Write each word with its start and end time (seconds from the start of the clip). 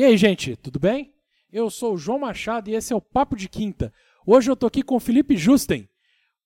E 0.00 0.02
aí, 0.02 0.16
gente, 0.16 0.56
tudo 0.56 0.80
bem? 0.80 1.12
Eu 1.52 1.68
sou 1.68 1.92
o 1.92 1.98
João 1.98 2.20
Machado 2.20 2.70
e 2.70 2.74
esse 2.74 2.90
é 2.90 2.96
o 2.96 3.02
Papo 3.02 3.36
de 3.36 3.50
Quinta. 3.50 3.92
Hoje 4.26 4.50
eu 4.50 4.56
tô 4.56 4.66
aqui 4.66 4.82
com 4.82 4.96
o 4.96 4.98
Felipe 4.98 5.36
Justen, 5.36 5.86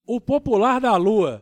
o 0.04 0.20
popular 0.20 0.80
da 0.80 0.96
Lua. 0.96 1.40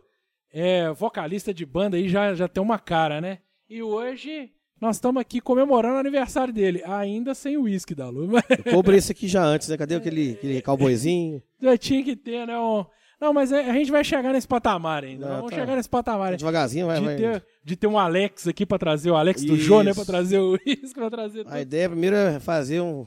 É 0.53 0.91
vocalista 0.91 1.55
de 1.55 1.65
banda 1.65 1.97
aí, 1.97 2.11
já, 2.11 2.35
já 2.35 2.47
tem 2.47 2.63
uma 2.63 2.79
cara, 2.79 3.19
né? 3.19 3.39
E 3.67 3.83
hoje 3.83 4.51
nós 4.79 4.97
estamos 4.97 5.23
aqui 5.23 5.41
comemorando 5.41 5.95
o 5.95 6.01
aniversário 6.01 6.53
dele, 6.53 6.83
ainda 6.85 7.35
sem 7.35 7.57
o 7.57 7.63
uísque 7.63 7.95
da 7.95 8.11
Lua. 8.11 8.45
Eu 8.63 8.75
cobrei 8.75 8.99
esse 8.99 9.13
aqui 9.13 9.27
já 9.27 9.43
antes, 9.43 9.69
né? 9.71 9.79
Cadê 9.79 9.95
aquele, 9.95 10.33
aquele 10.33 10.61
cowboyzinho? 10.61 11.43
já 11.63 11.79
tinha 11.79 12.05
que 12.05 12.15
ter, 12.15 12.47
né? 12.47 12.59
um- 12.59 12.85
Não, 13.23 13.33
mas 13.33 13.53
é- 13.53 13.71
a 13.71 13.73
gente 13.73 13.91
vai 13.91 14.03
chegar 14.03 14.33
nesse 14.33 14.49
patamar 14.49 15.05
ainda. 15.05 15.29
Vamos 15.29 15.51
tá. 15.51 15.57
chegar 15.57 15.77
nesse 15.77 15.89
patamar 15.89 16.27
ainda. 16.27 16.39
Devagarzinho, 16.39 16.87
vai, 16.89 16.99
De 16.99 17.05
vai. 17.05 17.17
ter, 17.17 17.45
de 17.65 17.77
ter 17.77 17.87
um 17.87 17.97
Alex 17.99 18.49
aqui 18.49 18.67
pra 18.67 18.79
trazer, 18.79 19.11
o 19.13 19.15
Alex 19.17 19.45
do 19.45 19.57
Jô, 19.57 19.83
né? 19.83 19.93
Pra 19.93 20.03
Isso. 20.03 20.11
trazer 20.11 20.39
o 20.41 20.53
uísque, 20.67 20.95
pra 20.95 21.09
trazer 21.09 21.45
tudo. 21.45 21.53
A 21.55 21.61
ideia 21.61 21.89
primeiro 21.89 22.17
é 22.17 22.41
fazer 22.41 22.81
um. 22.81 23.07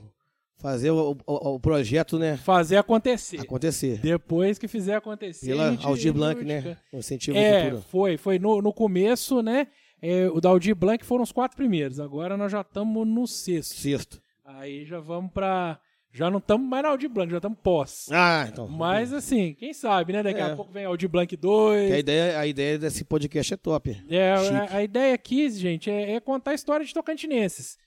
Fazer 0.57 0.89
o, 0.89 1.17
o, 1.27 1.55
o 1.55 1.59
projeto, 1.59 2.17
né? 2.17 2.37
Fazer 2.37 2.77
acontecer. 2.77 3.41
Acontecer. 3.41 3.99
Depois 4.01 4.57
que 4.57 4.67
fizer 4.69 4.95
acontecer. 4.95 5.47
Pela 5.47 5.69
gente- 5.71 5.85
Aldir 5.85 6.13
Blanc, 6.13 6.43
né? 6.45 6.61
fica- 6.61 6.77
Incentivo 6.93 7.37
É, 7.37 7.61
cultura. 7.63 7.81
foi. 7.91 8.17
Foi 8.17 8.39
no, 8.39 8.61
no 8.61 8.71
começo, 8.73 9.41
né? 9.43 9.67
é, 10.01 10.27
o 10.29 10.39
da 10.39 10.49
Aldir 10.49 10.73
Blanc 10.75 11.05
foram 11.05 11.23
os 11.23 11.31
quatro 11.31 11.57
primeiros. 11.57 11.99
Agora 11.99 12.37
nós 12.37 12.51
já 12.51 12.61
estamos 12.61 13.05
no 13.07 13.27
sexto. 13.27 13.75
Sexto. 13.75 14.21
Aí 14.45 14.85
já 14.85 14.99
vamos 14.99 15.31
pra. 15.33 15.77
Já 16.15 16.31
não 16.31 16.37
estamos 16.37 16.65
mais 16.65 16.81
na 16.81 16.89
Aldir 16.89 17.09
Blanc, 17.09 17.29
já 17.29 17.37
estamos 17.39 17.57
pós. 17.61 18.07
Ah, 18.09 18.47
então. 18.49 18.69
Mas 18.69 19.11
assim, 19.11 19.53
quem 19.53 19.73
sabe, 19.73 20.13
né? 20.13 20.23
Daqui 20.23 20.39
a 20.39 20.47
É. 20.47 20.55
pouco 20.55 20.71
vem 20.71 20.85
Aldir 20.85 21.09
Blanc 21.09 21.35
2. 21.35 21.87
Que 21.87 21.93
a, 21.93 21.99
ideia, 21.99 22.39
a 22.39 22.47
ideia 22.47 22.79
desse 22.79 23.03
podcast 23.03 23.53
é 23.53 23.57
top. 23.57 24.01
É, 24.09 24.31
a, 24.31 24.77
a 24.77 24.83
ideia 24.83 25.13
aqui, 25.13 25.49
gente, 25.49 25.91
é, 25.91 26.13
é 26.13 26.19
contar 26.21 26.51
a 26.51 26.53
história 26.53 26.85
de 26.85 26.93
tocantinenses. 26.93 27.77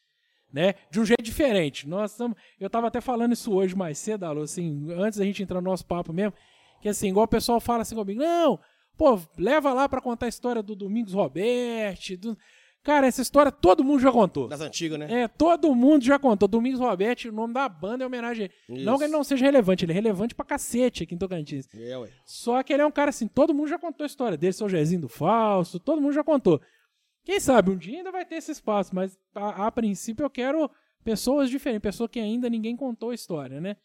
Né? 0.53 0.75
De 0.91 1.01
um 1.01 1.05
jeito 1.07 1.23
diferente. 1.23 1.89
Nós 1.89 2.11
estamos. 2.13 2.37
Eu 2.61 2.69
tava 2.69 2.87
até 2.89 3.01
falando 3.01 3.33
isso 3.33 3.53
hoje 3.53 3.75
mais 3.75 3.97
cedo, 3.99 4.25
Alô, 4.25 4.43
assim, 4.43 4.87
antes 4.93 5.19
da 5.19 5.25
gente 5.25 5.43
entrar 5.43 5.61
no 5.63 5.71
nosso 5.71 5.87
papo 5.87 6.13
mesmo. 6.13 6.33
Que 6.83 6.89
assim, 6.91 7.09
igual 7.09 7.25
o 7.25 7.29
pessoal 7.29 7.61
fala 7.61 7.83
assim 7.83 7.95
comigo, 7.95 8.21
não, 8.21 8.59
pô, 8.97 9.19
leva 9.39 9.73
lá 9.73 9.89
pra 9.89 10.01
contar 10.01 10.27
a 10.27 10.29
história 10.29 10.63
do 10.63 10.77
Domingos 10.77 11.13
Roberti. 11.15 12.17
do-" 12.17 12.37
Cara, 12.89 13.07
essa 13.07 13.21
história 13.21 13.53
todo 13.53 13.85
mundo 13.85 14.01
já 14.01 14.11
contou. 14.11 14.49
Das 14.49 14.63
antigas, 14.63 14.99
né? 14.99 15.25
É, 15.25 15.29
todo 15.29 15.75
mundo 15.75 16.03
já 16.03 16.19
contou. 16.19 16.49
Domingos 16.49 16.81
Roberti, 16.81 17.29
o 17.29 17.33
nome 17.33 17.53
da 17.53 17.69
banda 17.69 18.03
é 18.03 18.07
homenagem 18.07 18.47
a 18.47 18.73
ele. 18.73 18.83
Não 18.83 18.95
Isso. 18.95 18.99
que 18.99 19.05
ele 19.05 19.13
não 19.13 19.23
seja 19.23 19.45
relevante, 19.45 19.85
ele 19.85 19.93
é 19.93 19.95
relevante 19.95 20.35
pra 20.35 20.43
cacete 20.43 21.03
aqui 21.03 21.15
em 21.15 21.19
Tocantins. 21.19 21.69
É, 21.75 21.99
ué. 21.99 22.09
Só 22.25 22.63
que 22.63 22.73
ele 22.73 22.81
é 22.81 22.87
um 22.87 22.91
cara 22.91 23.11
assim, 23.11 23.29
todo 23.29 23.53
mundo 23.53 23.69
já 23.69 23.79
contou 23.79 24.05
a 24.05 24.07
história 24.07 24.39
dele, 24.39 24.55
seu 24.55 24.71
Jezinho 24.71 25.03
do 25.03 25.09
Fausto, 25.09 25.79
todo 25.79 26.01
mundo 26.01 26.15
já 26.15 26.25
contou. 26.25 26.63
Quem 27.27 27.39
sabe 27.39 27.71
um 27.71 27.77
dia 27.77 27.99
ainda 27.99 28.11
vai 28.11 28.25
ter 28.25 28.37
esse 28.37 28.53
espaço, 28.53 28.95
mas 28.95 29.19
a, 29.35 29.67
a 29.67 29.71
princípio 29.71 30.25
eu 30.25 30.31
quero 30.31 30.71
pessoas 31.05 31.51
diferentes, 31.51 31.83
pessoas 31.83 32.09
que 32.11 32.19
ainda 32.19 32.49
ninguém 32.49 32.75
contou 32.75 33.11
a 33.11 33.15
história, 33.15 33.61
né? 33.61 33.77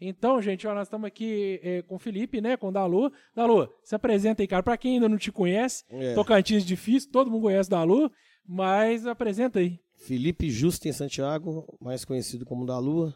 Então, 0.00 0.42
gente, 0.42 0.66
ó, 0.66 0.74
nós 0.74 0.88
estamos 0.88 1.06
aqui 1.06 1.60
eh, 1.62 1.82
com 1.82 1.94
o 1.94 1.98
Felipe, 1.98 2.40
né, 2.40 2.56
com 2.56 2.70
o 2.70 2.72
Dalu. 2.72 3.12
Dalu, 3.36 3.68
se 3.84 3.94
apresenta 3.94 4.42
aí, 4.42 4.48
cara, 4.48 4.64
pra 4.64 4.76
quem 4.76 4.94
ainda 4.94 5.08
não 5.08 5.16
te 5.16 5.30
conhece, 5.30 5.84
É. 5.88 6.14
Tocantins 6.14 6.64
difícil, 6.64 7.10
todo 7.12 7.30
mundo 7.30 7.42
conhece 7.42 7.68
o 7.68 7.70
Dalu, 7.70 8.12
mas 8.48 9.06
apresenta 9.06 9.58
aí. 9.58 9.78
Felipe 9.94 10.48
Justo 10.50 10.88
em 10.88 10.92
Santiago, 10.92 11.66
mais 11.78 12.04
conhecido 12.04 12.46
como 12.46 12.64
da 12.64 12.78
Lua, 12.78 13.14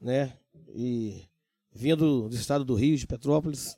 né? 0.00 0.38
E 0.68 1.24
vindo 1.72 2.28
do 2.28 2.34
estado 2.34 2.64
do 2.64 2.74
Rio, 2.74 2.96
de 2.96 3.06
Petrópolis. 3.06 3.76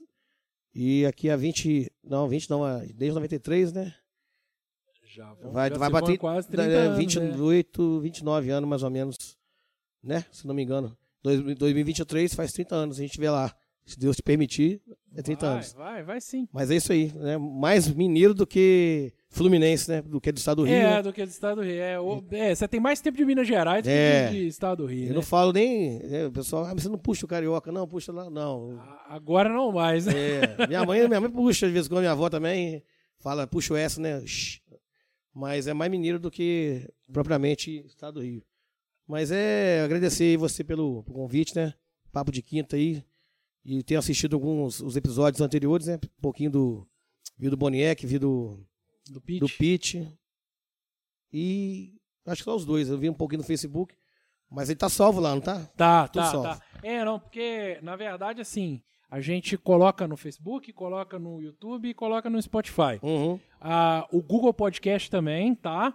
E 0.75 1.07
aqui 1.07 1.31
há 1.31 1.37
20, 1.37 1.91
não, 2.05 2.29
20 2.29 2.51
não, 2.51 2.63
desde 2.95 3.15
93, 3.15 3.73
né? 3.73 3.95
Já 5.03 5.33
Vai, 5.35 5.71
já 5.71 5.79
vai 5.79 5.89
bater 5.89 6.19
quase 6.19 6.47
30 6.49 6.63
é, 6.65 6.77
anos, 6.77 6.99
né? 6.99 6.99
28, 6.99 8.01
29 8.01 8.51
anos 8.51 8.69
mais 8.69 8.83
ou 8.83 8.91
menos, 8.91 9.39
né? 10.03 10.27
Se 10.31 10.47
não 10.47 10.55
me 10.55 10.63
engano. 10.63 10.95
Dois- 11.23 11.41
2023 11.57 12.35
faz 12.35 12.53
30 12.53 12.75
anos, 12.75 12.99
a 12.99 13.03
gente 13.03 13.19
vê 13.19 13.31
lá. 13.31 13.57
Se 13.87 13.99
Deus 13.99 14.17
te 14.17 14.23
permitir, 14.23 14.83
é 15.15 15.23
30 15.23 15.47
vai, 15.47 15.55
anos. 15.55 15.73
Vai, 15.73 16.03
vai 16.03 16.21
sim. 16.21 16.47
Mas 16.53 16.71
é 16.71 16.77
isso 16.77 16.93
aí, 16.93 17.13
né? 17.15 17.39
Mais 17.39 17.89
mineiro 17.89 18.35
do 18.35 18.45
que 18.47 19.15
fluminense, 19.37 19.89
né? 19.91 20.03
Do 20.03 20.21
que 20.21 20.33
do 20.33 20.39
estado 20.39 20.57
do 20.63 20.65
Rio. 20.65 20.75
É, 20.75 20.83
né? 20.97 21.03
do 21.03 21.13
que 21.13 21.25
do 21.25 21.29
Estado 21.29 21.57
do 21.57 21.63
Rio. 21.63 21.81
É, 21.81 22.01
o- 22.01 22.25
é, 22.31 22.55
você 22.55 22.67
tem 22.67 22.81
mais 22.81 23.01
tempo 23.01 23.17
de 23.17 23.25
Minas 23.25 23.47
Gerais 23.47 23.83
do 23.83 23.89
É. 23.89 24.29
que 24.29 24.33
de, 24.35 24.41
de 24.43 24.47
Estado 24.49 24.83
do 24.83 24.87
Rio. 24.87 25.05
Eu 25.05 25.09
né? 25.11 25.15
não 25.15 25.23
falo 25.23 25.53
nem. 25.53 25.99
né, 26.01 26.27
o 26.27 26.33
pessoal, 26.33 26.65
ah, 26.65 26.75
você 26.75 26.89
não 26.89 26.99
puxa 26.99 27.25
o 27.27 27.29
carioca, 27.29 27.71
não, 27.71 27.87
puxa 27.87 28.13
lá, 28.13 28.29
não. 28.31 28.81
Agora 29.09 29.49
não 29.49 29.71
mais, 29.73 30.07
né? 30.07 30.13
É, 30.59 30.67
minha 30.67 30.85
mãe, 30.85 31.07
minha 31.07 31.21
mãe 31.21 31.31
puxa, 31.31 31.67
de 31.67 31.73
vez 31.73 31.87
em 31.87 31.89
quando 31.89 32.01
minha 32.01 32.13
avó 32.13 32.29
também 32.29 32.83
fala, 33.19 33.47
puxa 33.47 33.75
o 33.75 33.77
S, 33.77 34.01
né? 34.01 34.23
Mas 35.35 35.67
é 35.67 35.75
mais 35.75 35.91
mineiro 35.91 36.19
do 36.19 36.31
que 36.31 36.89
propriamente 37.13 37.85
estado 37.87 38.15
do 38.15 38.21
Rio. 38.23 38.43
Mas 39.07 39.31
é 39.31 39.83
agradecer 39.83 40.37
você 40.37 40.65
pelo, 40.65 41.03
pelo 41.05 41.17
convite, 41.19 41.55
né? 41.55 41.75
Papo 42.11 42.33
de 42.33 42.43
quinta 42.43 42.77
aí. 42.77 43.05
E 43.65 43.83
tenho 43.83 44.01
assistido 44.01 44.35
alguns 44.35 44.81
os 44.81 44.97
episódios 44.97 45.41
anteriores, 45.41 45.87
né? 45.87 45.99
Um 46.19 46.23
pouquinho 46.23 46.51
do. 46.51 46.87
Vi 47.39 47.51
do 47.51 47.57
Boniek, 47.57 48.07
vi 48.07 48.19
do, 48.19 48.65
Do 49.11 49.21
Pitch. 49.21 49.41
do 49.41 49.49
Pete. 49.49 50.19
E 51.33 51.93
acho 52.27 52.39
que 52.43 52.45
só 52.45 52.57
os 52.57 52.65
dois. 52.65 52.89
Eu 52.89 52.99
vi 52.99 53.09
um 53.11 53.15
pouquinho 53.15 53.39
no 53.41 53.47
Facebook. 53.47 53.95
Mas 54.51 54.69
ele 54.69 54.79
tá 54.79 54.89
salvo 54.89 55.19
lá, 55.21 55.35
não 55.35 55.41
tá? 55.41 55.67
Tá, 55.77 56.07
Tudo 56.07 56.23
tá, 56.23 56.31
salvo. 56.31 56.49
tá. 56.49 56.63
É, 56.83 57.05
não, 57.05 57.19
porque, 57.19 57.81
na 57.83 57.97
verdade, 57.97 58.41
assim, 58.41 58.81
a 59.11 59.21
gente 59.21 59.59
coloca 59.59 60.07
no 60.07 60.17
Facebook, 60.17 60.73
coloca 60.73 61.19
no 61.19 61.43
YouTube 61.43 61.89
e 61.89 61.95
coloca 61.95 62.31
no 62.31 62.41
Spotify. 62.41 63.01
Uhum. 63.03 63.41
Ah, 63.61 64.07
o 64.13 64.23
Google 64.23 64.55
Podcast 64.55 65.11
também, 65.11 65.53
tá? 65.53 65.93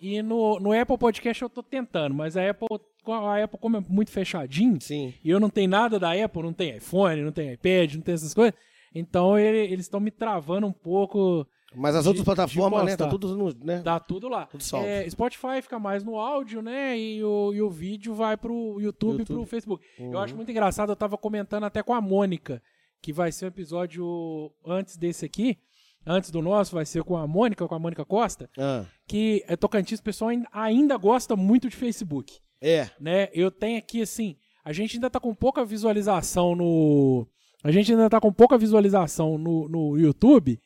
E 0.00 0.20
no, 0.22 0.58
no 0.58 0.72
Apple 0.72 0.98
Podcast 0.98 1.40
eu 1.40 1.48
tô 1.48 1.62
tentando, 1.62 2.12
mas 2.16 2.36
a 2.36 2.50
Apple, 2.50 2.66
a 3.06 3.44
Apple 3.44 3.58
como 3.60 3.76
é 3.76 3.80
muito 3.88 4.10
fechadinho, 4.10 4.80
Sim. 4.80 5.14
e 5.22 5.30
eu 5.30 5.38
não 5.38 5.48
tenho 5.48 5.70
nada 5.70 5.98
da 6.00 6.12
Apple, 6.12 6.42
não 6.42 6.52
tem 6.52 6.76
iPhone, 6.76 7.22
não 7.22 7.30
tem 7.30 7.52
iPad, 7.52 7.94
não 7.94 8.02
tem 8.02 8.14
essas 8.14 8.34
coisas, 8.34 8.54
então 8.92 9.38
ele- 9.38 9.72
eles 9.72 9.86
estão 9.86 10.00
me 10.00 10.10
travando 10.10 10.66
um 10.66 10.72
pouco, 10.72 11.46
Mas 11.76 11.94
as 11.96 12.02
De- 12.04 12.08
outras 12.08 12.24
plataformas, 12.24 12.84
né? 12.84 12.96
Tá 12.96 13.08
tudo 13.08 13.36
no. 13.36 13.52
Né? 13.64 13.80
dá 13.82 13.98
tudo 14.00 14.28
lá. 14.28 14.46
Tudo. 14.46 14.62
É, 14.84 15.08
Spotify 15.10 15.60
fica 15.62 15.78
mais 15.78 16.02
no 16.04 16.18
áudio, 16.18 16.62
né? 16.62 16.98
E 16.98 17.22
o, 17.24 17.52
e 17.52 17.60
o 17.62 17.70
vídeo 17.70 18.14
vai 18.14 18.36
pro 18.36 18.78
YouTube, 18.80 19.22
e 19.22 19.24
pro. 19.24 19.44
Facebook. 19.46 19.84
Eu 19.98 20.06
Uhum. 20.06 20.18
acho 20.18 20.36
muito 20.36 20.50
engraçado, 20.50 20.90
eu 20.92 20.96
tava 20.96 21.16
comentando 21.18 21.64
até 21.64 21.82
com 21.82 21.92
a 21.94 22.00
Mônica, 22.00 22.62
que 23.02 23.12
vai 23.12 23.30
ser 23.32 23.46
um 23.46 23.48
episódio 23.48 24.50
antes 24.66 24.96
desse 24.96 25.24
aqui, 25.24 25.58
antes 26.06 26.30
do 26.30 26.40
nosso, 26.42 26.74
vai 26.74 26.84
ser 26.86 27.02
com 27.02 27.16
a 27.16 27.26
Mônica, 27.26 27.66
com 27.66 27.74
a 27.74 27.78
Mônica 27.78 28.04
Costa, 28.04 28.48
Ah, 28.58 28.84
que 29.06 29.44
é 29.46 29.56
Tocantins, 29.56 30.00
o 30.00 30.02
pessoal 30.02 30.30
ainda, 30.30 30.48
ainda 30.52 30.96
gosta 30.96 31.34
muito 31.36 31.68
de 31.68 31.76
Facebook, 31.76 32.38
é. 32.60 32.88
né? 33.00 33.28
Eu 33.32 33.50
tenho 33.50 33.78
aqui, 33.78 34.02
assim, 34.02 34.36
a 34.64 34.72
gente 34.72 34.96
ainda 34.96 35.10
tá 35.10 35.20
com 35.20 35.34
pouca 35.34 35.64
visualização 35.64 36.54
no... 36.54 37.26
A 37.62 37.70
gente 37.70 37.90
ainda 37.92 38.10
tá 38.10 38.20
com 38.20 38.30
pouca 38.32 38.58
visualização 38.58 39.38
no, 39.38 39.66
no 39.68 39.98
YouTube, 39.98 40.60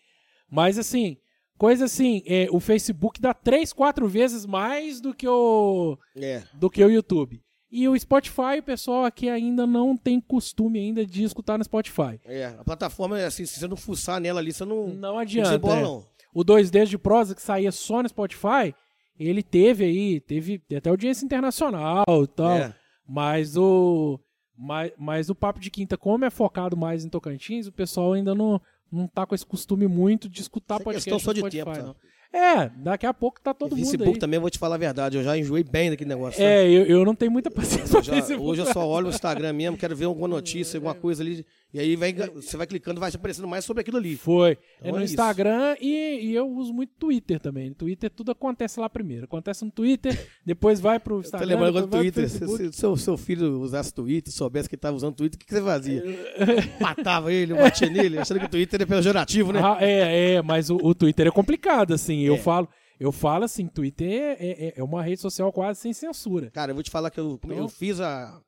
mas, 0.50 0.78
assim, 0.78 1.16
coisa 1.56 1.84
assim, 1.86 2.22
é, 2.26 2.46
o 2.50 2.60
Facebook 2.60 3.20
dá 3.20 3.32
três, 3.34 3.72
quatro 3.72 4.06
vezes 4.08 4.46
mais 4.46 5.00
do 5.00 5.12
que 5.14 5.26
o 5.28 5.98
É. 6.16 6.42
do 6.54 6.70
que 6.70 6.82
o 6.84 6.90
YouTube. 6.90 7.42
E 7.70 7.86
o 7.86 7.98
Spotify, 7.98 8.60
o 8.60 8.62
pessoal 8.62 9.04
aqui 9.04 9.28
ainda 9.28 9.66
não 9.66 9.94
tem 9.94 10.18
costume 10.20 10.78
ainda 10.78 11.04
de 11.04 11.22
escutar 11.22 11.58
no 11.58 11.64
Spotify. 11.64 12.18
É. 12.24 12.46
A 12.58 12.64
plataforma 12.64 13.18
é 13.20 13.26
assim, 13.26 13.44
se 13.44 13.60
você 13.60 13.68
não 13.68 13.76
fuçar 13.76 14.18
nela 14.20 14.40
ali, 14.40 14.52
você 14.52 14.64
não. 14.64 14.88
Não 14.88 14.94
Não 14.94 15.18
adianta. 15.18 15.48
desembola, 15.50 15.76
é. 15.76 15.82
não. 15.82 16.04
O 16.34 16.42
2D 16.44 16.86
de 16.86 16.96
prosa 16.96 17.34
que 17.34 17.42
saía 17.42 17.70
só 17.72 18.02
no 18.02 18.08
Spotify, 18.08 18.74
ele 19.18 19.42
teve 19.42 19.84
aí, 19.84 20.20
teve 20.20 20.62
até 20.74 20.88
audiência 20.88 21.24
internacional 21.26 22.04
e 22.22 22.26
tal. 22.28 22.52
É. 22.52 22.74
Mas 23.06 23.56
o 23.56 24.18
mas, 24.56 24.92
mas 24.98 25.30
o 25.30 25.34
papo 25.34 25.60
de 25.60 25.70
quinta, 25.70 25.96
como 25.96 26.24
é 26.24 26.30
focado 26.30 26.76
mais 26.76 27.04
em 27.04 27.08
Tocantins, 27.08 27.66
o 27.66 27.72
pessoal 27.72 28.14
ainda 28.14 28.34
não 28.34 28.60
não 28.90 29.06
tá 29.06 29.26
com 29.26 29.34
esse 29.34 29.44
costume 29.46 29.86
muito 29.86 30.28
de 30.28 30.40
escutar 30.40 30.80
é 30.80 30.84
podcast 30.84 31.04
questão 31.10 31.18
só 31.18 31.32
de 31.32 31.40
Spotify, 31.40 31.64
tempo, 31.64 31.94
tá? 31.94 31.94
É, 32.30 32.68
daqui 32.76 33.06
a 33.06 33.14
pouco 33.14 33.40
tá 33.40 33.54
todo 33.54 33.72
E 33.72 33.76
mundo 33.76 33.84
Facebook 33.86 34.12
aí. 34.12 34.18
também, 34.18 34.36
eu 34.36 34.42
vou 34.42 34.50
te 34.50 34.58
falar 34.58 34.74
a 34.74 34.78
verdade, 34.78 35.16
eu 35.16 35.22
já 35.24 35.36
enjoei 35.38 35.64
bem 35.64 35.88
daquele 35.88 36.10
negócio. 36.10 36.42
É, 36.42 36.68
eu, 36.68 36.84
eu 36.84 37.02
não 37.04 37.14
tenho 37.14 37.30
muita 37.32 37.48
paciência 37.50 37.96
Eu 37.96 38.02
já- 38.02 38.36
hoje 38.38 38.60
eu 38.60 38.66
só 38.66 38.86
olho 38.86 39.06
o 39.06 39.10
Instagram 39.10 39.54
mesmo, 39.54 39.78
quero 39.78 39.96
ver 39.96 40.04
alguma 40.04 40.28
notícia, 40.28 40.76
alguma 40.76 40.94
coisa 40.94 41.22
ali. 41.22 41.46
E 41.72 41.78
aí 41.78 41.96
vai, 41.96 42.14
você 42.14 42.56
vai 42.56 42.66
clicando, 42.66 42.98
vai 42.98 43.10
aparecendo 43.14 43.46
mais 43.46 43.62
sobre 43.64 43.82
aquilo 43.82 43.98
ali. 43.98 44.16
Foi. 44.16 44.56
Então 44.78 44.88
é 44.88 44.92
no 44.92 45.00
é. 45.00 45.04
Instagram 45.04 45.76
e, 45.80 46.20
e 46.22 46.34
eu 46.34 46.48
uso 46.48 46.72
muito 46.72 46.94
Twitter 46.98 47.38
também. 47.38 47.68
No 47.68 47.74
Twitter 47.74 48.08
tudo 48.10 48.32
acontece 48.32 48.80
lá 48.80 48.88
primeiro. 48.88 49.24
Acontece 49.26 49.64
no 49.66 49.70
Twitter, 49.70 50.18
depois 50.46 50.80
vai 50.80 50.98
pro 50.98 51.20
Instagram. 51.20 51.46
lembrando 51.46 51.78
agora 51.78 51.86
do 51.86 51.96
Twitter. 51.98 52.28
Se 52.30 52.72
seu, 52.72 52.96
seu 52.96 53.18
filho 53.18 53.60
usasse 53.60 53.92
Twitter, 53.92 54.32
soubesse 54.32 54.66
que 54.68 54.76
estava 54.76 54.96
usando 54.96 55.14
Twitter, 55.14 55.36
o 55.36 55.38
que, 55.40 55.46
que 55.46 55.52
você 55.54 55.62
fazia? 55.62 56.02
Matava 56.80 57.32
ele, 57.32 57.52
batia 57.52 57.90
nele, 57.90 58.18
achando 58.18 58.40
que 58.40 58.46
o 58.46 58.50
Twitter 58.50 58.80
é 58.82 58.86
pejorativo, 58.86 59.52
né? 59.52 59.60
Ah, 59.62 59.76
é, 59.80 60.34
é, 60.36 60.42
mas 60.42 60.70
o, 60.70 60.76
o 60.76 60.94
Twitter 60.94 61.26
é 61.26 61.30
complicado, 61.30 61.92
assim. 61.92 62.20
Eu 62.22 62.36
É. 62.36 62.38
falo, 62.38 62.66
eu 62.98 63.12
falo 63.12 63.44
assim, 63.44 63.66
Twitter 63.66 64.08
é, 64.10 64.36
é, 64.40 64.72
é 64.76 64.82
uma 64.82 65.02
rede 65.02 65.20
social 65.20 65.52
quase 65.52 65.80
sem 65.80 65.92
censura. 65.92 66.50
Cara, 66.50 66.70
eu 66.70 66.74
vou 66.74 66.82
te 66.82 66.90
falar 66.90 67.10
que 67.10 67.20
eu, 67.20 67.38
Então- 67.44 67.56
eu 67.56 67.68
fiz 67.68 68.00
a, 68.00 68.40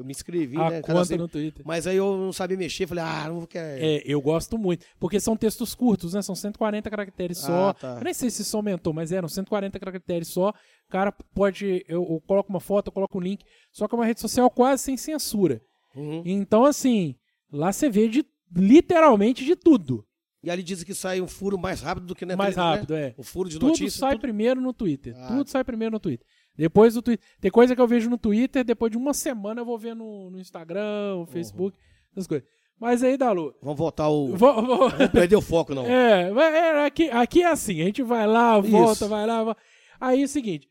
eu 0.00 0.04
me 0.04 0.12
inscrevi, 0.12 0.56
a 0.56 0.70
né? 0.70 0.76
conta 0.76 0.86
cadastrei- 0.86 1.18
no 1.18 1.28
Twitter. 1.28 1.64
Mas 1.66 1.86
aí 1.86 1.96
eu 1.96 2.16
não 2.16 2.32
sabia 2.32 2.56
mexer, 2.56 2.86
falei, 2.86 3.04
ah, 3.04 3.24
não 3.28 3.38
vou 3.40 3.46
querer. 3.46 3.82
É, 3.82 4.02
eu 4.04 4.20
gosto 4.20 4.56
muito. 4.56 4.84
Porque 4.98 5.18
são 5.20 5.36
textos 5.36 5.74
curtos, 5.74 6.14
né? 6.14 6.22
São 6.22 6.34
140 6.34 6.88
caracteres 6.90 7.38
só. 7.38 7.70
Ah, 7.70 7.74
tá. 7.74 7.96
Eu 7.98 8.04
nem 8.04 8.14
sei 8.14 8.30
se 8.30 8.42
isso 8.42 8.56
aumentou, 8.56 8.92
mas 8.92 9.12
eram 9.12 9.28
140 9.28 9.78
caracteres 9.78 10.28
só. 10.28 10.50
O 10.50 10.90
cara 10.90 11.12
pode. 11.34 11.84
Eu, 11.88 12.02
eu 12.10 12.22
coloco 12.26 12.48
uma 12.50 12.60
foto, 12.60 12.88
eu 12.88 12.92
coloco 12.92 13.18
um 13.18 13.20
link. 13.20 13.44
Só 13.72 13.86
que 13.88 13.94
é 13.94 13.98
uma 13.98 14.06
rede 14.06 14.20
social 14.20 14.48
quase 14.50 14.82
sem 14.84 14.96
censura. 14.96 15.60
Uhum. 15.96 16.22
Então, 16.24 16.64
assim, 16.64 17.14
lá 17.52 17.72
você 17.72 17.90
vê 17.90 18.08
de 18.08 18.24
literalmente 18.54 19.44
de 19.44 19.56
tudo. 19.56 20.04
E 20.42 20.50
ali 20.50 20.62
dizem 20.62 20.86
que 20.86 20.94
sai 20.94 21.20
um 21.20 21.26
furo 21.26 21.58
mais 21.58 21.80
rápido 21.80 22.06
do 22.06 22.14
que 22.14 22.24
na 22.24 22.36
mais 22.36 22.56
né? 22.56 22.62
rápido, 22.62 22.94
é. 22.94 23.12
O 23.16 23.24
furo 23.24 23.48
de 23.48 23.56
Tudo 23.58 23.68
notícia. 23.70 23.98
sai 23.98 24.12
tudo- 24.12 24.20
primeiro 24.20 24.60
no 24.60 24.72
Twitter. 24.72 25.12
Ah. 25.18 25.26
Tudo 25.36 25.50
sai 25.50 25.64
primeiro 25.64 25.92
no 25.92 25.98
Twitter. 26.00 26.24
Depois 26.58 26.92
do 26.94 27.00
Twitter. 27.02 27.24
Tem 27.40 27.50
coisa 27.50 27.74
que 27.74 27.80
eu 27.80 27.86
vejo 27.86 28.10
no 28.10 28.18
Twitter, 28.18 28.64
depois 28.64 28.90
de 28.90 28.98
uma 28.98 29.14
semana 29.14 29.60
eu 29.60 29.64
vou 29.64 29.78
ver 29.78 29.94
no, 29.94 30.28
no 30.30 30.38
Instagram, 30.40 31.14
Uhum. 31.14 31.20
no 31.20 31.26
Facebook, 31.26 31.78
essas 32.12 32.26
coisas. 32.26 32.46
Mas 32.80 33.02
aí, 33.02 33.16
Dalu. 33.16 33.54
Vamos 33.62 33.78
voltar 33.78 34.04
ao. 34.04 34.28
Vou, 34.36 34.66
vou- 34.66 34.90
Não 34.98 35.08
perder 35.08 35.36
o 35.36 35.40
foco, 35.40 35.74
não. 35.74 35.86
É, 35.86 36.30
é, 36.30 36.84
aqui, 36.86 37.08
aqui 37.10 37.42
é 37.42 37.46
assim, 37.46 37.80
a 37.80 37.84
gente 37.84 38.02
vai 38.02 38.26
lá, 38.26 38.58
volta, 38.60 38.92
Isso. 39.04 39.08
vai 39.08 39.26
lá. 39.26 39.42
vai- 39.44 39.56
Aí 40.00 40.20
é 40.22 40.24
o 40.24 40.28
seguinte, 40.28 40.68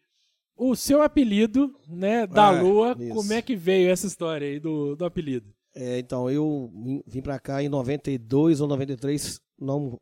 o 0.55 0.75
seu 0.75 1.01
apelido, 1.01 1.73
né, 1.87 2.25
da 2.27 2.53
É, 2.53 2.61
Lua, 2.61 2.95
isso. 2.99 3.13
como 3.13 3.33
é 3.33 3.41
que 3.41 3.55
veio 3.55 3.89
essa 3.89 4.07
história 4.07 4.47
aí 4.47 4.59
do, 4.59 4.95
do 4.95 5.03
apelido? 5.05 5.53
É, 5.75 5.99
então, 5.99 6.29
eu 6.29 6.71
vim- 6.73 7.03
vim 7.05 7.21
pra 7.21 7.39
cá 7.39 7.61
em 7.61 7.69
92 7.69 8.61
ou 8.61 8.67
93, 8.67 9.39
não 9.59 9.97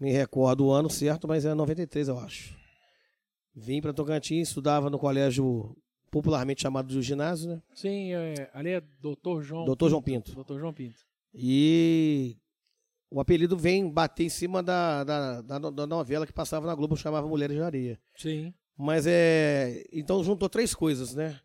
me 0.00 0.10
recordo 0.12 0.66
o 0.66 0.70
ano 0.72 0.88
certo, 0.88 1.26
mas 1.28 1.44
é 1.44 1.52
93, 1.54 2.06
eu 2.08 2.18
acho. 2.18 2.56
Vim 3.54 3.80
pra 3.80 3.92
Tocantins, 3.92 4.48
estudava 4.48 4.88
no 4.88 4.98
colégio 4.98 5.76
popularmente 6.10 6.62
chamado 6.62 6.88
de 6.88 7.00
ginásio, 7.02 7.50
né? 7.50 7.62
Sim, 7.74 8.12
é, 8.12 8.50
ali 8.52 8.70
é 8.70 8.80
Dr. 8.80 9.40
João 9.42 9.64
Dr. 9.64 9.88
João 9.88 10.02
Pinto. 10.02 10.32
Dr. 10.34 10.58
João 10.58 10.72
Pinto. 10.72 11.00
E 11.34 12.36
o 13.10 13.20
apelido 13.20 13.56
vem 13.56 13.90
bater 13.90 14.24
em 14.24 14.28
cima 14.28 14.62
da, 14.62 15.04
da, 15.04 15.40
da, 15.40 15.58
da 15.58 15.86
novela 15.86 16.26
que 16.26 16.32
passava 16.32 16.66
na 16.66 16.74
Globo, 16.74 16.96
chamava 16.96 17.28
Mulheres 17.28 17.56
de 17.56 17.62
Areia. 17.62 18.00
Sim. 18.16 18.54
Mas 18.76 19.06
é. 19.06 19.84
Então 19.92 20.24
juntou 20.24 20.48
três 20.48 20.74
coisas, 20.74 21.14
né? 21.14 21.38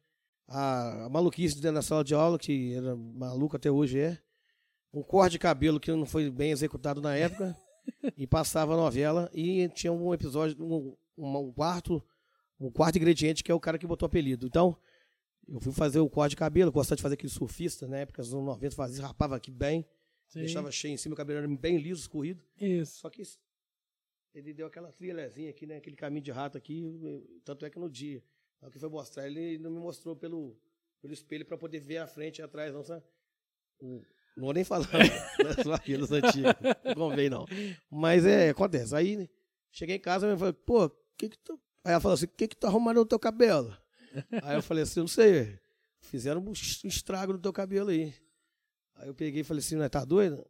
A, 0.48 1.06
a 1.06 1.09
maluquice 1.09 1.56
dentro 1.56 1.75
da 1.75 1.81
sala 1.81 2.04
de 2.04 2.13
aula, 2.13 2.39
que 2.39 2.74
era 2.74 2.95
maluca 2.95 3.57
até 3.57 3.69
hoje 3.69 4.00
é. 4.00 4.18
Um 4.94 5.04
corte 5.04 5.33
de 5.33 5.39
cabelo 5.39 5.80
que 5.80 5.92
não 5.92 6.06
foi 6.06 6.30
bem 6.30 6.51
executado 6.51 7.01
na 7.01 7.15
época. 7.15 7.56
e 8.18 8.25
passava 8.25 8.74
a 8.74 8.77
novela. 8.77 9.30
E 9.33 9.68
tinha 9.69 9.92
um 9.92 10.13
episódio, 10.13 10.57
um, 10.62 10.95
um, 11.18 11.38
um 11.38 11.52
quarto, 11.52 12.04
um 12.60 12.72
quarto 12.72 12.98
ingrediente 12.98 13.44
que 13.44 13.52
é 13.52 13.56
o 13.56 13.60
cara 13.60 13.78
que 13.78 13.88
botou 13.88 14.06
o 14.06 14.10
apelido. 14.10 14.46
Então, 14.46 14.78
eu 15.48 15.60
fui 15.60 15.72
fazer 15.72 16.00
o 16.00 16.10
corte 16.10 16.31
de 16.31 16.38
cabelo, 16.38 16.72
gostava 16.72 16.98
de 16.98 17.02
fazer 17.02 17.16
aquele 17.16 17.31
surfista, 17.31 17.88
na 17.88 17.98
época, 17.98 18.22
nos 18.22 18.34
anos 18.34 18.46
90, 18.46 18.75
fazia, 18.75 19.06
rapava 19.06 19.36
aqui 19.36 19.50
bem, 19.50 19.86
Sim. 20.28 20.40
deixava 20.40 20.72
cheio 20.72 20.94
em 20.94 20.98
cima, 20.98 21.14
o 21.14 21.18
cabelo 21.18 21.40
era 21.40 21.48
bem 21.48 21.78
liso, 21.78 22.02
escorrido. 22.02 22.44
Isso. 22.60 23.00
Só 23.00 23.10
que 23.10 23.24
ele 24.34 24.54
deu 24.54 24.68
aquela 24.68 24.92
trilhazinha 24.92 25.50
aqui, 25.50 25.66
né? 25.66 25.78
Aquele 25.78 25.96
caminho 25.96 26.24
de 26.24 26.31
rato 26.31 26.58
aqui. 26.58 26.84
Tanto 27.44 27.66
é 27.66 27.69
que 27.69 27.80
no 27.80 27.90
dia, 27.90 28.24
na 28.62 28.68
hora 28.68 28.74
que 28.74 28.80
foi 28.80 28.90
mostrar, 28.90 29.25
ele 29.28 29.58
não 29.58 29.72
me 29.72 29.80
mostrou 29.80 30.16
pelo, 30.16 30.56
pelo 31.02 31.14
espelho 31.14 31.46
para 31.46 31.58
poder 31.58 31.80
ver 31.80 31.98
a 31.98 32.08
frente 32.08 32.40
e 32.40 32.42
atrás, 32.42 32.74
não, 32.74 32.84
sabe? 32.84 33.04
Não 33.81 34.46
vou 34.46 34.54
nem 34.54 34.64
falar 34.64 34.88
das 35.42 36.12
antigas. 36.12 36.54
Não 36.86 36.94
convém, 36.94 37.30
não. 37.30 37.46
Mas 37.90 38.25
é, 38.25 38.50
acontece. 38.50 38.96
Aí 38.96 39.18
né, 39.18 39.30
cheguei 39.72 39.96
em 39.96 40.00
casa 40.00 40.31
e 40.31 40.38
falei, 40.38 40.54
pô, 40.54 40.92
que 41.18 41.30
que 41.30 41.38
tu. 41.40 41.60
Aí 41.84 41.92
ela 41.94 42.02
falou 42.02 42.16
assim: 42.16 42.25
o 42.25 42.30
que 42.30 42.48
que 42.48 42.56
tu 42.56 42.68
arrumando 42.68 42.98
no 42.98 43.06
teu 43.06 43.19
cabelo? 43.19 43.75
Aí 44.44 44.56
eu 44.56 44.62
falei 44.64 44.84
assim: 44.84 45.00
não 45.02 45.08
sei, 45.08 45.60
fizeram 46.02 46.42
um 46.42 46.52
es- 46.52 46.84
estrago 46.84 47.34
no 47.34 47.40
teu 47.40 47.52
cabelo 47.54 47.90
aí. 47.90 48.14
Aí 48.96 49.08
eu 49.08 49.14
peguei 49.16 49.42
e 49.42 49.44
falei 49.44 49.60
assim: 49.60 49.75
não, 49.75 49.88
tá 49.90 50.04
doido? 50.06 50.46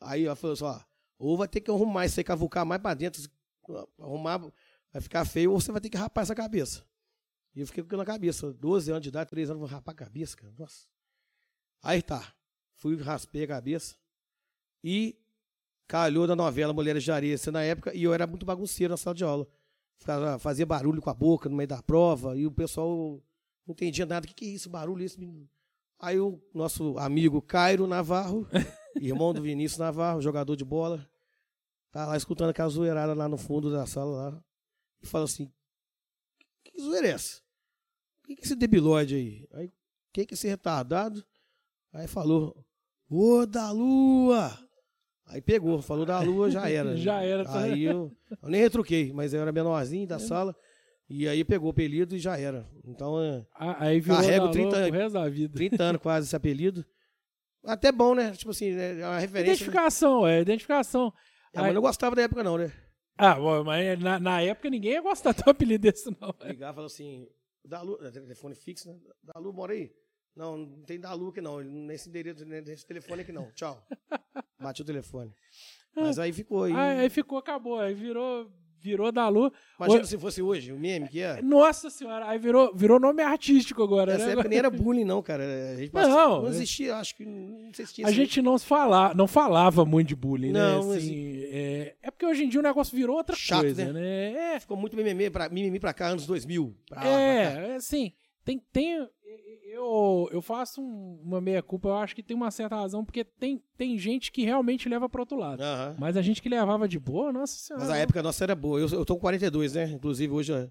Aí 0.00 0.24
ela 0.26 0.36
falou 0.36 0.54
assim: 0.54 0.64
ó, 0.64 0.80
ou 1.18 1.36
vai 1.36 1.48
ter 1.48 1.60
que 1.60 1.70
arrumar 1.70 2.06
isso 2.06 2.18
aí, 2.20 2.24
cavucar 2.24 2.64
mais 2.66 2.80
pra 2.80 2.94
dentro, 2.94 3.22
arrumar, 3.98 4.38
vai 4.92 5.02
ficar 5.02 5.24
feio, 5.24 5.52
ou 5.52 5.60
você 5.60 5.70
vai 5.72 5.80
ter 5.80 5.90
que 5.90 5.96
rapar 5.96 6.22
essa 6.22 6.34
cabeça. 6.34 6.84
E 7.54 7.60
eu 7.60 7.66
fiquei 7.66 7.82
com 7.82 7.86
aquilo 7.86 8.00
na 8.02 8.06
cabeça, 8.06 8.52
12 8.52 8.90
anos 8.90 9.02
de 9.02 9.08
idade, 9.10 9.30
3 9.30 9.48
anos, 9.48 9.60
vou 9.60 9.68
rapar 9.68 9.92
a 9.94 9.96
cabeça, 9.98 10.36
cara. 10.36 10.52
Nossa. 10.58 10.86
Aí 11.82 12.02
tá. 12.02 12.34
Fui, 12.74 12.96
raspei 12.96 13.44
a 13.44 13.48
cabeça. 13.48 13.94
E 14.82 15.16
calhou 15.86 16.26
da 16.26 16.34
novela 16.34 16.72
Mulheres 16.72 17.04
de 17.04 17.12
Areia, 17.12 17.36
na 17.52 17.62
época, 17.62 17.94
e 17.94 18.02
eu 18.02 18.12
era 18.12 18.26
muito 18.26 18.44
bagunceiro 18.44 18.90
na 18.92 18.96
sala 18.96 19.14
de 19.14 19.22
aula. 19.22 19.46
Ficava, 19.98 20.38
fazia 20.38 20.66
barulho 20.66 21.00
com 21.00 21.10
a 21.10 21.14
boca 21.14 21.48
no 21.48 21.56
meio 21.56 21.68
da 21.68 21.82
prova, 21.82 22.36
e 22.36 22.46
o 22.46 22.52
pessoal 22.52 23.22
não 23.66 23.72
entendia 23.72 24.04
nada. 24.04 24.24
O 24.24 24.28
que, 24.28 24.34
que 24.34 24.44
é 24.44 24.48
isso, 24.48 24.68
barulho, 24.68 25.04
isso? 25.04 25.18
menino? 25.18 25.48
Aí 25.98 26.18
o 26.20 26.42
nosso 26.52 26.98
amigo 26.98 27.40
Cairo 27.40 27.86
Navarro, 27.86 28.46
irmão 28.96 29.32
do 29.32 29.40
Vinícius 29.40 29.78
Navarro, 29.78 30.20
jogador 30.20 30.56
de 30.56 30.64
bola, 30.64 31.08
tá 31.90 32.06
lá 32.06 32.16
escutando 32.16 32.50
aquela 32.50 32.68
zoeirada 32.68 33.14
lá 33.14 33.28
no 33.28 33.38
fundo 33.38 33.70
da 33.70 33.86
sala 33.86 34.30
lá, 34.30 34.44
e 35.00 35.06
fala 35.06 35.24
assim, 35.24 35.50
que 36.62 36.80
zoeira 36.80 37.06
é 37.06 37.10
essa? 37.12 37.40
O 38.22 38.26
que, 38.26 38.36
que 38.36 38.42
é 38.42 38.44
esse 38.44 38.56
debilóide 38.56 39.14
aí? 39.14 39.48
Aí, 39.52 39.72
quem 40.12 40.26
que 40.26 40.34
é 40.34 40.36
esse 40.36 40.48
retardado? 40.48 41.24
Aí 41.92 42.08
falou, 42.08 42.64
ô 43.08 43.46
da 43.46 43.70
lua! 43.70 44.63
Aí 45.26 45.40
pegou, 45.40 45.80
falou 45.80 46.04
da 46.04 46.20
lua, 46.20 46.50
já 46.50 46.68
era. 46.68 46.96
Já 46.98 47.22
era, 47.22 47.44
tá? 47.44 47.62
Aí 47.62 47.84
eu, 47.84 48.12
eu 48.42 48.48
nem 48.48 48.60
retruquei, 48.60 49.12
mas 49.12 49.32
eu 49.32 49.40
era 49.40 49.50
menorzinho 49.52 50.06
da 50.06 50.18
sala, 50.18 50.54
e 51.08 51.26
aí 51.26 51.42
pegou 51.44 51.68
o 51.68 51.70
apelido 51.70 52.14
e 52.14 52.18
já 52.18 52.38
era. 52.38 52.68
Então, 52.84 53.20
é, 53.20 53.46
Ah, 53.54 53.84
Aí 53.86 54.02
Carrego 54.02 54.46
da 54.46 54.52
30 54.52 54.68
Lua 54.68 54.90
resto 54.90 55.14
da 55.14 55.28
vida. 55.28 55.54
30 55.54 55.82
anos 55.82 56.02
quase 56.02 56.26
esse 56.26 56.36
apelido. 56.36 56.84
Até 57.64 57.90
bom, 57.90 58.14
né? 58.14 58.32
Tipo 58.32 58.50
assim, 58.50 58.72
né? 58.72 59.00
é 59.00 59.06
uma 59.06 59.18
referência. 59.18 59.52
Identificação, 59.52 60.26
é, 60.26 60.40
identificação. 60.40 61.12
É, 61.52 61.58
mas 61.58 61.68
eu 61.68 61.74
não 61.74 61.82
gostava 61.82 62.14
da 62.14 62.22
época, 62.22 62.42
não, 62.42 62.58
né? 62.58 62.70
Ah, 63.16 63.36
mas 63.64 63.98
na, 64.00 64.18
na 64.18 64.42
época 64.42 64.68
ninguém 64.68 64.92
ia 64.92 65.00
gostar 65.00 65.32
do 65.32 65.48
apelido 65.48 65.82
desse, 65.82 66.10
não. 66.20 66.34
Ligar 66.46 66.72
e 66.72 66.74
falar 66.74 66.86
assim, 66.86 67.26
Dalu, 67.64 67.98
é, 68.04 68.10
telefone 68.10 68.54
fixo, 68.54 68.88
né? 68.88 68.98
Dalu, 69.22 69.52
mora 69.52 69.72
aí? 69.72 69.90
Não, 70.36 70.58
não 70.58 70.82
tem 70.82 70.98
Dalu 70.98 71.28
aqui 71.28 71.40
não, 71.40 71.60
nesse 71.60 72.08
endereço, 72.08 72.44
nesse 72.44 72.86
telefone 72.86 73.22
aqui 73.22 73.32
não, 73.32 73.50
tchau. 73.52 73.86
Bati 74.60 74.82
o 74.82 74.84
telefone. 74.84 75.32
Mas 75.96 76.18
aí 76.18 76.32
ficou 76.32 76.64
aí. 76.64 76.72
Aí, 76.72 76.98
aí 77.00 77.10
ficou, 77.10 77.38
acabou, 77.38 77.78
aí 77.78 77.94
virou, 77.94 78.50
virou 78.80 79.12
da 79.12 79.28
Lua. 79.28 79.52
Imagina 79.78 80.04
se 80.04 80.18
fosse 80.18 80.42
hoje, 80.42 80.72
o 80.72 80.78
meme 80.78 81.08
que 81.08 81.20
é. 81.20 81.40
Nossa 81.40 81.88
senhora, 81.88 82.26
aí 82.28 82.38
virou, 82.38 82.74
virou 82.74 82.98
nome 82.98 83.22
artístico 83.22 83.82
agora, 83.82 84.12
Nessa 84.14 84.26
né? 84.26 84.32
época 84.32 84.48
nem 84.48 84.58
era 84.58 84.70
bullying, 84.70 85.04
não, 85.04 85.22
cara. 85.22 85.44
A 85.72 85.76
gente 85.76 85.94
Não, 85.94 86.40
não 86.42 86.46
é- 86.46 86.50
existia, 86.50 86.96
acho 86.96 87.14
que 87.16 87.24
não 87.24 87.72
sei 87.72 87.86
se 87.86 87.94
tinha 87.94 88.08
A 88.08 88.10
gente 88.10 88.42
não 88.42 88.58
fala, 88.58 89.14
não 89.14 89.28
falava 89.28 89.84
muito 89.84 90.08
de 90.08 90.16
bullying, 90.16 90.50
Não, 90.50 90.88
né? 90.90 90.96
Assim, 90.96 91.44
é, 91.44 91.94
é 92.02 92.10
porque 92.10 92.26
hoje 92.26 92.44
em 92.44 92.48
dia 92.48 92.58
o 92.58 92.62
negócio 92.62 92.96
virou 92.96 93.16
outra 93.16 93.36
Chato, 93.36 93.60
coisa, 93.60 93.84
né? 93.84 93.92
né? 93.92 94.54
É, 94.56 94.60
Ficou 94.60 94.76
muito 94.76 94.96
mimimi 94.96 95.30
pra, 95.30 95.48
mimimi 95.48 95.78
pra 95.78 95.94
cá, 95.94 96.08
anos 96.08 96.26
2000. 96.26 96.76
Pra 96.88 96.96
lá, 96.96 97.02
pra 97.02 97.10
cá. 97.12 97.16
É, 97.20 97.74
assim, 97.76 98.12
tem, 98.44 98.58
tem 98.72 99.08
eu, 99.64 100.28
eu 100.32 100.40
faço 100.42 100.80
um- 100.80 101.20
uma 101.22 101.40
meia-culpa, 101.40 101.88
eu 101.88 101.94
acho 101.96 102.14
que 102.14 102.22
tem 102.22 102.36
uma 102.36 102.50
certa 102.50 102.76
razão, 102.76 103.04
porque 103.04 103.24
tem, 103.24 103.62
tem 103.76 103.98
gente 103.98 104.30
que 104.32 104.44
realmente 104.44 104.88
leva 104.88 105.08
pro 105.08 105.22
outro 105.22 105.36
lado. 105.38 105.60
Aham. 105.62 105.96
Mas 105.98 106.16
a 106.16 106.22
gente 106.22 106.40
que 106.42 106.48
levava 106.48 106.88
de 106.88 106.98
boa, 106.98 107.32
nossa 107.32 107.54
senhora. 107.56 107.84
Mas 107.84 107.92
a 107.94 107.96
época 107.98 108.22
nossa 108.22 108.44
era 108.44 108.54
boa. 108.54 108.78
Eu, 108.80 108.88
eu 108.88 109.04
tô 109.04 109.14
com 109.14 109.20
42, 109.20 109.74
né? 109.74 109.84
Inclusive 109.90 110.32
hoje 110.32 110.52
é 110.52 110.70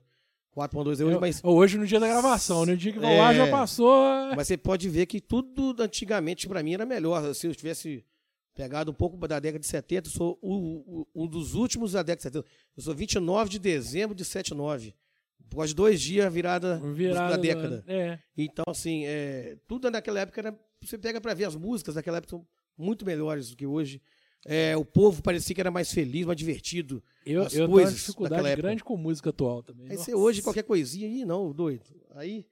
4.2 0.55 0.99
é 1.01 1.05
hoje, 1.05 1.17
mas, 1.19 1.41
Hoje 1.43 1.77
no 1.77 1.85
dia 1.87 1.99
da 1.99 2.07
gravação, 2.07 2.65
no 2.65 2.77
dia 2.77 2.93
que 2.93 2.99
vão 2.99 3.09
É. 3.09 3.17
lá 3.19 3.33
já 3.33 3.49
passou. 3.49 3.93
mas 4.35 4.47
você 4.47 4.55
pode 4.57 4.87
ver 4.87 5.05
que 5.07 5.19
tudo 5.19 5.75
antigamente 5.81 6.47
pra 6.47 6.61
mim 6.61 6.73
era 6.75 6.85
melhor. 6.85 7.33
Se 7.33 7.47
eu 7.47 7.55
tivesse 7.55 8.05
pegado 8.55 8.91
um 8.91 8.93
pouco 8.93 9.17
da 9.27 9.39
década 9.39 9.59
de 9.59 9.65
70, 9.67 10.07
eu 10.07 10.11
sou 10.11 10.37
o- 10.41 11.07
um 11.15 11.27
dos 11.27 11.55
últimos 11.55 11.93
da 11.93 12.03
década 12.03 12.17
de 12.17 12.23
70. 12.23 12.45
Eu 12.77 12.83
sou 12.83 12.93
29 12.93 13.49
de 13.49 13.57
dezembro 13.57 14.15
de 14.15 14.23
79. 14.23 14.93
Após 15.53 15.73
dois 15.73 16.01
dias 16.01 16.31
virada, 16.33 16.79
Virada 16.93 17.35
da 17.35 17.37
década. 17.41 17.83
É. 17.87 18.19
Então, 18.37 18.65
assim, 18.67 19.05
é, 19.05 19.57
tudo 19.67 19.89
naquela 19.89 20.19
época 20.19 20.41
era. 20.41 20.59
Você 20.81 20.97
pega 20.97 21.21
pra 21.21 21.33
ver 21.33 21.45
as 21.45 21.55
músicas 21.55 21.95
daquela 21.95 22.17
época 22.17 22.31
são 22.31 22.45
muito 22.77 23.05
melhores 23.05 23.49
do 23.51 23.55
que 23.55 23.65
hoje. 23.65 24.01
É, 24.45 24.75
o 24.75 24.83
povo 24.83 25.21
parecia 25.23 25.55
que 25.55 25.61
era 25.61 25.71
mais 25.71 25.89
feliz, 25.93 26.25
mais 26.25 26.37
divertido. 26.37 27.01
Eu, 27.25 27.43
As 27.43 27.53
eu 27.55 27.65
tenho 27.67 27.79
uma 27.79 27.89
dificuldade 27.91 28.55
grande 28.57 28.83
com 28.83 28.97
música 28.97 29.29
atual 29.29 29.63
também. 29.63 29.85
Aí 29.85 29.91
Nossa. 29.95 30.03
você 30.03 30.13
hoje, 30.13 30.41
qualquer 30.41 30.63
coisinha, 30.63 31.07
aí 31.07 31.23
não, 31.23 31.53
doido. 31.53 31.85
Aí, 32.15 32.45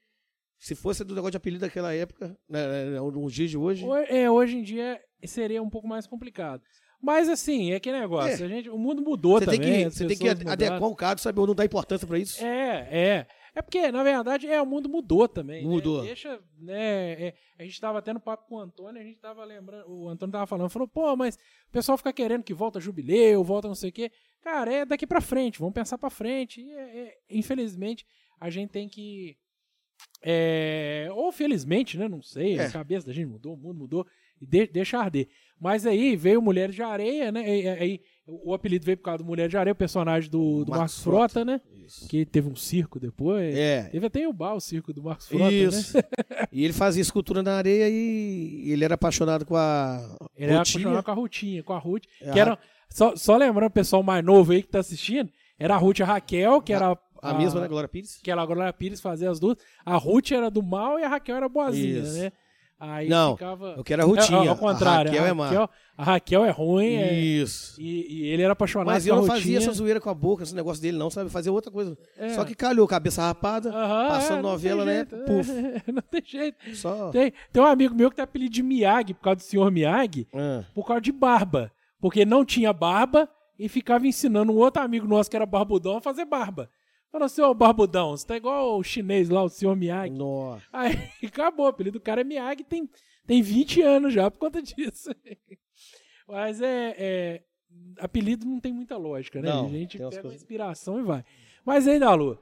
se 0.58 0.74
fosse 0.74 1.03
do 1.03 1.13
negócio 1.13 1.31
de 1.31 1.38
apelido 1.38 1.62
daquela 1.62 1.93
época, 1.93 2.38
né, 2.48 2.91
né, 2.91 3.00
nos 3.01 3.34
dias 3.34 3.50
de 3.50 3.58
hoje. 3.58 3.84
Ho- 3.84 3.93
É, 3.98 4.31
hoje 4.31 4.55
em 4.58 4.63
dia 4.63 5.01
seria 5.25 5.62
um 5.62 5.70
pouco 5.70 5.86
mais 5.88 6.08
complicado. 6.08 6.62
Mas 7.01 7.27
assim, 7.29 7.72
é 7.72 7.79
que 7.79 7.91
negócio. 7.91 8.43
É. 8.43 8.46
A 8.46 8.50
gente, 8.50 8.70
o 8.70 8.77
mundo 8.77 9.01
mudou 9.01 9.39
Você 9.39 9.46
também. 9.46 9.60
tem 9.60 9.84
que, 9.89 9.89
você 9.96 10.08
tem 10.08 10.17
que 10.17 10.24
mudaram. 10.29 10.51
adequar 10.51 10.84
o 10.89 10.96
caso, 10.96 11.22
sabe? 11.22 11.39
Ou 11.39 11.48
não 11.48 11.55
dar 11.55 11.65
importância 11.65 12.05
pra 12.08 12.20
isso. 12.20 12.43
É, 12.43 12.88
é. 12.91 13.27
É 13.53 13.62
porque, 13.62 13.91
na 13.91 14.01
verdade, 14.01 14.48
é, 14.48 14.62
o 14.62 14.65
mundo 14.65 14.88
mudou 14.88 15.27
também. 15.27 15.63
né? 15.63 15.70
Mudou. 15.70 16.03
Deixa, 16.03 16.39
né? 16.58 17.12
é, 17.22 17.34
a 17.60 17.63
gente 17.63 17.81
tava 17.81 18.01
tendo 18.01 18.17
papo 18.20 18.48
com 18.48 18.55
o 18.55 18.60
Antônio, 18.60 19.01
a 19.01 19.03
gente 19.03 19.20
tava 19.20 19.43
lembrando, 19.43 19.89
o 19.91 20.08
Antônio 20.08 20.31
tava 20.31 20.48
falando, 20.48 20.70
falou, 20.70 20.88
pô, 20.88 21.17
mas 21.17 21.36
o 21.67 21.72
pessoal 21.72 21.98
fica 21.98 22.13
querendo 22.13 22.43
que 22.43 22.53
volta 22.53 22.79
jubileu, 22.79 23.43
volta 23.43 23.67
não 23.67 23.75
sei 23.75 23.89
o 23.89 23.93
quê. 23.93 24.10
Cara, 24.41 24.74
é 24.74 24.86
daqui 24.86 25.05
pra 25.05 25.20
frente, 25.20 25.60
vamos 25.60 25.74
pensar 25.74 25.98
pra 25.98 26.10
frente. 26.10 26.62
E, 26.62 26.72
é- 26.72 26.98
é, 27.00 27.17
infelizmente, 27.29 28.05
a 28.39 28.50
gente 28.50 28.70
tem 28.70 28.88
que 28.88 29.36
É, 30.24 31.10
ou 31.13 31.31
felizmente, 31.31 31.98
né? 31.98 32.08
Não 32.08 32.22
sei, 32.22 32.58
É. 32.58 32.65
a 32.65 32.72
cabeça 32.72 33.05
da 33.08 33.13
gente 33.13 33.27
mudou, 33.27 33.53
o 33.53 33.58
mundo 33.58 33.77
mudou, 33.77 34.08
e 34.39 34.46
de- 34.46 34.67
deixa 34.67 34.98
arder. 35.00 35.27
Mas 35.61 35.85
aí 35.85 36.15
veio 36.15 36.41
Mulher 36.41 36.71
de 36.71 36.81
Areia, 36.81 37.31
né? 37.31 37.47
e- 37.59 37.67
Aí, 37.69 37.99
o 38.25 38.51
apelido 38.53 38.83
veio 38.85 38.97
por 38.97 39.03
causa 39.03 39.19
do 39.19 39.25
Mulher 39.27 39.47
de 39.47 39.55
Areia, 39.57 39.73
o 39.73 39.75
personagem 39.75 40.27
do, 40.29 40.65
do 40.65 40.71
Marcos 40.71 40.77
Marcos 40.79 41.03
Frota, 41.03 41.45
né? 41.45 41.61
Isso. 41.85 42.07
Que 42.07 42.25
teve 42.25 42.47
um 42.49 42.55
circo 42.55 42.99
depois. 42.99 43.55
É. 43.55 43.83
Teve 43.91 44.07
até 44.07 44.27
o 44.27 44.33
bar, 44.33 44.55
o 44.55 44.59
circo 44.59 44.91
do 44.91 45.03
Marcos 45.03 45.27
Frota, 45.27 45.51
Isso. 45.53 45.95
né? 45.97 46.03
e 46.51 46.63
ele 46.63 46.73
fazia 46.73 47.01
escultura 47.01 47.43
na 47.43 47.53
areia 47.57 47.87
e 47.89 48.71
ele 48.71 48.83
era 48.83 48.95
apaixonado 48.95 49.45
com 49.45 49.55
a 49.55 49.99
Ele 50.35 50.47
era 50.51 50.57
Rutinha. 50.59 50.81
apaixonado 50.81 51.03
com 51.03 51.11
a 51.11 51.13
Rutinha, 51.13 51.63
com 51.63 51.73
a 51.73 51.77
Ruth. 51.79 52.03
É, 52.21 52.31
que 52.31 52.39
a 52.39 52.41
era, 52.41 52.59
só, 52.89 53.15
só 53.15 53.37
lembrando 53.37 53.67
o 53.69 53.73
pessoal 53.73 54.01
mais 54.01 54.23
novo 54.25 54.53
aí 54.53 54.63
que 54.63 54.69
tá 54.69 54.79
assistindo, 54.79 55.29
era 55.59 55.75
a 55.75 55.77
Ruth 55.77 55.99
e 55.99 56.03
a 56.03 56.05
Raquel, 56.07 56.61
que 56.61 56.73
era 56.73 56.97
A 57.21 57.33
mesma, 57.35 57.61
né, 57.61 57.67
Glória 57.67 57.87
Pires? 57.89 58.17
que 58.23 58.31
ela 58.31 58.41
agora 58.41 58.71
Pires 58.73 58.99
fazia 58.99 59.29
as 59.29 59.39
duas. 59.39 59.57
A 59.85 59.95
Ruth 59.97 60.31
era 60.31 60.49
do 60.49 60.63
mal 60.63 60.97
e 60.97 61.03
a 61.03 61.07
Raquel 61.09 61.35
era 61.35 61.47
boazinha, 61.49 61.99
Isso. 61.99 62.17
né? 62.17 62.31
Aí 62.83 63.07
Não, 63.07 63.33
ficava. 63.33 63.75
Eu 63.77 63.83
quero 63.83 64.01
a 64.01 64.05
Rutinha. 64.05 64.43
É, 64.43 64.47
ao 64.47 64.57
contrário, 64.57 65.11
A 65.11 65.13
Raquel 65.13 65.25
é 65.27 65.29
a, 65.29 65.35
má. 65.35 65.45
Raquel, 65.45 65.69
a 65.95 66.03
Raquel 66.03 66.45
é 66.45 66.50
ruim 66.50 66.95
é- 66.95 67.13
Isso. 67.13 67.79
e, 67.79 68.07
e 68.23 68.27
ele 68.29 68.41
era 68.41 68.53
apaixonado 68.53 68.88
Mas 68.88 69.05
eu 69.05 69.15
não 69.15 69.23
fazia 69.23 69.59
essa 69.59 69.71
zoeira 69.71 70.01
com 70.01 70.09
a 70.09 70.13
boca, 70.15 70.41
esse 70.41 70.55
negócio 70.55 70.81
dele, 70.81 70.97
não, 70.97 71.09
sabe? 71.11 71.29
Fazia 71.29 71.51
outra 71.51 71.71
coisa. 71.71 71.95
É. 72.17 72.29
Só 72.29 72.43
que 72.43 72.55
calhou, 72.55 72.88
cabeça 72.88 73.21
rapada, 73.21 73.69
Aham, 73.69 74.07
passando 74.07 74.39
é, 74.39 74.41
não 74.41 74.50
novela, 74.50 74.83
né? 74.83 74.95
jeito, 74.95 75.15
Puf. 75.25 75.51
é, 75.51 75.83
não 75.93 76.01
tem 76.01 76.23
jeito. 76.25 76.75
Só. 76.75 77.09
Tem, 77.11 77.31
tem 77.53 77.61
um 77.61 77.67
amigo 77.67 77.93
meu 77.93 78.09
que 78.09 78.15
tem 78.15 78.23
apelido 78.23 78.51
de 78.51 78.63
Miyagi, 78.63 79.13
por 79.13 79.21
causa 79.21 79.35
do 79.38 79.43
senhor 79.43 79.69
Miyagi, 79.71 80.27
Ah, 80.33 80.63
por 80.73 80.88
causa 80.88 81.01
de 81.01 81.11
barba. 81.11 81.71
Porque 82.00 82.25
não 82.25 82.43
tinha 82.43 82.73
barba 82.73 83.29
e 83.59 83.69
ficava 83.69 84.07
ensinando 84.07 84.51
um 84.51 84.57
outro 84.57 84.81
amigo 84.81 85.07
nosso 85.07 85.29
que 85.29 85.35
era 85.35 85.45
barbudão 85.45 85.97
a 85.97 86.01
fazer 86.01 86.25
barba. 86.25 86.67
Falou 87.11 87.27
ô 87.49 87.53
barbudão, 87.53 88.11
você 88.11 88.25
tá 88.25 88.37
igual 88.37 88.77
o 88.79 88.83
chinês 88.83 89.29
lá, 89.29 89.43
o 89.43 89.49
senhor 89.49 89.75
Miyagi. 89.75 90.13
nó. 90.13 90.57
Aí 90.71 90.93
acabou, 91.25 91.65
o 91.65 91.69
apelido 91.69 91.99
do 91.99 92.03
cara 92.03 92.21
é 92.21 92.23
Miyagi, 92.23 92.63
tem, 92.63 92.89
tem 93.27 93.41
20 93.41 93.81
anos 93.81 94.13
já 94.13 94.31
por 94.31 94.39
conta 94.39 94.61
disso. 94.61 95.09
Mas 96.27 96.61
é, 96.61 96.95
é, 96.97 97.43
Apelido 97.99 98.45
não 98.45 98.59
tem 98.59 98.71
muita 98.71 98.95
lógica, 98.97 99.41
né? 99.41 99.49
Não, 99.49 99.65
a 99.65 99.69
gente 99.69 99.97
pega 99.97 100.05
uma 100.09 100.21
coisas- 100.21 100.41
inspiração 100.41 100.99
e 100.99 101.03
vai. 101.03 101.23
Mas 101.65 101.87
aí, 101.87 101.99
da 101.99 102.13
Lua, 102.13 102.39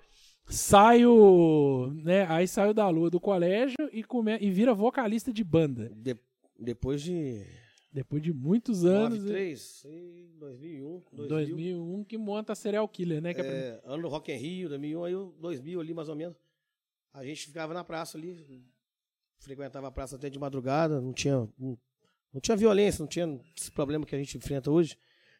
saio, 0.47 1.91
né? 2.03 2.25
Aí 2.29 2.47
saiu 2.47 2.73
da 2.73 2.87
Lua 2.89 3.09
do 3.09 3.19
colégio 3.19 3.75
e, 3.91 4.03
come, 4.03 4.37
e 4.39 4.49
vira 4.51 4.73
vocalista 4.73 5.31
de 5.33 5.43
banda. 5.43 5.89
De- 5.95 6.17
depois 6.59 7.01
de. 7.01 7.43
Depois 7.91 8.21
de 8.21 8.31
muitos 8.31 8.85
anos. 8.85 9.19
93, 9.19 9.81
2001, 10.39 11.03
2000. 11.11 11.27
2001 11.27 12.03
que 12.03 12.17
monta 12.17 12.53
a 12.53 12.55
Serial 12.55 12.87
Killer, 12.87 13.21
né? 13.21 13.33
Que 13.33 13.41
é 13.41 13.81
ano 13.83 14.03
do 14.03 14.07
Rock 14.07 14.31
in 14.31 14.35
Rio, 14.35 14.69
2001, 14.69 15.03
aí 15.03 15.15
o 15.15 15.33
2000 15.39 15.81
ali 15.81 15.93
mais 15.93 16.07
ou 16.07 16.15
menos. 16.15 16.37
A 17.11 17.25
gente 17.25 17.47
ficava 17.47 17.73
na 17.73 17.83
praça 17.83 18.17
ali, 18.17 18.63
frequentava 19.39 19.87
a 19.87 19.91
praça 19.91 20.15
até 20.15 20.29
de 20.29 20.37
madrugada, 20.37 21.01
não 21.01 21.11
tinha, 21.11 21.49
não, 21.57 21.77
não 22.31 22.39
tinha 22.39 22.55
violência, 22.55 23.01
não 23.01 23.07
tinha 23.07 23.39
esse 23.57 23.71
problema 23.71 24.05
que 24.05 24.13
a 24.13 24.19
gente 24.19 24.37
enfrenta 24.37 24.69
hoje. 24.69 24.95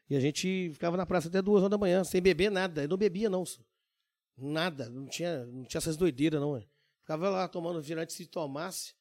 E 0.10 0.16
a 0.16 0.20
gente 0.20 0.72
ficava 0.74 0.98
na 0.98 1.06
praça 1.06 1.28
até 1.28 1.42
duas 1.42 1.60
horas 1.62 1.70
da 1.70 1.78
manhã, 1.78 2.04
sem 2.04 2.20
beber 2.20 2.50
nada. 2.50 2.82
Eu 2.82 2.88
não 2.90 2.98
bebia 2.98 3.30
não, 3.30 3.44
nada, 4.36 4.90
não 4.90 5.06
tinha, 5.06 5.46
não 5.46 5.64
tinha 5.66 5.78
essas 5.78 5.96
doideiras 5.96 6.42
não. 6.42 6.58
é. 6.58 6.64
Ficava 7.02 7.30
lá 7.30 7.48
tomando 7.48 7.76
refrigerante 7.76 8.14
se 8.14 8.26
tomasse. 8.26 8.96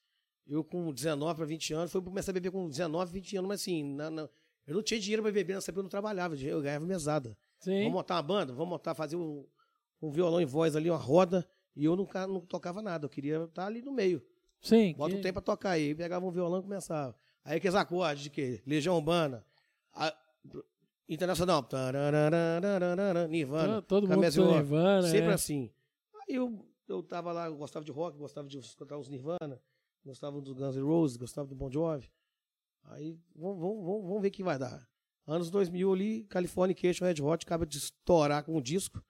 Eu 0.49 0.65
com 0.65 0.93
19 0.93 1.37
para 1.37 1.45
20 1.45 1.75
anos, 1.75 1.93
fui 1.93 2.01
começar 2.01 2.31
a 2.31 2.35
beber 2.35 2.51
com 2.51 2.69
19, 2.69 3.13
20 3.13 3.37
anos, 3.37 3.49
mas 3.49 3.61
assim, 3.61 3.85
na- 3.85 4.11
na- 4.11 4.29
eu 4.67 4.75
não 4.75 4.83
tinha 4.83 4.99
dinheiro 4.99 5.23
para 5.23 5.31
beber 5.31 5.55
nessa 5.55 5.71
época, 5.71 5.81
eu 5.81 5.83
não 5.83 5.91
trabalhava, 5.91 6.35
eu 6.37 6.63
ganhava 6.63 6.87
mesada. 6.87 7.37
Sim. 7.61 7.79
Vamos 7.81 7.93
montar 7.93 8.15
uma 8.17 8.23
banda? 8.23 8.53
Vamos 8.53 8.71
montar, 8.71 8.95
fazer 8.95 9.17
um, 9.17 9.45
um 10.01 10.11
violão 10.11 10.41
e 10.41 10.45
voz 10.47 10.75
ali, 10.75 10.89
uma 10.91 10.97
roda. 10.99 11.47
E 11.77 11.85
eu 11.85 11.95
nunca, 11.95 12.27
não 12.27 12.41
tocava 12.41 12.81
nada, 12.81 13.05
eu 13.05 13.11
queria 13.11 13.45
estar 13.45 13.67
ali 13.67 13.83
no 13.83 13.93
meio. 13.93 14.23
Sim. 14.61 14.95
Bota 14.97 15.13
que- 15.13 15.19
um 15.19 15.23
tempo 15.23 15.35
pra 15.35 15.43
tocar 15.43 15.71
aí. 15.71 15.95
Pegava 15.95 16.25
um 16.27 16.31
violão 16.31 16.61
e 16.61 16.63
começava. 16.63 17.15
Aí 17.45 17.57
aqueles 17.59 17.75
acordes 17.77 18.25
de 18.25 18.31
quê? 18.31 18.63
Legião 18.67 18.95
Urbana. 18.97 19.45
a- 19.95 20.15
internacional. 21.09 21.67
Nirvana. 23.29 23.83
todo 23.83 24.07
mundo 24.09 24.15
com 24.17 24.43
Rock. 24.43 24.55
Nirvana, 24.57 25.03
Sempre 25.09 25.31
é. 25.31 25.35
assim. 25.35 25.71
Aí 26.29 26.35
eu, 26.37 26.65
eu 26.89 27.03
tava 27.03 27.33
lá, 27.33 27.47
eu 27.47 27.57
gostava 27.57 27.85
de 27.85 27.91
rock, 27.93 28.17
gostava 28.19 28.47
de 28.49 28.59
escutar 28.59 28.97
uns 28.99 29.09
Nirvana, 29.09 29.61
gostava 30.05 30.41
do 30.41 30.55
Guns 30.55 30.77
N' 30.77 30.83
Roses, 30.83 31.17
gostava 31.17 31.49
do 31.49 31.55
Bon 31.55 31.71
Jovi. 31.71 32.11
Aí 32.85 33.19
vamos, 33.35 33.59
vamos, 33.61 33.85
vamos, 34.05 34.23
ver 34.23 34.29
o 34.29 34.31
que 34.31 34.43
vai 34.43 34.59
dar. 34.59 34.87
Anos 35.27 35.51
2000 35.51 35.93
ali, 35.93 36.25
Californication 36.25 37.05
Red 37.05 37.21
Hot 37.23 37.45
acaba 37.45 37.67
de 37.67 37.77
estourar 37.79 38.43
com 38.45 38.57
um 38.57 38.63
disco. 38.63 39.03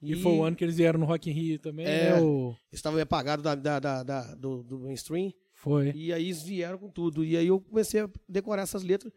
E 0.00 0.14
foi 0.16 0.32
o 0.32 0.44
ano 0.44 0.54
que 0.54 0.64
eles 0.64 0.76
vieram 0.76 0.98
no 1.00 1.06
Rock 1.06 1.28
in 1.28 1.32
Rio 1.32 1.58
também, 1.58 1.84
É. 1.86 2.14
né? 2.14 2.20
O... 2.20 2.54
Estava 2.72 3.00
apagado 3.02 3.42
da, 3.42 3.54
da, 3.54 3.80
da, 3.80 4.02
da- 4.02 4.34
do, 4.34 4.62
do 4.62 4.78
mainstream. 4.80 5.32
Foi. 5.54 5.90
E 5.92 6.12
aí 6.12 6.24
eles 6.26 6.42
vieram 6.42 6.78
com 6.78 6.88
tudo. 6.88 7.24
E 7.24 7.36
aí 7.36 7.48
eu 7.48 7.60
comecei 7.60 8.00
a 8.02 8.10
decorar 8.28 8.62
essas 8.62 8.84
letras. 8.84 9.12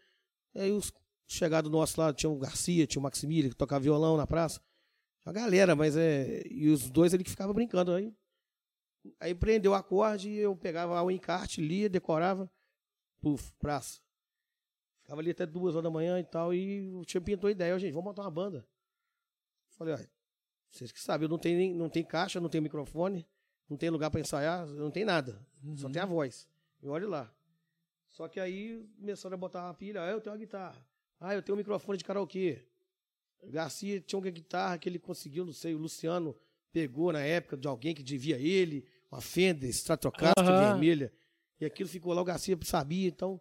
E 0.56 0.60
aí 0.60 0.72
os 0.72 0.92
chegados 1.28 1.70
nossos 1.72 1.96
lá, 1.96 2.12
tinha 2.12 2.30
o 2.32 2.38
Garcia, 2.38 2.88
tinha 2.88 3.00
o 3.00 3.04
Maximiliano, 3.04 3.52
que 3.52 3.56
tocava 3.56 3.84
violão 3.84 4.18
na 4.18 4.26
praça. 4.26 4.60
A 5.24 5.32
galera, 5.32 5.76
mas 5.76 5.96
é. 5.96 6.42
E 6.50 6.68
os 6.70 6.90
dois 6.90 7.14
ali 7.14 7.24
que 7.24 7.30
ficavam 7.30 7.54
brincando. 7.54 7.92
Aí, 7.94 8.12
aí 9.20 9.34
prendeu 9.34 9.72
o 9.72 9.76
acorde, 9.76 10.32
eu 10.32 10.56
pegava 10.56 11.02
o 11.02 11.12
encarte, 11.12 11.62
lia, 11.62 11.90
decorava. 11.90 12.50
Puf, 13.20 13.52
praça. 13.60 14.00
Ficava 15.02 15.22
ali 15.22 15.32
até 15.32 15.46
duas 15.46 15.76
horas 15.76 15.84
da 15.84 15.90
manhã 15.90 16.20
e 16.20 16.24
tal. 16.24 16.54
E 16.54 16.92
o 16.94 17.04
tio 17.04 17.22
pintou 17.22 17.48
a 17.48 17.52
ideia, 17.52 17.76
"Ó, 17.76 17.78
gente, 17.78 17.92
vamos 17.92 18.06
montar 18.06 18.24
uma 18.24 18.32
banda. 18.32 18.68
Falei, 19.70 19.94
olha, 19.94 20.10
vocês 20.70 20.92
que 20.92 21.02
sabem, 21.02 21.26
eu 21.26 21.30
não 21.30 21.38
tenho, 21.38 21.58
nem, 21.58 21.74
não 21.74 21.90
tenho 21.90 22.06
caixa, 22.06 22.40
não 22.40 22.50
tenho 22.50 22.62
microfone, 22.62 23.28
não 23.70 23.78
tenho 23.78 23.92
lugar 23.92 24.10
para 24.10 24.22
ensaiar, 24.22 24.66
não 24.68 24.92
tenho 24.92 25.06
nada. 25.06 25.46
Só 25.76 25.90
tem 25.90 26.02
a 26.02 26.06
voz. 26.06 26.48
E 26.82 26.88
olha 26.88 27.08
lá. 27.08 27.34
Só 28.10 28.28
que 28.28 28.40
aí 28.40 28.86
começaram 29.00 29.36
a 29.36 29.38
botar 29.38 29.66
uma 29.66 29.74
pilha. 29.74 30.04
Ah, 30.04 30.12
eu 30.12 30.22
tenho 30.22 30.34
uma 30.34 30.40
guitarra. 30.40 30.86
Ah, 31.20 31.34
eu 31.34 31.42
tenho 31.42 31.56
um 31.56 31.58
microfone 31.58 31.98
de 31.98 32.04
karaokê. 32.04 32.66
Garcia 33.44 34.00
tinha 34.02 34.20
uma 34.20 34.30
guitarra 34.30 34.78
que 34.78 34.88
ele 34.88 35.00
conseguiu, 35.00 35.46
não 35.46 35.54
sei, 35.54 35.74
o 35.74 35.78
Luciano 35.78 36.36
pegou 36.72 37.12
na 37.12 37.22
época 37.22 37.58
de 37.58 37.68
alguém 37.68 37.94
que 37.94 38.04
devia 38.04 38.38
ele, 38.38 38.86
uma 39.12 39.22
Fender 39.22 39.70
Stratocaster 39.70 40.34
Aham. 40.38 40.58
vermelha. 40.58 41.12
E 41.60 41.66
aquilo 41.66 41.90
ficou 41.90 42.14
lá, 42.14 42.22
o 42.22 42.26
Garcia 42.26 42.58
sabia, 42.64 43.08
então. 43.08 43.40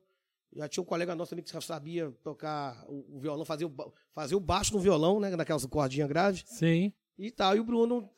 Já 0.52 0.68
tinha 0.68 0.82
um 0.82 0.86
colega 0.86 1.14
nosso 1.14 1.30
também 1.30 1.44
que 1.44 1.52
já 1.52 1.60
sabia 1.60 2.10
tocar 2.24 2.84
o, 2.88 3.16
o 3.16 3.20
violão, 3.20 3.44
fazer 3.44 3.64
o, 3.64 3.94
fazer 4.12 4.34
o 4.34 4.40
baixo 4.40 4.74
no 4.74 4.80
violão, 4.80 5.20
né? 5.20 5.30
Naquelas 5.36 5.64
cordinhas 5.66 6.08
graves. 6.08 6.42
Sim. 6.44 6.92
E 7.16 7.30
tal. 7.30 7.54
E 7.54 7.60
o 7.60 7.64
Bruno 7.64 8.10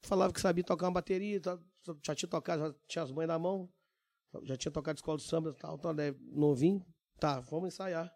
falava 0.00 0.32
que 0.32 0.40
sabia 0.40 0.62
tocar 0.62 0.86
uma 0.86 0.92
bateria, 0.92 1.40
já 2.04 2.14
tinha 2.14 2.28
tocado, 2.28 2.62
já 2.62 2.74
tinha 2.86 3.02
as 3.02 3.10
mães 3.10 3.26
na 3.26 3.38
mão, 3.38 3.68
já 4.44 4.56
tinha 4.56 4.70
tocado 4.70 4.98
escola 4.98 5.18
de 5.18 5.24
samba 5.24 5.50
e 5.50 5.54
tal, 5.54 5.76
tal, 5.76 5.92
né, 5.92 6.14
novinho. 6.20 6.84
Tá, 7.18 7.40
vamos 7.40 7.74
ensaiar. 7.74 8.12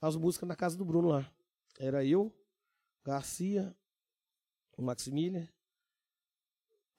As 0.00 0.16
músicas 0.16 0.48
na 0.48 0.54
casa 0.54 0.76
do 0.76 0.84
Bruno 0.84 1.08
lá. 1.08 1.30
Era 1.78 2.04
eu, 2.04 2.34
Garcia, 3.02 3.74
o 4.76 4.82
Maximilian, 4.82 5.48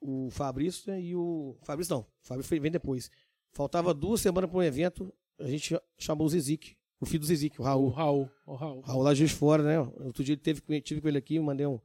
o 0.01 0.29
Fabrício 0.31 0.91
né, 0.91 1.01
e 1.01 1.15
o. 1.15 1.57
Fabrício 1.63 1.93
não, 1.95 2.01
o 2.01 2.07
Fabrício 2.21 2.61
vem 2.61 2.71
depois. 2.71 3.09
Faltava 3.51 3.93
duas 3.93 4.21
semanas 4.21 4.49
para 4.49 4.59
um 4.59 4.63
evento, 4.63 5.13
a 5.39 5.47
gente 5.47 5.79
chamou 5.97 6.27
o 6.27 6.29
Zizik, 6.29 6.75
o 6.99 7.05
filho 7.05 7.19
do 7.21 7.25
Zizik, 7.25 7.59
o 7.59 7.63
O 7.63 7.65
Raul. 7.65 7.89
Raul. 7.89 8.29
O 8.45 8.55
Raul. 8.55 8.81
Raul 8.81 9.01
lá 9.03 9.13
de 9.13 9.27
fora, 9.27 9.63
né? 9.63 9.79
Outro 9.79 10.23
dia 10.23 10.33
ele 10.33 10.41
teve, 10.41 10.61
tive 10.81 11.01
com 11.01 11.07
ele 11.07 11.17
aqui, 11.17 11.39
mandei 11.39 11.65
um. 11.65 11.79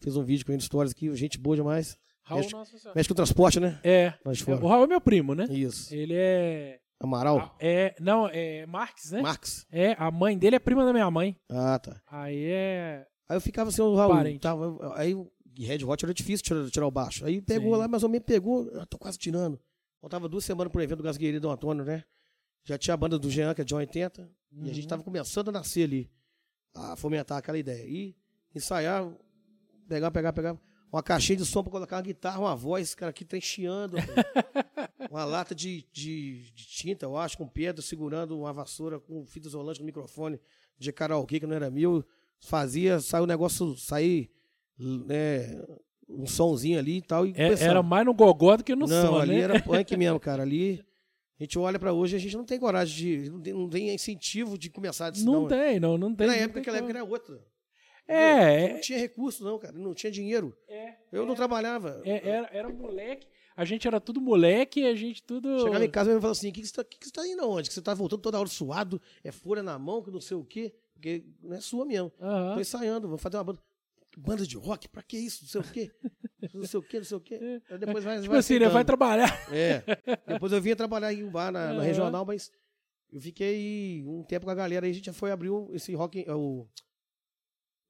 Fiz 0.00 0.16
um 0.16 0.22
vídeo 0.24 0.44
com 0.44 0.52
ele, 0.52 0.60
stories 0.60 0.92
aqui, 0.92 1.14
gente 1.14 1.38
boa 1.38 1.54
demais. 1.54 1.96
Raul, 2.24 2.40
Mexe- 2.40 2.52
nossa. 2.54 2.92
Mexe 2.94 3.08
com 3.08 3.14
transporte, 3.14 3.60
né? 3.60 3.80
É. 3.84 4.14
O. 4.24 4.66
Raul 4.66 4.84
é 4.84 4.86
meu 4.86 5.00
primo, 5.00 5.34
né? 5.34 5.46
Isso. 5.50 5.94
Ele 5.94 6.14
é. 6.14 6.80
Amaral? 7.00 7.56
é 7.58 7.96
não, 7.98 8.28
é 8.28 8.64
Marques, 8.66 9.10
né? 9.10 9.20
Marx? 9.22 9.66
É, 9.72 9.96
a 9.98 10.08
mãe 10.08 10.38
dele 10.38 10.54
é 10.54 10.58
prima 10.60 10.84
da 10.84 10.92
minha 10.92 11.10
mãe. 11.10 11.36
Ah, 11.50 11.78
tá. 11.78 12.00
Aí 12.08 12.44
é. 12.44 13.06
Aí 13.28 13.36
eu 13.36 13.40
ficava 13.40 13.70
assim, 13.70 13.82
o 13.82 13.94
Raul. 13.96 14.14
Parente. 14.14 14.40
Tava, 14.40 14.94
aí 14.96 15.14
o 15.58 15.62
Red 15.64 15.84
Hot 15.84 16.04
era 16.04 16.14
difícil 16.14 16.44
tirar, 16.44 16.70
tirar 16.70 16.86
o 16.86 16.90
baixo. 16.90 17.24
Aí 17.24 17.40
pegou 17.40 17.74
Sim. 17.74 17.80
lá, 17.80 17.88
mais 17.88 18.02
ou 18.02 18.08
menos 18.08 18.26
pegou, 18.26 18.66
eu 18.68 18.86
tô 18.86 18.98
quase 18.98 19.18
tirando. 19.18 19.58
Faltava 20.00 20.28
duas 20.28 20.44
semanas 20.44 20.72
pro 20.72 20.82
evento 20.82 20.98
do 20.98 21.04
Gasgueiro 21.04 21.40
do 21.40 21.50
Antônio, 21.50 21.84
né? 21.84 22.04
Já 22.64 22.78
tinha 22.78 22.94
a 22.94 22.96
banda 22.96 23.18
do 23.18 23.30
Jean, 23.30 23.54
que 23.54 23.60
é 23.60 23.64
John 23.64 23.76
80, 23.76 24.30
e 24.64 24.70
a 24.70 24.72
gente 24.72 24.84
Uhum. 24.84 24.88
tava 24.88 25.02
começando 25.02 25.48
a 25.48 25.52
nascer 25.52 25.84
ali, 25.84 26.10
a 26.74 26.96
fomentar 26.96 27.38
aquela 27.38 27.58
ideia. 27.58 27.84
E 27.86 28.16
ensaiar, 28.54 29.10
pegar, 29.88 30.10
pegar, 30.10 30.32
pegar. 30.32 30.58
Uma 30.92 31.02
caixinha 31.02 31.38
de 31.38 31.44
som 31.46 31.62
pra 31.62 31.72
colocar 31.72 31.96
uma 31.96 32.02
guitarra, 32.02 32.38
uma 32.40 32.54
voz, 32.54 32.94
cara, 32.94 33.10
aqui 33.10 33.24
tá 33.24 33.36
enchiando. 33.36 33.96
uma 35.10 35.24
lata 35.24 35.54
de, 35.54 35.86
de, 35.92 36.50
de 36.54 36.66
tinta, 36.66 37.06
eu 37.06 37.16
acho, 37.16 37.36
com 37.38 37.46
pedra, 37.48 37.82
segurando 37.82 38.38
uma 38.38 38.52
vassoura 38.52 39.00
com 39.00 39.24
fita 39.26 39.48
isolante 39.48 39.80
no 39.80 39.86
microfone 39.86 40.38
de 40.78 40.92
karaokê, 40.92 41.40
que 41.40 41.46
não 41.46 41.56
era 41.56 41.70
meu. 41.70 42.04
Fazia, 42.40 43.00
saiu 43.00 43.24
o 43.24 43.26
negócio, 43.26 43.76
sair, 43.76 44.30
né, 45.06 45.62
um 46.08 46.26
sonzinho 46.26 46.78
ali 46.78 46.98
e 46.98 47.02
tal. 47.02 47.26
E 47.26 47.32
é- 47.36 47.52
era 47.62 47.82
mais 47.82 48.04
no 48.04 48.14
gogó 48.14 48.56
do 48.56 48.64
que 48.64 48.74
no 48.74 48.86
não, 48.86 49.06
som, 49.12 49.18
ali 49.18 49.36
né? 49.36 49.40
era 49.42 49.60
punk 49.62 49.96
mesmo, 49.96 50.18
cara. 50.20 50.42
Ali, 50.42 50.84
a 51.38 51.42
gente 51.42 51.58
olha 51.58 51.78
pra 51.78 51.92
hoje, 51.92 52.16
a 52.16 52.18
gente 52.18 52.36
não 52.36 52.44
tem 52.44 52.58
coragem 52.58 52.96
de. 53.22 53.30
Não 53.30 53.40
tem, 53.40 53.52
não 53.52 53.68
tem 53.68 53.94
incentivo 53.94 54.56
de 54.58 54.70
começar 54.70 55.10
disso, 55.10 55.24
Não 55.24 55.42
não. 55.42 55.48
tem, 55.48 55.80
não, 55.80 55.96
não 55.98 56.14
tem. 56.14 56.26
Na 56.26 56.36
época, 56.36 56.60
aquela 56.60 56.78
época 56.78 56.92
era 56.92 57.04
outra. 57.04 57.40
É, 58.08 58.74
Não 58.74 58.80
tinha 58.80 58.98
recurso, 58.98 59.44
não, 59.44 59.58
cara. 59.58 59.72
Não 59.78 59.94
tinha 59.94 60.10
dinheiro. 60.10 60.54
é, 60.68 60.94
Eu 61.12 61.24
não 61.24 61.34
trabalhava. 61.34 62.02
é, 62.04 62.28
era, 62.28 62.48
era 62.52 62.68
moleque. 62.68 63.26
A 63.56 63.64
gente 63.64 63.86
era 63.86 64.00
tudo 64.00 64.20
moleque, 64.20 64.84
a 64.84 64.94
gente 64.94 65.22
tudo. 65.22 65.60
Chegava 65.60 65.84
em 65.84 65.90
casa 65.90 66.10
e 66.10 66.14
falava 66.14 66.32
assim: 66.32 66.48
o 66.48 66.52
que, 66.52 66.60
que, 66.62 66.66
você 66.66 66.74
tá, 66.74 66.84
que, 66.84 66.98
que 66.98 67.06
você 67.06 67.12
tá 67.12 67.26
indo 67.26 67.42
aonde? 67.42 67.68
Que 67.68 67.74
você 67.74 67.82
tá 67.82 67.94
voltando 67.94 68.20
toda 68.20 68.38
hora 68.38 68.48
suado, 68.48 69.00
é 69.22 69.30
folha 69.30 69.62
na 69.62 69.78
mão, 69.78 70.02
que 70.02 70.10
não 70.10 70.20
sei 70.20 70.36
o 70.36 70.44
quê. 70.44 70.74
Porque 70.94 71.24
não 71.42 71.56
é 71.56 71.60
sua 71.60 71.84
mesmo. 71.84 72.10
Aham. 72.20 72.54
Tô 72.54 72.60
ensaiando, 72.60 73.08
vou 73.08 73.18
fazer 73.18 73.36
uma 73.36 73.44
banda. 73.44 73.60
Banda 74.16 74.46
de 74.46 74.56
rock? 74.56 74.88
Pra 74.88 75.02
que 75.02 75.16
isso? 75.16 75.42
Não 75.44 75.48
sei 75.48 75.60
o 75.60 75.64
quê. 75.72 75.92
Não 76.54 76.64
sei 76.66 76.80
o 76.80 76.82
quê, 76.82 76.96
não 76.98 77.04
sei 77.04 77.16
o 77.16 77.20
quê. 77.20 77.62
Aí 77.70 77.78
depois 77.78 78.04
vai, 78.04 78.16
Tipo 78.18 78.30
vai 78.30 78.38
assim, 78.40 78.58
né? 78.58 78.68
Vai 78.68 78.84
trabalhar. 78.84 79.30
É. 79.52 79.82
Depois 80.26 80.52
eu 80.52 80.60
vinha 80.60 80.76
trabalhar 80.76 81.12
em 81.12 81.22
um 81.24 81.30
bar 81.30 81.50
na, 81.50 81.66
na 81.68 81.72
Aham. 81.74 81.82
regional, 81.82 82.24
mas 82.26 82.50
eu 83.10 83.20
fiquei 83.20 84.04
um 84.06 84.22
tempo 84.22 84.44
com 84.46 84.50
a 84.50 84.54
galera. 84.54 84.84
Aí 84.86 84.90
a 84.90 84.94
gente 84.94 85.06
já 85.06 85.12
foi 85.12 85.30
abrir 85.30 85.50
esse 85.72 85.94
rock, 85.94 86.24
é, 86.26 86.34
o, 86.34 86.66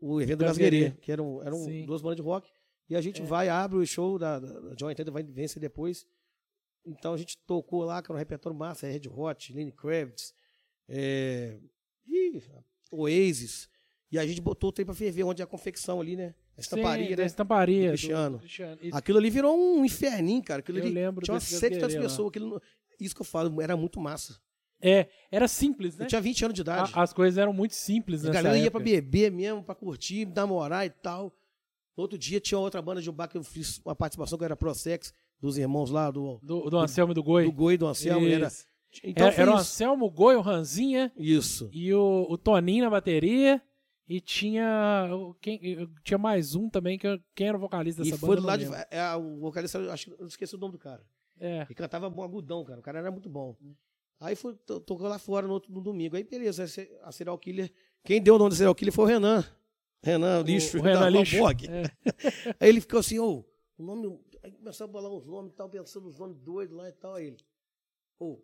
o 0.00 0.20
evento 0.20 0.38
do 0.40 0.44
Gasguerê. 0.44 0.90
Que 1.00 1.10
eram, 1.10 1.42
eram 1.42 1.58
Sim. 1.64 1.84
duas 1.86 2.00
bandas 2.02 2.16
de 2.16 2.22
rock. 2.22 2.48
E 2.88 2.94
a 2.96 3.00
gente 3.00 3.22
É. 3.22 3.24
vai, 3.24 3.48
abre 3.48 3.78
o 3.78 3.86
show 3.86 4.18
da, 4.18 4.38
da, 4.38 4.60
da 4.60 4.74
John 4.74 4.90
Entenda, 4.90 5.10
vai 5.10 5.22
vencer 5.22 5.60
depois. 5.60 6.06
Então 6.84 7.14
a 7.14 7.16
gente 7.16 7.38
tocou 7.46 7.84
lá, 7.84 8.02
que 8.02 8.10
era 8.10 8.16
um 8.16 8.18
repertório 8.18 8.58
massa, 8.58 8.86
Red 8.86 9.08
Hot, 9.08 9.52
Lenny 9.52 9.72
Kravitz, 9.72 10.34
é, 10.88 11.58
ih, 12.06 12.42
Oasis. 12.90 13.68
E 14.12 14.18
a 14.18 14.26
gente 14.26 14.40
botou 14.42 14.68
o 14.68 14.72
trem 14.72 14.84
pra 14.84 14.94
ferver, 14.94 15.24
onde 15.24 15.40
é 15.40 15.44
a 15.44 15.48
confecção 15.48 15.98
ali, 16.00 16.14
né? 16.16 16.34
A 16.56 16.60
estamparia, 16.60 17.08
Sim, 17.08 17.16
né? 17.16 17.24
estamparia. 17.26 17.82
Do 17.84 17.88
Cristiano. 17.92 18.38
Cristiano. 18.40 18.78
Isso. 18.82 18.96
Aquilo 18.96 19.18
ali 19.18 19.30
virou 19.30 19.56
um 19.58 19.84
inferninho, 19.84 20.42
cara. 20.42 20.60
Aquilo 20.60 20.78
Eu 20.78 20.84
ali 20.84 20.92
lembro 20.92 21.24
tinha 21.24 21.32
umas 21.34 21.42
desse 21.44 21.54
cento 21.58 21.72
e 21.72 21.74
tantas 21.76 21.94
Gasguerê 21.94 22.02
lá. 22.04 22.08
pessoas. 22.10 22.28
Aquilo, 22.28 22.62
isso 23.00 23.14
que 23.14 23.22
eu 23.22 23.26
falo, 23.26 23.62
era 23.62 23.74
muito 23.76 23.98
massa. 23.98 24.36
É, 24.82 25.06
era 25.30 25.48
simples, 25.48 25.96
né? 25.96 26.04
Eu 26.04 26.08
tinha 26.08 26.20
20 26.20 26.44
anos 26.44 26.54
de 26.54 26.60
idade. 26.60 26.92
A- 26.94 27.02
as 27.02 27.12
coisas 27.12 27.38
eram 27.38 27.52
muito 27.54 27.74
simples 27.74 28.22
a 28.24 28.28
nessa 28.28 28.42
galera 28.42 28.58
ia 28.58 28.66
época. 28.66 28.80
pra 28.84 28.92
beber 28.92 29.30
mesmo, 29.32 29.62
pra 29.62 29.74
curtir, 29.74 30.26
namorar 30.26 30.84
e 30.84 30.90
tal. 30.90 31.32
No 31.96 32.02
outro 32.02 32.18
dia 32.18 32.38
tinha 32.40 32.58
outra 32.58 32.82
banda 32.82 33.00
de 33.00 33.08
um 33.08 33.12
bar 33.14 33.28
que 33.28 33.38
eu 33.38 33.42
fiz 33.44 33.80
uma 33.84 33.94
participação 33.94 34.36
que 34.38 34.44
era 34.44 34.56
Prosex, 34.56 35.12
dos 35.40 35.56
irmãos 35.56 35.90
lá, 35.90 36.10
do, 36.10 36.38
Do, 36.42 36.68
do 36.68 36.78
Anselmo 36.78 37.12
e 37.12 37.14
do 37.14 37.22
Goi. 37.22 37.44
do 37.44 37.52
Goi 37.52 37.74
e 37.74 37.76
do 37.78 37.86
Anselmo. 37.86 38.26
Era, 38.28 38.50
então 39.04 39.26
era, 39.28 39.36
era 39.42 39.50
o. 39.52 39.54
Anselmo, 39.54 40.04
o 40.06 40.10
Goi, 40.10 40.36
o 40.36 40.40
Ranzinha 40.40 41.10
Isso. 41.16 41.70
e 41.72 41.92
o, 41.94 42.26
o 42.28 42.36
Toninho 42.36 42.84
na 42.84 42.90
bateria. 42.90 43.62
E 44.12 44.20
tinha. 44.20 45.08
Quem, 45.40 45.58
tinha 46.04 46.18
mais 46.18 46.54
um 46.54 46.68
também, 46.68 46.98
que 46.98 47.06
quem 47.34 47.48
era 47.48 47.56
o 47.56 47.60
vocalista 47.60 48.02
E 48.02 48.10
dessa 48.10 48.18
foi 48.18 48.36
banda? 48.36 48.58
do 48.58 48.64
eu 48.64 48.70
lado 48.70 48.86
de. 48.86 48.94
É, 48.94 49.14
o 49.16 49.38
vocalista, 49.38 49.90
acho 49.90 50.10
que 50.10 50.22
eu 50.22 50.26
esqueci 50.26 50.54
o 50.54 50.58
nome 50.58 50.72
do 50.72 50.78
cara. 50.78 51.02
É. 51.40 51.66
E 51.70 51.74
cantava 51.74 52.10
bom 52.10 52.22
agudão, 52.22 52.62
cara. 52.62 52.78
O 52.78 52.82
cara 52.82 52.98
era 52.98 53.10
muito 53.10 53.30
bom. 53.30 53.56
Aí 54.20 54.36
foi, 54.36 54.54
to- 54.54 54.80
tocou 54.80 55.08
lá 55.08 55.18
fora 55.18 55.46
no, 55.46 55.54
outro, 55.54 55.72
no 55.72 55.80
domingo. 55.80 56.14
Aí 56.14 56.24
beleza, 56.24 56.64
a 57.02 57.10
Serial 57.10 57.38
Killer. 57.38 57.72
Quem 58.04 58.22
deu 58.22 58.34
o 58.34 58.38
nome 58.38 58.50
da 58.50 58.56
Serial 58.56 58.74
Killer 58.74 58.92
foi 58.92 59.04
o 59.06 59.08
Renan. 59.08 59.42
Renan 60.02 60.42
Lixo, 60.42 60.78
o 60.78 60.82
Renan 60.82 61.08
Lixo. 61.08 61.36
É. 61.38 61.84
Aí 62.60 62.68
ele 62.68 62.82
ficou 62.82 63.00
assim, 63.00 63.18
ô, 63.18 63.42
o 63.78 63.82
nome. 63.82 64.20
Aí 64.42 64.52
começou 64.52 64.84
a 64.84 64.88
bolar 64.88 65.10
uns 65.10 65.24
nomes 65.24 65.52
e 65.54 65.56
tal, 65.56 65.70
pensando 65.70 66.04
nos 66.04 66.18
nomes 66.18 66.38
doidos 66.38 66.76
lá 66.76 66.86
e 66.86 66.92
tal. 66.92 67.14
Aí 67.14 67.28
ele, 67.28 67.38
ô, 68.20 68.42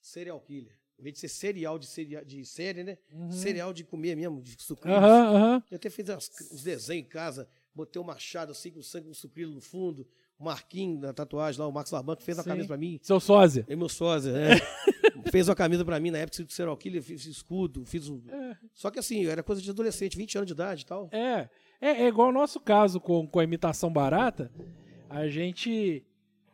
Serial 0.00 0.40
Killer. 0.40 0.78
Em 1.02 1.06
vez 1.06 1.14
de 1.14 1.18
ser 1.18 1.28
cereal 1.28 1.80
de, 1.80 1.86
cereal, 1.88 2.24
de 2.24 2.44
série, 2.44 2.84
né? 2.84 2.96
Cereal 3.28 3.72
de 3.72 3.82
comer 3.82 4.14
mesmo, 4.14 4.40
de 4.40 4.54
sucrilhos. 4.62 5.02
Uhum. 5.02 5.04
Aham. 5.04 5.62
Eu 5.68 5.74
até 5.74 5.90
fiz 5.90 6.08
uns, 6.08 6.30
uns 6.52 6.62
desenhos 6.62 7.04
em 7.04 7.08
casa, 7.08 7.48
botei 7.74 8.00
um 8.00 8.04
machado 8.04 8.52
assim, 8.52 8.70
com 8.70 8.80
sangue, 8.80 9.08
um 9.08 9.14
sucrilho 9.14 9.50
no 9.50 9.60
fundo, 9.60 10.06
o 10.38 10.44
Marquinhos 10.44 11.00
da 11.00 11.12
tatuagem 11.12 11.60
lá, 11.60 11.66
o 11.66 11.72
Max 11.72 11.90
Laban, 11.90 12.14
que 12.14 12.22
fez 12.22 12.38
uma 12.38 12.44
Sim. 12.44 12.50
camisa 12.50 12.68
pra 12.68 12.76
mim. 12.76 13.00
Seu 13.02 13.18
sósia. 13.18 13.66
É 13.68 13.74
meu 13.74 13.88
sósia, 13.88 14.32
né? 14.32 14.50
fez 15.32 15.48
uma 15.48 15.56
camisa 15.56 15.84
pra 15.84 15.98
mim 15.98 16.12
na 16.12 16.18
época 16.18 16.44
do 16.44 16.52
Serial 16.52 16.76
Killer, 16.76 17.02
fiz 17.02 17.26
escudo, 17.26 17.84
fiz 17.84 18.08
um. 18.08 18.22
Só 18.72 18.88
que 18.88 19.00
assim, 19.00 19.26
era 19.26 19.42
coisa 19.42 19.60
de 19.60 19.70
adolescente, 19.70 20.16
20 20.16 20.38
anos 20.38 20.46
de 20.46 20.52
idade 20.52 20.82
e 20.82 20.86
tal. 20.86 21.08
É, 21.10 21.48
é, 21.80 22.04
é 22.04 22.06
igual 22.06 22.28
o 22.28 22.32
nosso 22.32 22.60
caso 22.60 23.00
com, 23.00 23.26
com 23.26 23.40
a 23.40 23.44
imitação 23.44 23.92
barata. 23.92 24.52
A 25.10 25.26
gente 25.26 26.06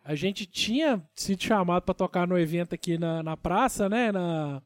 a 0.09 0.15
gente 0.15 0.47
tinha 0.47 1.07
sido 1.15 1.43
chamado 1.43 1.83
para 1.83 1.93
tocar 1.93 2.27
no 2.27 2.39
evento 2.39 2.75
aqui 2.75 2.97
na, 2.97 3.23
na 3.23 3.37
praça, 3.37 3.91
né? 3.91 4.11
Na, 4.11 4.63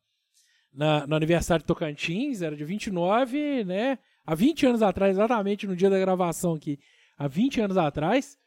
na, 0.73 1.05
no 1.05 1.17
aniversário 1.17 1.65
de 1.65 1.67
Tocantins, 1.67 2.43
era 2.43 2.55
de 2.55 2.65
29, 2.65 3.65
né? 3.65 3.99
Há 4.25 4.37
20 4.37 4.67
anos 4.67 4.83
atrás, 4.83 5.17
exatamente 5.17 5.67
no 5.67 5.75
dia 5.75 5.91
da 5.91 5.99
gravação 5.99 6.55
aqui, 6.55 6.79
há 7.19 7.27
20 7.27 7.61
anos 7.61 7.77
atrás. 7.77 8.39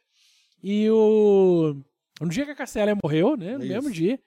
E 0.62 0.88
o. 0.88 1.76
No 2.18 2.30
dia 2.30 2.46
que 2.46 2.52
a 2.52 2.56
Cassia 2.56 2.96
morreu, 3.04 3.36
né? 3.36 3.58
No 3.58 3.64
É 3.64 3.68
mesmo 3.68 3.90
isso. 3.90 3.92
dia. 3.92 4.18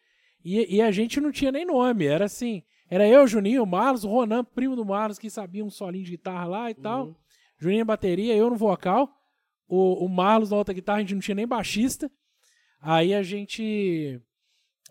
E, 0.45 0.75
e 0.75 0.79
a 0.79 0.91
gente 0.91 1.19
não 1.19 1.32
tinha 1.32 1.51
nem 1.51 1.65
nome. 1.65 2.05
Era 2.05 2.25
assim. 2.25 2.62
Era 2.88 3.08
eu, 3.08 3.25
Juninho, 3.25 3.63
o 3.63 3.65
Marlos, 3.65 4.03
o 4.03 4.10
Ronan, 4.10 4.43
primo 4.43 4.75
do 4.75 4.86
Marlos, 4.86 5.17
que 5.17 5.27
sabia 5.27 5.65
um 5.65 5.71
solinho 5.71 6.05
de 6.05 6.12
guitarra 6.12 6.45
lá 6.45 6.69
e 6.69 6.75
tal. 6.75 7.08
Uhum. 7.08 7.15
Juninho 7.58 7.79
na 7.79 7.86
bateria, 7.86 8.36
eu 8.36 8.47
no 8.47 8.55
vocal. 8.55 9.10
O, 9.67 10.05
o 10.05 10.08
Marlos 10.08 10.51
na 10.51 10.58
outra 10.58 10.71
guitarra, 10.71 10.99
a 10.99 11.01
gente 11.01 11.15
não 11.15 11.21
tinha 11.21 11.34
nem 11.34 11.47
baixista. 11.47 12.12
Aí 12.81 13.13
a 13.13 13.21
gente. 13.23 14.19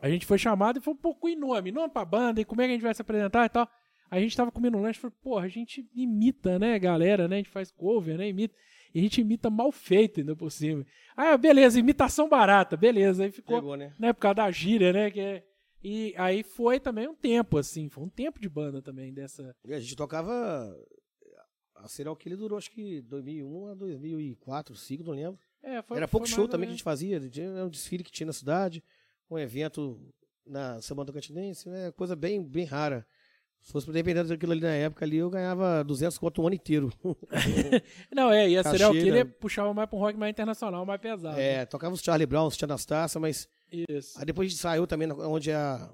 A 0.01 0.09
gente 0.09 0.27
foi 0.27 0.39
chamado 0.39 0.79
e 0.79 0.83
falou, 0.83 0.99
pô, 1.01 1.15
com 1.15 1.29
nome, 1.35 1.73
nome 1.73 1.93
pra 1.93 2.05
banda, 2.05 2.41
e 2.41 2.45
como 2.45 2.61
é 2.61 2.67
que 2.67 2.71
a 2.71 2.75
gente 2.75 2.83
vai 2.83 2.95
se 2.95 3.03
apresentar 3.03 3.47
e 3.47 3.49
tal. 3.49 3.69
Aí 4.11 4.21
a 4.21 4.23
gente 4.23 4.37
tava 4.37 4.53
comendo 4.53 4.79
um 4.79 4.83
lanche 4.83 4.99
e 4.99 5.03
falou, 5.03 5.17
pô, 5.21 5.39
a 5.39 5.49
gente 5.49 5.89
imita, 5.95 6.59
né, 6.59 6.79
galera, 6.79 7.27
né? 7.27 7.37
A 7.37 7.39
gente 7.39 7.51
faz 7.51 7.71
cover, 7.73 8.17
né? 8.17 8.29
Imita. 8.29 8.55
E 8.95 9.01
a 9.01 9.03
gente 9.03 9.21
imita 9.21 9.51
mal 9.51 9.71
feito 9.73 10.21
ainda 10.21 10.35
por 10.37 10.51
cima. 10.51 10.87
Ah, 11.17 11.37
beleza, 11.37 11.79
imitação 11.81 12.29
barata, 12.29 12.77
beleza. 12.77 13.25
Aí 13.25 13.31
ficou, 13.31 13.57
Pegou, 13.57 13.77
né? 13.77 13.93
né, 13.99 14.13
por 14.13 14.21
causa 14.21 14.37
da 14.37 14.51
gíria, 14.51 14.93
né? 14.93 15.11
Que 15.11 15.21
é- 15.21 15.45
E 15.83 16.15
aí 16.17 16.43
foi 16.43 16.81
também 16.81 17.07
um 17.09 17.15
tempo, 17.15 17.59
assim, 17.59 17.89
foi 17.89 18.05
um 18.05 18.09
tempo 18.09 18.41
de 18.41 18.49
banda 18.49 18.81
também 18.81 19.13
dessa. 19.13 19.55
E 19.65 19.75
a 19.75 19.81
gente 19.81 19.95
tocava. 19.97 20.33
A 21.75 21.87
Serial 21.87 22.17
Killer 22.17 22.39
durou 22.39 22.59
acho 22.59 22.71
que 22.71 23.01
2001 23.03 23.67
a 23.69 23.75
2004, 23.75 24.73
2005, 24.75 25.05
não 25.05 25.13
lembro. 25.13 25.39
É, 25.63 25.83
foi, 25.83 25.97
Era 25.97 26.09
pouco 26.09 26.27
show 26.27 26.47
também 26.49 26.67
que 26.67 26.73
a 26.73 26.77
gente 26.77 26.85
fazia. 26.85 27.21
Tinha 27.29 27.65
um 27.65 27.69
desfile 27.69 28.05
que 28.05 28.11
tinha 28.11 28.27
na 28.27 28.33
cidade, 28.33 28.83
um 29.31 29.39
evento 29.39 30.01
na 30.47 30.81
Semana 30.81 31.07
do 31.07 31.13
Cantinense, 31.13 31.69
né? 31.69 31.93
Coisa 31.93 32.17
bem, 32.17 32.43
bem 32.43 32.65
rara. 32.65 33.07
Se 33.61 33.73
fosse 33.73 33.91
dependendo 33.91 34.29
daquilo 34.29 34.53
ali 34.53 34.61
na 34.61 34.73
época 34.73 35.05
ali, 35.05 35.17
eu 35.17 35.29
ganhava 35.29 35.83
200 35.83 36.17
conto 36.17 36.43
o 36.43 36.47
ano 36.47 36.55
inteiro. 36.55 36.91
Não, 38.15 38.31
é, 38.31 38.49
e 38.49 38.57
a 38.57 38.63
Serial 38.63 38.93
Killer 38.93 39.27
né? 39.27 39.33
puxava 39.39 39.75
mais 39.75 39.89
pra 39.89 39.99
um 39.99 40.01
rock 40.01 40.17
mais 40.17 40.31
internacional, 40.31 40.87
mais 40.87 41.01
pesado. 41.01 41.39
é, 41.39 41.67
tocava 41.67 41.93
os 41.95 42.01
Charlie 42.01 42.25
Brown, 42.27 42.47
os 42.47 42.57
Tia 42.57 42.67
Anastácia, 42.67 43.21
mas 43.21 43.49
Isso. 43.71 44.19
aí 44.19 44.25
depois 44.25 44.47
a 44.47 44.51
gente 44.51 44.61
saiu 44.61 44.87
também 44.87 45.11
onde 45.13 45.51
a, 45.51 45.91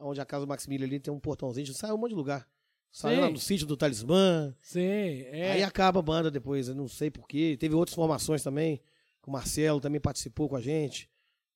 onde 0.00 0.20
a 0.20 0.24
casa 0.24 0.44
do 0.44 0.48
Maximiliano 0.48 0.92
ali 0.92 1.00
tem 1.00 1.14
um 1.14 1.20
portãozinho, 1.20 1.62
a 1.62 1.66
gente 1.66 1.78
saiu 1.78 1.94
um 1.94 1.98
monte 1.98 2.10
de 2.10 2.16
lugar. 2.16 2.46
Saiu 2.90 3.16
Sim. 3.16 3.22
lá 3.22 3.30
no 3.30 3.38
sítio 3.38 3.66
do 3.66 3.76
Talismã. 3.76 4.54
Sim, 4.60 5.22
é. 5.30 5.52
Aí 5.52 5.62
acaba 5.64 5.98
a 5.98 6.02
banda 6.02 6.30
depois, 6.30 6.68
eu 6.68 6.76
não 6.76 6.86
sei 6.86 7.10
porquê. 7.10 7.56
Teve 7.58 7.74
outras 7.74 7.94
formações 7.94 8.40
também. 8.42 8.80
O 9.26 9.30
Marcelo 9.30 9.80
também 9.80 10.00
participou 10.00 10.48
com 10.48 10.56
a 10.56 10.60
gente. 10.60 11.08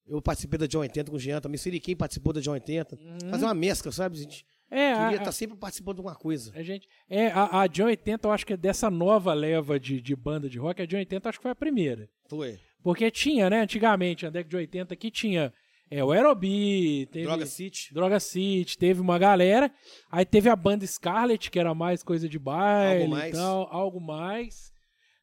Eu 0.06 0.22
participei 0.22 0.58
da 0.58 0.66
John 0.66 0.80
80 0.80 1.10
com 1.10 1.16
o 1.16 1.20
Jean 1.20 1.40
também. 1.40 1.58
Siriquim 1.58 1.94
participou 1.94 2.32
da 2.32 2.40
John 2.40 2.52
80. 2.52 2.98
Fazer 3.30 3.44
uma 3.44 3.54
mescla, 3.54 3.92
sabe? 3.92 4.16
A 4.16 4.22
gente 4.22 4.46
é, 4.70 4.94
queria 4.94 5.16
estar 5.16 5.32
sempre 5.32 5.56
participando 5.56 5.96
de 5.96 6.02
uma 6.02 6.14
coisa. 6.14 6.52
a, 6.54 6.60
a 6.60 6.62
gente. 6.62 6.88
É, 7.08 7.26
a, 7.28 7.60
a 7.60 7.66
John 7.66 7.86
80, 7.86 8.26
eu 8.26 8.32
acho 8.32 8.46
que 8.46 8.54
é 8.54 8.56
dessa 8.56 8.90
nova 8.90 9.34
leva 9.34 9.78
de, 9.78 10.00
de 10.00 10.16
banda 10.16 10.48
de 10.48 10.58
rock, 10.58 10.80
a 10.80 10.86
John 10.86 10.96
80 10.96 11.28
acho 11.28 11.38
que 11.38 11.42
foi 11.42 11.50
a 11.50 11.56
primeira. 11.56 12.08
Foi. 12.28 12.58
Porque 12.82 13.10
tinha, 13.10 13.50
né, 13.50 13.60
antigamente, 13.60 14.24
a 14.24 14.30
década 14.30 14.48
de 14.48 14.56
80 14.56 14.96
que 14.96 15.10
tinha 15.10 15.52
é, 15.90 16.04
o 16.04 16.12
Aerobi, 16.12 17.06
teve. 17.06 17.24
Droga 17.24 17.46
City. 17.46 17.92
Droga 17.92 18.20
City, 18.20 18.76
teve 18.76 19.00
uma 19.00 19.18
galera. 19.18 19.70
Aí 20.10 20.24
teve 20.24 20.48
a 20.48 20.56
banda 20.56 20.86
Scarlet, 20.86 21.50
que 21.50 21.58
era 21.58 21.74
mais 21.74 22.02
coisa 22.02 22.28
de 22.28 22.38
baile 22.38 23.02
Algo 23.02 23.14
mais. 23.14 23.34
e 23.34 23.36
tal, 23.36 23.68
algo 23.70 24.00
mais, 24.00 24.72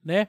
né? 0.04 0.28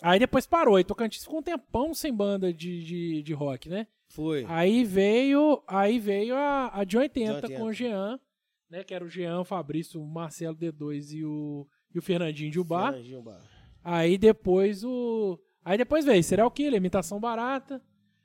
Aí 0.00 0.18
depois 0.18 0.46
parou. 0.46 0.78
E 0.78 0.84
Tocantins 0.84 1.22
ficou 1.24 1.38
um 1.40 1.42
tempão 1.42 1.92
sem 1.94 2.12
banda 2.14 2.52
de, 2.52 2.82
de, 2.84 3.22
de 3.22 3.32
rock, 3.32 3.68
né? 3.68 3.86
Foi. 4.08 4.44
Aí 4.48 4.84
veio, 4.84 5.62
aí 5.66 5.98
veio 5.98 6.34
a, 6.36 6.70
a 6.80 6.84
de 6.84 6.96
80, 6.98 7.30
De 7.32 7.36
80. 7.46 7.60
com 7.60 7.66
o 7.66 7.72
Jean, 7.72 8.20
né? 8.68 8.84
Que 8.84 8.94
era 8.94 9.04
o 9.04 9.08
Jean, 9.08 9.40
o 9.40 9.44
Fabrício, 9.44 10.00
o 10.00 10.06
Marcelo 10.06 10.56
D2 10.56 11.12
e 11.14 11.24
o, 11.24 11.66
e 11.94 11.98
o 11.98 12.02
Fernandinho 12.02 12.50
de 12.50 12.60
Ubar. 12.60 12.92
Fernandinho 12.92 13.22
Bar. 13.22 13.40
Aí 13.84 14.16
depois 14.18 14.84
o. 14.84 15.38
Aí 15.64 15.78
depois 15.78 16.04
veio 16.04 16.22
Serial 16.22 16.50
Killer, 16.50 16.74
imitação 16.74 17.18
barata, 17.20 17.80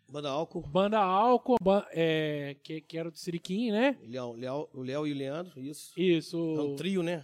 Banda 0.10 0.30
Álcool. 0.30 0.62
banda 0.62 0.98
álcool, 1.00 1.58
ban- 1.62 1.86
é, 1.92 2.56
que, 2.64 2.82
que 2.82 2.98
era 2.98 3.10
o 3.10 3.12
do 3.12 3.18
Siriquim, 3.18 3.72
né? 3.72 3.98
Léo, 4.08 4.34
Léo- 4.34 4.70
o 4.74 4.82
Léo 4.82 5.06
e 5.08 5.12
o 5.12 5.16
Leandro, 5.16 5.62
isso. 5.62 5.92
Isso. 6.00 6.38
É 6.58 6.62
um 6.62 6.76
trio, 6.76 7.04
né? 7.04 7.24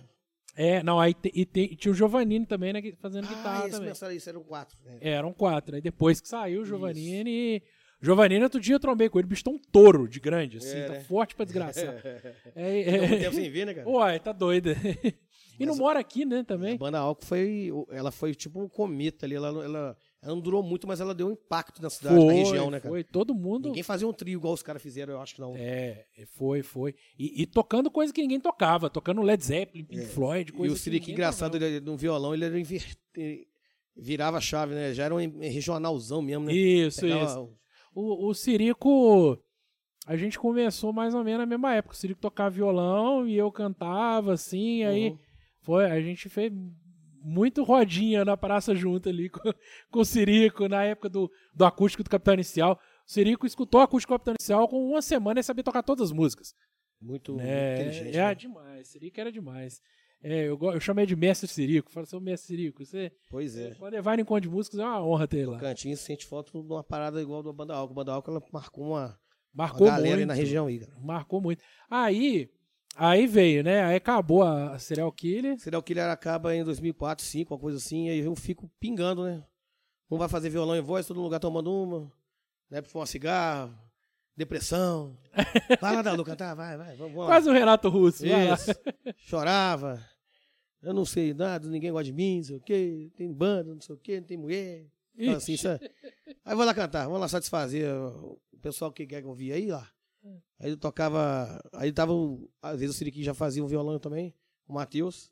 É, 0.56 0.84
não, 0.84 1.00
aí 1.00 1.14
te- 1.14 1.32
e 1.34 1.46
te- 1.46 1.76
tinha 1.76 1.92
o 1.92 1.96
Giovannini 1.96 2.46
também, 2.46 2.74
né? 2.74 2.82
que- 2.82 2.96
Fazendo 2.96 3.28
guitarra 3.28 3.64
ah, 3.64 3.68
esse 3.68 3.72
também. 3.72 3.88
pensaram 3.90 4.14
isso, 4.14 4.30
eram 4.30 4.44
quatro. 4.44 4.78
né? 4.86 4.98
É, 5.02 5.10
eram 5.12 5.34
quatro. 5.34 5.76
Aí 5.76 5.82
depois 5.82 6.22
que 6.22 6.28
saiu 6.28 6.62
o 6.62 6.66
Giovannini. 6.66 7.62
Giovannini, 8.02 8.44
outro 8.44 8.60
dia 8.60 8.76
eu 8.76 8.80
trombei 8.80 9.08
com 9.08 9.18
ele, 9.18 9.28
bicho 9.30 9.46
tá 9.46 9.50
um 9.52 9.58
touro 9.58 10.08
de 10.10 10.20
grande, 10.20 10.58
assim, 10.58 10.78
É, 10.78 10.86
tá 10.88 10.94
né? 10.94 11.00
forte 11.02 11.36
pra 11.36 11.46
desgraçar. 11.46 11.96
É, 12.56 12.92
muito 13.00 13.14
é, 13.14 13.18
tempo 13.20 13.36
sem 13.36 13.50
ver, 13.50 13.66
né, 13.66 13.74
cara? 13.74 13.88
Uai, 13.90 14.20
tá 14.20 14.32
doido. 14.32 14.70
E 15.60 15.68
não 15.68 15.76
mora 15.76 16.00
aqui, 16.00 16.26
né, 16.26 16.44
também. 16.44 16.74
A 16.74 16.78
banda 16.80 16.98
Alco 16.98 17.24
foi. 17.24 17.70
Ela 17.92 18.12
foi 18.12 18.34
tipo 18.34 18.60
um 18.60 18.68
cometa 18.68 19.28
ali. 19.28 19.36
Ela, 19.36 19.50
ela, 19.64 19.98
ela 20.24 20.34
não 20.36 20.42
durou 20.42 20.64
muito, 20.64 20.88
mas 20.88 21.02
ela 21.02 21.14
deu 21.14 21.28
um 21.28 21.32
impacto 21.32 21.82
na 21.82 21.90
cidade, 21.90 22.16
Foi, 22.16 22.26
na 22.26 22.34
região, 22.34 22.72
né, 22.72 22.80
cara? 22.80 22.90
foi. 22.94 23.04
Todo 23.04 23.36
mundo. 23.36 23.68
Ninguém 23.68 23.84
fazia 23.84 24.08
um 24.08 24.14
trio 24.14 24.38
igual 24.40 24.54
os 24.54 24.64
caras 24.64 24.82
fizeram, 24.82 25.14
eu 25.14 25.20
acho 25.22 25.36
que 25.36 25.42
não. 25.42 25.54
É, 25.56 26.06
foi, 26.28 26.64
foi. 26.64 26.96
E, 27.20 27.42
e 27.42 27.46
tocando 27.46 27.92
coisa 27.92 28.14
que 28.14 28.22
ninguém 28.22 28.40
tocava. 28.40 28.90
Tocando 28.90 29.22
Led 29.22 29.44
Zeppelin, 29.44 29.84
Pink 29.84 30.06
Floyd, 30.06 30.52
É. 30.52 30.54
e 30.54 30.58
coisa 30.58 30.74
o 30.74 30.78
Siri, 30.78 31.00
que 31.02 31.12
engraçado, 31.12 31.52
tocava. 31.54 31.70
ele, 31.70 31.80
no 31.82 31.98
violão 31.98 32.34
ele 32.34 32.46
era 32.46 32.58
inver... 32.60 32.86
virava 33.96 34.38
a 34.38 34.42
chave, 34.42 34.74
né? 34.74 34.94
Já 34.94 35.04
era 35.06 35.14
um 35.16 35.40
regionalzão 35.40 36.22
mesmo, 36.22 36.46
né? 36.46 36.54
Isso, 36.54 37.02
Pegava 37.02 37.26
isso. 37.26 37.50
O, 37.94 38.28
o 38.30 38.34
Sirico, 38.34 39.38
a 40.08 40.16
gente 40.18 40.40
começou 40.40 40.92
mais 40.92 41.14
ou 41.14 41.24
menos 41.24 41.42
na 41.42 41.46
mesma 41.46 41.76
época. 41.76 41.94
O 41.94 41.98
Sirico 41.98 42.22
tocava 42.22 42.50
violão 42.50 43.28
e 43.28 43.36
eu 43.38 43.52
cantava, 43.52 44.34
assim, 44.34 44.84
aí 44.84 45.10
Uhum. 45.12 45.18
foi, 45.62 45.86
a 45.86 46.02
gente 46.02 46.28
fez 46.30 46.52
muito 47.24 47.64
rodinha 47.64 48.26
na 48.26 48.36
praça 48.36 48.76
junto 48.76 49.08
ali 49.10 49.30
com, 49.30 49.40
com 49.90 50.00
o 50.00 50.06
Sirico, 50.06 50.68
na 50.68 50.84
época 50.84 51.10
do, 51.10 51.32
do 51.56 51.66
acústico 51.66 52.04
do 52.04 52.10
Capitão 52.10 52.34
Inicial. 52.34 52.80
O 53.08 53.12
Sirico 53.12 53.46
escutou 53.46 53.80
o 53.82 53.84
acústico 53.84 54.14
do 54.14 54.18
Capitão 54.18 54.36
Inicial 54.40 54.68
com 54.68 54.86
uma 54.90 55.02
semana 55.02 55.40
e 55.40 55.44
sabia 55.44 55.64
tocar 55.64 55.84
todas 55.84 56.04
as 56.10 56.12
músicas. 56.12 56.54
Muito, 57.02 57.34
muito 57.34 57.46
É, 57.46 57.76
inteligente. 57.76 58.18
é 58.18 58.22
né? 58.28 58.36
demais, 58.36 58.88
Sirico 58.88 59.20
era 59.20 59.32
demais. 59.32 59.82
É, 60.26 60.46
eu, 60.48 60.58
eu 60.62 60.80
chamei 60.80 61.06
de 61.06 61.18
Mestre 61.18 61.50
Sirico, 61.50 61.92
falei, 61.92 62.08
seu 62.08 62.22
Mestre 62.22 62.48
Sirico, 62.48 62.86
você, 62.86 63.12
Pois 63.30 63.58
é. 63.58 63.76
quando 63.76 63.92
levar 63.94 64.16
no 64.16 64.22
encontro 64.22 64.50
de 64.50 64.56
músicos 64.56 64.80
é 64.80 64.86
uma 64.86 65.06
honra 65.06 65.28
ter 65.28 65.40
ele 65.40 65.48
lá. 65.48 65.60
Cantinho 65.60 65.98
sente 65.98 66.26
foto 66.26 66.64
de 66.64 66.74
uma 66.74 66.82
parada 66.84 67.22
igual 67.22 67.44
do 67.44 67.52
Banda 67.52 67.74
Alco. 67.76 67.92
A 67.92 67.96
Banda 67.96 68.14
Alco, 68.14 68.32
ela 68.32 68.42
marcou 68.54 68.86
uma, 68.86 69.06
uma 69.08 69.18
Marcou 69.54 69.88
galera 69.88 70.08
muito. 70.16 70.20
aí 70.20 70.26
na 70.26 70.34
região 70.34 70.68
aí. 70.68 70.82
Marcou 71.02 71.42
muito. 71.42 71.62
Aí, 71.90 72.50
aí 72.96 73.28
veio, 73.28 73.64
né? 73.64 73.84
Aí 73.84 73.96
acabou 73.96 74.44
a, 74.44 74.78
Serial 74.80 75.12
Killer. 75.12 75.60
Serial 75.60 75.82
Killer 75.84 76.10
acaba 76.10 76.56
em 76.56 76.64
2004, 76.64 77.24
2005, 77.24 77.54
uma 77.54 77.60
coisa 77.60 77.78
assim, 77.78 78.10
aí 78.10 78.20
eu 78.20 78.36
fico 78.36 78.70
pingando, 78.80 79.24
né? 79.24 79.44
Um 80.10 80.18
vai 80.18 80.30
fazer 80.30 80.50
violão 80.50 80.76
e 80.76 80.82
voz, 80.82 81.08
todo 81.08 81.22
lugar 81.22 81.40
tomando 81.40 81.74
uma, 81.74 82.12
né? 82.70 82.82
Pra 82.82 82.90
fumar 82.90 83.08
cigarro, 83.08 83.74
depressão. 84.36 85.18
Vai 85.82 85.96
lá, 85.96 86.02
Dalu, 86.02 86.24
cantar, 86.24 86.56
vai, 86.56 86.78
vai, 86.78 86.96
vamos 86.96 87.18
lá. 87.18 87.26
Quase 87.26 87.50
o 87.50 87.54
Renato 87.54 87.90
Russo. 87.90 88.24
Isso. 88.26 88.72
Chorava. 89.18 90.00
Eu 90.82 90.94
não 90.94 91.06
sei 91.06 91.34
nada, 91.34 91.68
ninguém 91.68 91.92
gosta 91.92 92.04
de 92.04 92.14
mim, 92.14 92.38
não 92.38 92.44
sei 92.44 92.58
o 92.58 92.62
quê. 92.62 93.12
Tem 93.16 93.32
banda, 93.32 93.74
não 93.74 93.82
sei 93.82 93.96
o 93.96 93.98
quê, 93.98 94.20
não 94.20 94.28
tem 94.28 94.38
mulher. 94.38 94.86
Então, 95.18 95.36
assim, 95.36 95.56
sabe? 95.56 95.90
Aí 96.44 96.56
vou 96.56 96.66
lá 96.66 96.74
cantar, 96.74 97.06
vamos 97.06 97.22
lá 97.22 97.28
satisfazer 97.28 97.90
o 97.96 98.40
pessoal 98.62 98.92
que 98.92 99.06
quer 99.06 99.26
ouvir 99.26 99.54
aí 99.54 99.68
lá. 99.68 99.88
Aí 100.60 100.70
eu 100.70 100.78
tocava. 100.78 101.60
Aí 101.74 101.92
tava. 101.92 102.14
Às 102.62 102.80
vezes 102.80 102.96
o 102.96 102.98
Siriqui 102.98 103.24
já 103.24 103.34
fazia 103.34 103.64
um 103.64 103.68
violão 103.68 104.00
também, 104.00 104.34
o 104.68 104.74
Matheus. 104.74 105.32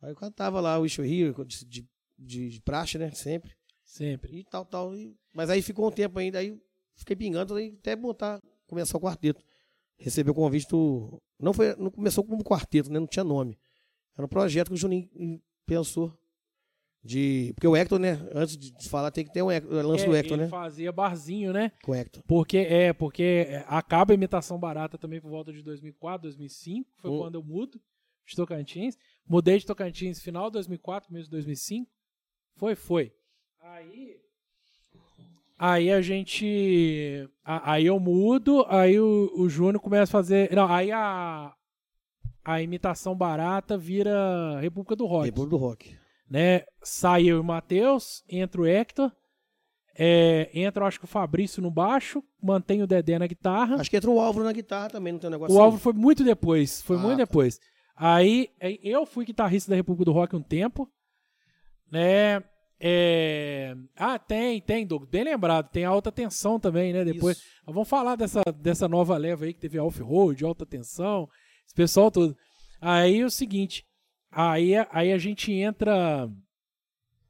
Aí 0.00 0.10
eu 0.10 0.16
cantava 0.16 0.60
lá 0.60 0.78
o 0.78 0.86
You 0.86 1.04
Here, 1.04 1.44
de, 1.44 1.64
de, 1.64 1.88
de, 2.18 2.48
de 2.50 2.60
praxe, 2.62 2.96
né? 2.98 3.10
Sempre. 3.12 3.52
Sempre. 3.84 4.38
E 4.38 4.44
tal, 4.44 4.64
tal. 4.64 4.94
e- 4.96 5.16
Mas 5.32 5.50
aí 5.50 5.60
ficou 5.62 5.86
um 5.88 5.90
tempo 5.90 6.18
ainda, 6.18 6.38
aí 6.38 6.58
fiquei 6.96 7.14
pingando, 7.16 7.54
aí 7.54 7.74
até 7.78 7.94
botar, 7.96 8.40
começar 8.66 8.96
o 8.96 9.00
quarteto. 9.00 9.42
Recebi 9.96 10.30
o 10.30 10.34
convite 10.34 10.66
do. 10.68 11.22
Não, 11.38 11.52
foi, 11.52 11.74
não 11.76 11.90
começou 11.90 12.24
como 12.24 12.42
quarteto, 12.42 12.90
né? 12.90 12.98
Não 12.98 13.06
tinha 13.06 13.24
nome. 13.24 13.58
Era 14.16 14.24
um 14.26 14.28
projeto 14.28 14.68
que 14.68 14.74
o 14.74 14.76
Juninho 14.76 15.08
pensou. 15.66 16.16
De. 17.04 17.52
Porque 17.54 17.68
o 17.68 17.76
Hector, 17.76 17.98
né? 17.98 18.18
Antes 18.34 18.56
de 18.56 18.88
falar, 18.88 19.10
tem 19.10 19.24
que 19.26 19.32
ter 19.32 19.42
um 19.42 19.50
Hector, 19.50 19.84
lance 19.86 20.04
É, 20.04 20.06
do 20.08 20.16
Hector, 20.16 20.38
né? 20.38 20.48
fazia 20.48 20.90
barzinho, 20.90 21.52
né? 21.52 21.70
Com 21.82 21.92
o 21.92 21.94
Hector. 21.94 22.22
Porque 22.26 22.56
é, 22.58 22.92
porque 22.94 23.46
acaba 23.66 24.12
a 24.12 24.14
imitação 24.14 24.58
barata 24.58 24.96
também 24.96 25.20
por 25.20 25.28
volta 25.30 25.52
de 25.52 25.62
2004, 25.62 26.22
2005, 26.22 26.88
foi 26.96 27.10
quando 27.18 27.34
eu 27.34 27.42
mudo 27.42 27.78
de 28.26 28.34
Tocantins. 28.34 28.96
Mudei 29.28 29.58
de 29.58 29.66
Tocantins 29.66 30.22
final 30.22 30.46
de 30.46 30.52
2004, 30.54 31.08
começo 31.08 31.26
de 31.26 31.30
2005. 31.32 31.90
Foi, 32.56 32.74
foi. 32.74 33.12
Aí 33.60 34.16
Aí 35.58 35.90
a 35.90 36.00
gente. 36.02 37.28
a- 37.44 37.72
Aí 37.72 37.86
eu 37.86 38.00
mudo, 38.00 38.64
aí 38.68 38.98
o, 38.98 39.30
o 39.36 39.48
Júnior 39.48 39.80
começa 39.80 40.04
a 40.04 40.06
fazer. 40.20 40.50
Não, 40.54 40.66
aí 40.72 40.90
a. 40.90 41.54
A 42.46 42.60
imitação 42.60 43.14
barata 43.16 43.78
vira 43.78 44.58
República 44.60 44.94
do 44.94 45.06
Rock. 45.06 45.26
República 45.26 45.50
do 45.50 45.56
Rock. 45.56 45.96
Né? 46.28 46.62
Sai 46.82 47.22
eu 47.24 47.36
e 47.36 47.40
o 47.40 47.44
Matheus, 47.44 48.22
entra 48.28 48.60
o 48.60 48.66
Hector, 48.66 49.12
é, 49.96 50.50
entra, 50.52 50.84
acho 50.86 50.98
que 50.98 51.04
o 51.04 51.08
Fabrício 51.08 51.62
no 51.62 51.70
baixo, 51.70 52.22
mantém 52.42 52.82
o 52.82 52.86
Dedé 52.86 53.18
na 53.18 53.26
guitarra. 53.26 53.76
Acho 53.76 53.88
que 53.90 53.96
entrou 53.96 54.16
o 54.16 54.20
Álvaro 54.20 54.44
na 54.44 54.52
guitarra 54.52 54.88
também, 54.90 55.12
não 55.12 55.20
tem 55.20 55.28
um 55.28 55.32
negócio 55.32 55.54
O 55.54 55.56
assim? 55.56 55.64
Álvaro 55.64 55.82
foi 55.82 55.92
muito 55.92 56.24
depois, 56.24 56.82
foi 56.82 56.96
Ah, 56.96 57.00
muito 57.00 57.18
tá. 57.18 57.24
depois. 57.24 57.60
Aí 57.96 58.48
aí 58.60 58.80
eu 58.82 59.06
fui 59.06 59.24
guitarrista 59.24 59.70
da 59.70 59.76
República 59.76 60.04
do 60.06 60.12
Rock 60.12 60.34
um 60.34 60.42
tempo, 60.42 60.90
né? 61.90 62.42
É... 62.80 63.74
Ah, 63.96 64.18
tem, 64.18 64.60
tem, 64.60 64.84
Douglas, 64.84 65.08
bem 65.08 65.22
lembrado. 65.24 65.70
Tem 65.70 65.84
a 65.84 65.88
alta 65.90 66.10
tensão 66.10 66.58
também, 66.58 66.92
né? 66.92 67.04
Depois, 67.04 67.38
Isso. 67.38 67.46
Vamos 67.64 67.88
falar 67.88 68.16
dessa, 68.16 68.42
dessa 68.56 68.88
nova 68.88 69.16
leva 69.16 69.44
aí 69.44 69.54
que 69.54 69.60
teve 69.60 69.78
a 69.78 69.84
off-road, 69.84 70.44
alta 70.44 70.66
tensão, 70.66 71.28
esse 71.64 71.74
pessoal 71.74 72.10
todo. 72.10 72.36
Aí 72.80 73.20
é 73.20 73.24
o 73.24 73.30
seguinte, 73.30 73.86
aí, 74.34 74.72
aí 74.90 75.12
a 75.12 75.18
gente 75.18 75.52
entra. 75.52 76.28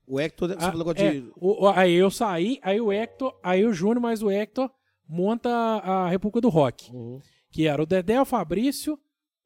O 0.07 0.21
Hector, 0.21 0.49
você 0.49 0.57
Ah, 0.59 0.71
falou 0.73 0.91
é, 0.93 0.95
de. 1.13 1.31
o- 1.37 1.69
aí 1.69 1.95
eu 1.95 2.11
saí, 2.11 2.59
aí 2.63 2.81
o 2.81 2.93
Hector, 2.93 3.39
aí 3.43 3.65
o 3.65 3.73
Júnior 3.73 4.01
mais 4.01 4.23
o 4.23 4.31
Hector 4.31 4.71
monta 5.09 5.49
a 5.51 6.09
República 6.09 6.41
do 6.43 6.49
Rock. 6.49 6.91
Uhum. 6.95 7.21
Que 7.51 7.67
era 7.67 7.83
o 7.83 7.87
Dedé, 7.87 8.21
o 8.21 8.25
Fabrício, 8.25 8.99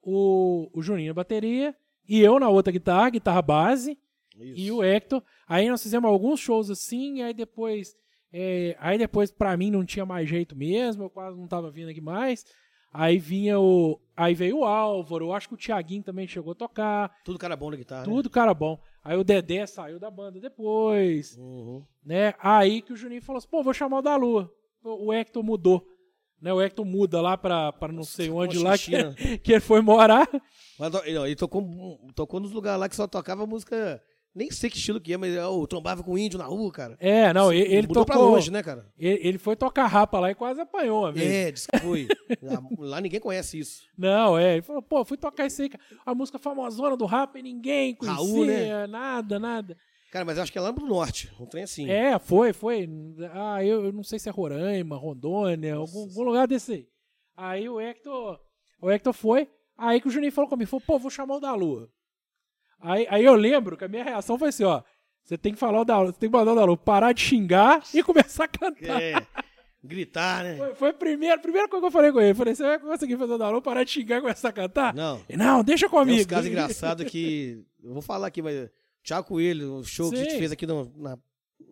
o, 0.02 0.68
o 0.72 0.82
Juninho 0.82 1.08
na 1.08 1.14
bateria, 1.14 1.74
e 2.08 2.18
eu 2.20 2.40
na 2.40 2.48
outra 2.48 2.72
guitarra, 2.72 3.10
guitarra 3.10 3.42
base, 3.42 3.98
Isso. 4.36 4.60
e 4.60 4.72
o 4.72 4.82
Hector. 4.82 5.22
Aí 5.46 5.68
nós 5.68 5.82
fizemos 5.82 6.10
alguns 6.10 6.40
shows 6.40 6.70
assim, 6.70 7.22
aí 7.22 7.32
depois. 7.34 7.94
é, 8.32 8.76
aí 8.80 8.98
depois, 8.98 9.30
pra 9.30 9.56
mim, 9.56 9.70
não 9.70 9.84
tinha 9.84 10.04
mais 10.06 10.28
jeito 10.28 10.56
mesmo, 10.56 11.04
eu 11.04 11.10
quase 11.10 11.38
não 11.38 11.46
tava 11.46 11.70
vindo 11.70 11.88
aqui 11.90 12.00
mais. 12.00 12.44
Aí 13.00 13.16
vinha 13.16 13.60
o. 13.60 14.00
Aí 14.16 14.34
veio 14.34 14.58
o 14.58 14.64
Álvaro, 14.64 15.26
eu 15.26 15.32
acho 15.32 15.46
que 15.46 15.54
o 15.54 15.56
Thiaguinho 15.56 16.02
também 16.02 16.26
chegou 16.26 16.50
a 16.50 16.54
tocar. 16.56 17.14
Tudo 17.24 17.38
cara 17.38 17.54
bom 17.54 17.70
na 17.70 17.76
guitarra. 17.76 18.00
né? 18.04 18.12
Tudo 18.12 18.28
cara 18.28 18.52
bom. 18.52 18.76
Aí 19.04 19.16
o 19.16 19.22
Dedé 19.22 19.64
saiu 19.66 20.00
da 20.00 20.10
banda 20.10 20.40
depois, 20.40 21.36
Uhum. 21.38 21.84
né? 22.04 22.34
Aí 22.40 22.82
que 22.82 22.92
o 22.92 22.96
Juninho 22.96 23.22
falou 23.22 23.38
assim: 23.38 23.46
pô, 23.48 23.62
vou 23.62 23.72
chamar 23.72 23.98
o 23.98 24.02
da 24.02 24.16
Lua. 24.16 24.52
O 24.82 25.12
Hector 25.12 25.44
mudou. 25.44 25.86
Né, 26.40 26.52
o 26.52 26.60
Hector 26.60 26.84
muda 26.84 27.20
lá 27.20 27.36
pra, 27.36 27.72
pra 27.72 27.92
não 27.92 28.04
sei 28.04 28.26
Ficou 28.26 28.42
onde 28.42 28.58
lá 28.60 28.76
que, 28.78 28.90
né? 28.92 29.14
que 29.42 29.52
ele 29.52 29.60
foi 29.60 29.80
morar. 29.80 30.28
Mas, 30.78 30.94
ó, 30.94 31.02
ele 31.04 31.34
tocou, 31.36 31.64
tocou 32.14 32.38
nos 32.40 32.52
lugares 32.52 32.80
lá 32.80 32.88
que 32.88 32.94
só 32.96 33.06
tocava 33.08 33.44
música. 33.46 34.02
Nem 34.38 34.52
sei 34.52 34.70
que 34.70 34.76
estilo 34.76 35.00
que 35.00 35.12
é, 35.12 35.16
mas 35.16 35.34
eu 35.34 35.66
trombava 35.66 36.00
com 36.04 36.16
índio 36.16 36.38
na 36.38 36.44
rua, 36.44 36.70
cara. 36.70 36.96
É, 37.00 37.32
não, 37.32 37.52
ele, 37.52 37.74
ele 37.74 37.86
tocou. 37.88 38.06
pra 38.06 38.18
longe, 38.18 38.52
né, 38.52 38.62
cara? 38.62 38.86
Ele, 38.96 39.18
ele 39.26 39.38
foi 39.38 39.56
tocar 39.56 39.88
rapa 39.88 40.20
lá 40.20 40.30
e 40.30 40.34
quase 40.36 40.60
apanhou 40.60 41.00
uma 41.00 41.10
vez. 41.10 41.28
É, 41.28 41.50
disse 41.50 41.66
que 41.66 41.78
foi. 41.80 42.06
lá, 42.78 43.00
ninguém 43.00 43.18
conhece 43.18 43.58
isso. 43.58 43.82
Não, 43.98 44.38
é. 44.38 44.52
Ele 44.52 44.62
falou, 44.62 44.80
pô, 44.80 45.04
fui 45.04 45.16
tocar 45.16 45.44
isso 45.46 45.60
aí, 45.60 45.70
a 46.06 46.14
música 46.14 46.38
famosona 46.38 46.96
do 46.96 47.04
rap 47.04 47.36
e 47.36 47.42
ninguém 47.42 47.96
conhecia, 47.96 48.24
Raul, 48.24 48.46
né? 48.46 48.86
nada, 48.86 49.40
nada. 49.40 49.76
Cara, 50.12 50.24
mas 50.24 50.38
acho 50.38 50.52
que 50.52 50.58
é 50.58 50.60
lá 50.60 50.72
pro 50.72 50.86
norte. 50.86 51.32
Um 51.40 51.44
trem 51.44 51.64
assim. 51.64 51.90
É, 51.90 52.16
foi, 52.20 52.52
foi. 52.52 52.88
Ah, 53.32 53.64
eu, 53.64 53.86
eu 53.86 53.92
não 53.92 54.04
sei 54.04 54.20
se 54.20 54.28
é 54.28 54.32
Roraima, 54.32 54.96
Rondônia, 54.96 55.74
algum, 55.74 56.02
algum 56.02 56.22
lugar 56.22 56.46
desse 56.46 56.72
aí. 56.72 56.88
Aí 57.36 57.68
o 57.68 57.80
Hector, 57.80 58.38
o 58.80 58.88
Hector 58.88 59.12
foi, 59.12 59.50
aí 59.76 60.00
que 60.00 60.06
o 60.06 60.10
Juninho 60.12 60.30
falou 60.30 60.48
comigo, 60.48 60.70
falou, 60.70 60.84
pô, 60.86 60.96
vou 60.96 61.10
chamar 61.10 61.38
o 61.38 61.40
da 61.40 61.52
Lua. 61.56 61.90
Aí, 62.80 63.06
aí 63.10 63.24
eu 63.24 63.34
lembro 63.34 63.76
que 63.76 63.84
a 63.84 63.88
minha 63.88 64.04
reação 64.04 64.38
foi 64.38 64.48
assim, 64.48 64.64
ó, 64.64 64.82
você 65.22 65.36
tem 65.36 65.52
que 65.52 65.58
falar 65.58 65.80
o 65.80 65.84
da 65.84 65.98
você 66.04 66.12
tem 66.12 66.30
que 66.30 66.36
mandar 66.36 66.52
o 66.52 66.54
da 66.54 66.76
parar 66.76 67.12
de 67.12 67.20
xingar 67.20 67.82
e 67.92 68.02
começar 68.02 68.44
a 68.44 68.48
cantar. 68.48 69.02
É. 69.02 69.14
Gritar, 69.82 70.42
né? 70.42 70.56
Foi, 70.56 70.74
foi 70.74 70.88
a 70.90 70.92
primeira, 70.92 71.38
primeira 71.38 71.68
coisa 71.68 71.82
que 71.82 71.86
eu 71.86 71.92
falei 71.92 72.10
com 72.10 72.20
ele. 72.20 72.30
Eu 72.30 72.34
falei, 72.34 72.54
você 72.54 72.62
vai 72.64 72.78
conseguir 72.78 73.16
fazer 73.16 73.34
o 73.34 73.38
da 73.38 73.60
parar 73.60 73.84
de 73.84 73.90
xingar 73.90 74.18
e 74.18 74.20
começar 74.22 74.48
a 74.48 74.52
cantar? 74.52 74.94
Não. 74.94 75.20
Ele, 75.28 75.38
Não, 75.38 75.62
deixa 75.62 75.88
Tem 75.88 75.98
comigo. 75.98 76.20
uns 76.20 76.26
casos 76.26 76.46
engraçados 76.50 77.06
que. 77.08 77.64
Eu 77.82 77.92
vou 77.92 78.02
falar 78.02 78.26
aqui, 78.26 78.42
mas. 78.42 78.68
Tiago 79.02 79.28
Coelho, 79.28 79.76
o 79.76 79.84
show 79.84 80.10
que 80.10 80.16
a 80.16 80.18
gente 80.18 80.32
Sim. 80.32 80.38
fez 80.38 80.52
aqui 80.52 80.66
no, 80.66 80.92
na, 80.96 81.16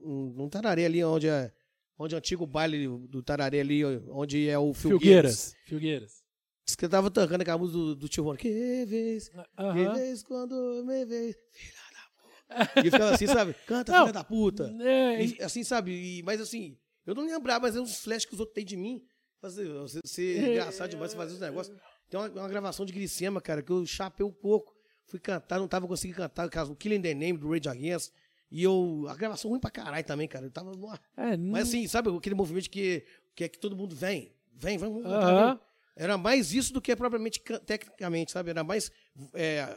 num 0.00 0.48
Tararé 0.48 0.86
ali, 0.86 1.02
onde 1.04 1.28
é. 1.28 1.50
Onde 1.98 2.14
é 2.14 2.16
o 2.16 2.18
antigo 2.18 2.46
baile 2.46 2.86
do 2.86 3.22
Tararé 3.22 3.60
ali, 3.60 3.84
onde 4.10 4.48
é 4.48 4.58
o 4.58 4.72
Filgueiras. 4.72 5.56
Filgueiras. 5.64 5.66
Filgueiras. 5.66 6.25
Diz 6.66 6.74
que 6.74 6.84
eu 6.84 6.88
tava 6.88 7.10
tocando 7.12 7.42
aquela 7.42 7.56
música 7.58 7.78
do, 7.78 7.94
do 7.94 8.08
tio. 8.08 8.34
Que 8.34 8.84
vez, 8.86 9.28
que 9.28 9.36
Aham. 9.56 9.94
vez 9.94 10.22
quando 10.24 10.82
me 10.84 11.04
vez, 11.04 11.36
filha 11.52 11.72
da 11.92 12.64
puta. 12.64 12.80
E 12.80 12.90
ficava 12.90 13.10
assim, 13.14 13.26
sabe? 13.28 13.54
Canta, 13.66 13.92
Não. 13.92 14.00
filha 14.00 14.12
da 14.12 14.24
puta. 14.24 14.74
É, 14.80 15.24
E, 15.24 15.42
assim, 15.42 15.62
sabe? 15.62 15.92
E- 15.92 16.22
mas 16.24 16.40
assim, 16.40 16.76
eu 17.06 17.14
não 17.14 17.24
lembrava, 17.24 17.60
mas 17.68 17.76
é 17.76 17.80
uns 17.80 17.98
flashes 18.00 18.24
que 18.24 18.34
os 18.34 18.40
outros 18.40 18.54
têm 18.54 18.64
de 18.64 18.76
mim. 18.76 19.06
Fazer, 19.40 19.68
você, 19.68 20.00
você 20.04 20.38
é 20.38 20.50
engraçado 20.50 20.90
demais 20.90 21.12
você 21.12 21.16
fazer 21.16 21.34
os 21.34 21.40
negócios. 21.40 21.76
Tem 22.10 22.18
uma, 22.18 22.28
uma 22.28 22.48
gravação 22.48 22.84
de 22.84 22.92
Glicema, 22.92 23.40
cara, 23.40 23.62
que 23.62 23.70
eu 23.70 23.86
chapei 23.86 24.26
um 24.26 24.32
pouco. 24.32 24.74
Fui 25.06 25.20
cantar, 25.20 25.60
não 25.60 25.68
tava 25.68 25.86
conseguindo 25.86 26.16
cantar, 26.16 26.48
caso 26.50 26.72
o 26.72 26.76
Killing 26.76 27.00
the 27.00 27.14
Name 27.14 27.38
do 27.38 27.48
Rage 27.48 27.68
Against. 27.68 28.12
E 28.50 28.62
eu. 28.64 29.06
A 29.08 29.14
gravação 29.14 29.50
ruim 29.50 29.60
pra 29.60 29.70
caralho 29.70 30.04
também, 30.04 30.26
cara. 30.26 30.46
Eu 30.46 30.50
tava 30.50 30.72
é, 31.16 31.36
Mas 31.36 31.68
assim, 31.68 31.86
sabe 31.86 32.10
aquele 32.10 32.34
movimento 32.34 32.68
que, 32.68 33.04
que 33.36 33.44
é 33.44 33.48
que 33.48 33.58
todo 33.58 33.76
mundo 33.76 33.94
vem, 33.94 34.32
vem, 34.52 34.78
vamos. 34.78 35.04
Aham. 35.04 35.60
Era 35.96 36.18
mais 36.18 36.52
isso 36.52 36.72
do 36.72 36.80
que 36.80 36.94
propriamente 36.94 37.40
tecnicamente, 37.64 38.30
sabe? 38.32 38.50
Era 38.50 38.62
mais 38.62 38.90
é, 39.34 39.74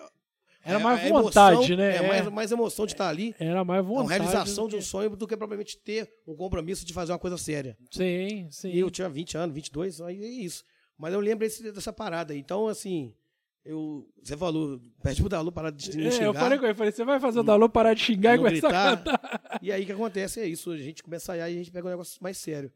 Era 0.62 0.78
É- 0.78 0.84
mais 0.84 1.00
é 1.06 1.10
vontade, 1.10 1.56
emoção, 1.56 1.78
né? 1.78 1.92
É, 1.94 1.96
É. 1.96 2.08
mais, 2.08 2.28
mais 2.28 2.52
emoção 2.52 2.86
de 2.86 2.92
estar 2.92 3.08
ali. 3.08 3.34
Era 3.40 3.64
mais 3.64 3.84
vontade. 3.86 4.04
uma 4.08 4.12
realização 4.12 4.68
de 4.68 4.76
um 4.76 4.82
sonho 4.82 5.10
do 5.16 5.26
que 5.26 5.38
propriamente 5.38 5.78
ter 5.78 6.12
um 6.28 6.36
compromisso 6.36 6.86
de 6.86 6.92
fazer 6.94 7.14
uma 7.14 7.18
coisa 7.20 7.38
séria. 7.38 7.78
Sim, 7.90 8.50
sim. 8.52 8.70
E 8.70 8.78
eu 8.80 8.92
tinha 8.92 9.08
20 9.08 9.38
anos, 9.38 9.56
22, 9.56 10.02
aí 10.02 10.22
é 10.22 10.28
isso. 10.28 10.66
Mas 10.98 11.14
eu 11.14 11.22
lembro 11.22 11.46
esse- 11.46 11.72
dessa 11.72 11.94
parada. 11.94 12.36
Então, 12.36 12.68
assim, 12.68 13.16
eu, 13.64 14.06
você 14.22 14.36
falou, 14.36 14.82
pede 15.02 15.22
pro 15.22 15.30
Dalu 15.30 15.50
parar 15.50 15.70
de 15.72 15.96
me 15.96 16.08
É, 16.08 16.12
xingar. 16.12 16.26
eu 16.26 16.34
falei 16.34 16.60
com 16.60 16.66
ele, 16.66 16.74
falei, 16.74 16.92
você 16.92 17.06
vai 17.06 17.22
fazer 17.22 17.40
o 17.40 17.44
Dalô 17.44 17.70
parar 17.70 17.94
de 17.94 18.02
xingar 18.04 18.36
e 18.36 18.38
começar 18.40 18.68
a 18.68 18.96
gritar. 18.96 19.18
cantar. 19.18 19.60
E 19.62 19.72
aí 19.72 19.84
o 19.84 19.86
que 19.86 19.92
acontece 19.94 20.42
é 20.42 20.46
isso, 20.46 20.72
a 20.72 20.78
gente 20.78 21.02
começa 21.02 21.32
a 21.32 21.36
ensaiar 21.38 21.50
e 21.50 21.54
a 21.56 21.58
gente 21.58 21.72
pega 21.72 21.88
um 21.88 21.92
negócio 21.92 22.22
mais 22.22 22.38
sério. 22.38 22.70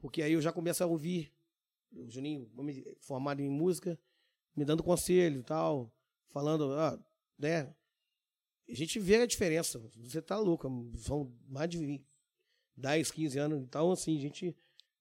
Porque 0.00 0.22
aí 0.22 0.32
eu 0.32 0.40
já 0.40 0.50
começo 0.50 0.82
a 0.82 0.86
ouvir 0.86 1.30
o 1.92 2.08
Juninho, 2.10 2.48
formado 3.00 3.40
em 3.40 3.48
música, 3.48 3.98
me 4.54 4.64
dando 4.64 4.82
conselho 4.82 5.40
e 5.40 5.42
tal, 5.42 5.92
falando, 6.28 6.72
ah, 6.74 6.98
né? 7.38 7.74
A 8.68 8.74
gente 8.74 8.98
vê 8.98 9.16
a 9.16 9.26
diferença. 9.26 9.80
Você 9.96 10.20
tá 10.20 10.38
louco, 10.38 10.70
são 10.96 11.32
mais 11.48 11.70
de 11.70 11.78
20, 11.78 12.04
10, 12.76 13.10
15 13.10 13.38
anos. 13.38 13.62
Então, 13.62 13.90
assim, 13.90 14.16
a 14.16 14.20
gente. 14.20 14.54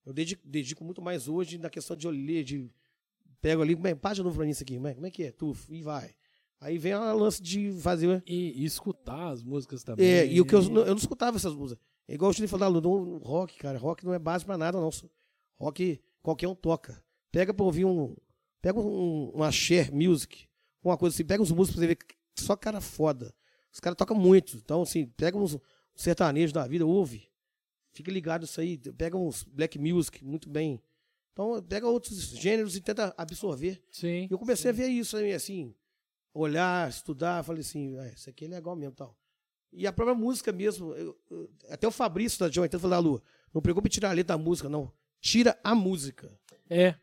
Eu 0.06 0.13
dedico, 0.13 0.41
dedico 0.47 0.86
muito 0.86 1.02
mais 1.02 1.28
hoje 1.28 1.58
na 1.58 1.69
questão 1.69 1.95
de 1.95 2.08
ler, 2.08 2.43
de. 2.43 2.69
Pego 3.41 3.62
ali, 3.62 3.76
pá 3.95 4.13
de 4.13 4.23
novo 4.23 4.36
pra 4.36 4.45
mim 4.45 4.52
isso 4.52 4.63
aqui, 4.63 4.76
como 4.76 5.06
é, 5.06 5.12
que 5.12 5.23
é? 5.23 5.32
Tufo, 5.32 5.71
e 5.73 5.84
vai. 5.84 6.15
Aí 6.60 6.78
vem 6.78 6.93
a 6.93 7.13
lance 7.13 7.41
de 7.41 7.71
fazer. 7.82 8.23
E, 8.26 8.63
e 8.63 8.65
escutar 8.65 9.30
as 9.30 9.43
músicas 9.43 9.84
também. 9.84 10.08
É, 10.08 10.26
e 10.26 10.41
o 10.41 10.45
que 10.45 10.56
eu, 10.56 10.63
eu 10.63 10.86
não 10.86 10.95
escutava 10.95 11.38
essas 11.38 11.54
músicas. 11.54 11.84
É 12.08 12.15
igual 12.15 12.32
o 12.32 12.34
Juninho 12.34 12.50
falou, 12.50 12.82
no 12.82 13.17
rock, 13.17 13.58
cara, 13.58 13.78
rock 13.78 14.06
não 14.06 14.13
é 14.13 14.19
base 14.19 14.45
pra 14.45 14.58
nada, 14.58 14.80
não. 14.80 14.89
Rock 15.60 16.02
qualquer 16.27 16.47
um 16.49 16.55
toca. 16.55 17.01
Pega 17.31 17.53
pra 17.53 17.63
ouvir 17.65 17.85
um. 17.85 18.13
Pega 18.61 18.77
um, 18.79 19.29
uma 19.29 19.49
share 19.49 19.93
music, 19.93 20.45
uma 20.83 20.97
coisa 20.97 21.15
assim, 21.15 21.23
pega 21.23 21.41
uns 21.41 21.51
músicos 21.51 21.75
pra 21.79 21.81
você 21.81 21.87
ver 21.87 21.95
que 21.95 22.15
só 22.35 22.53
cara 22.55 22.81
foda. 22.81 23.33
Os 23.71 23.79
caras 23.79 23.95
tocam 23.95 24.17
muito. 24.17 24.57
Então, 24.57 24.81
assim, 24.81 25.05
pega 25.05 25.37
uns 25.37 25.57
sertanejos 25.95 26.51
da 26.51 26.67
vida, 26.67 26.85
ouve. 26.85 27.29
Fica 27.93 28.11
ligado 28.11 28.43
isso 28.43 28.59
aí. 28.59 28.77
Pega 28.77 29.15
uns 29.17 29.43
black 29.43 29.79
music, 29.79 30.23
muito 30.25 30.49
bem. 30.49 30.81
Então, 31.31 31.61
pega 31.63 31.87
outros 31.87 32.17
gêneros 32.31 32.75
e 32.75 32.81
tenta 32.81 33.13
absorver. 33.17 33.81
Sim. 33.91 34.27
E 34.29 34.33
eu 34.33 34.37
comecei 34.39 34.69
a 34.71 34.73
ver 34.73 34.87
isso 34.89 35.15
aí, 35.15 35.31
assim, 35.33 35.73
olhar, 36.33 36.89
estudar, 36.89 37.43
falei 37.43 37.61
assim, 37.61 37.97
ah, 37.99 38.07
isso 38.07 38.29
aqui 38.29 38.45
é 38.45 38.47
legal 38.49 38.75
mesmo 38.75 38.95
tal. 38.95 39.15
E 39.71 39.85
a 39.87 39.93
própria 39.93 40.15
música 40.15 40.51
mesmo, 40.51 40.93
eu- 40.93 41.17
eu- 41.29 41.49
até 41.69 41.87
o 41.87 41.91
Fabrício 41.91 42.39
da 42.39 42.49
João 42.49 42.65
então 42.65 42.79
falou, 42.79 42.99
Lu, 42.99 43.23
não 43.53 43.61
preocupe 43.61 43.87
em 43.87 43.91
tirar 43.91 44.09
a 44.09 44.13
letra 44.13 44.35
da 44.37 44.43
música, 44.43 44.67
não. 44.67 44.91
Tira 45.21 45.58
a 45.63 45.73
música. 45.75 46.32
É. 46.69 46.95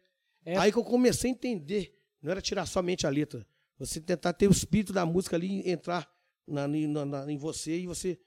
É. 0.44 0.57
Aí 0.59 0.70
que 0.72 0.79
eu 0.79 0.85
comecei 0.85 1.31
a 1.31 1.35
entender, 1.35 1.94
não 2.22 2.31
era 2.31 2.40
tirar 2.40 2.66
somente 2.66 3.07
a 3.07 3.11
letra, 3.11 3.46
você 3.79 4.00
tentar 4.00 4.33
ter 4.35 4.46
o 4.48 4.53
espírito 4.53 4.92
da 4.92 5.05
música 5.07 5.37
ali 5.37 5.68
entrar 5.68 6.09
na, 6.46 6.68
na- 6.68 7.05
na- 7.05 7.33
em 7.33 7.37
você 7.37 7.79
e 7.81 7.87
você 7.87 8.18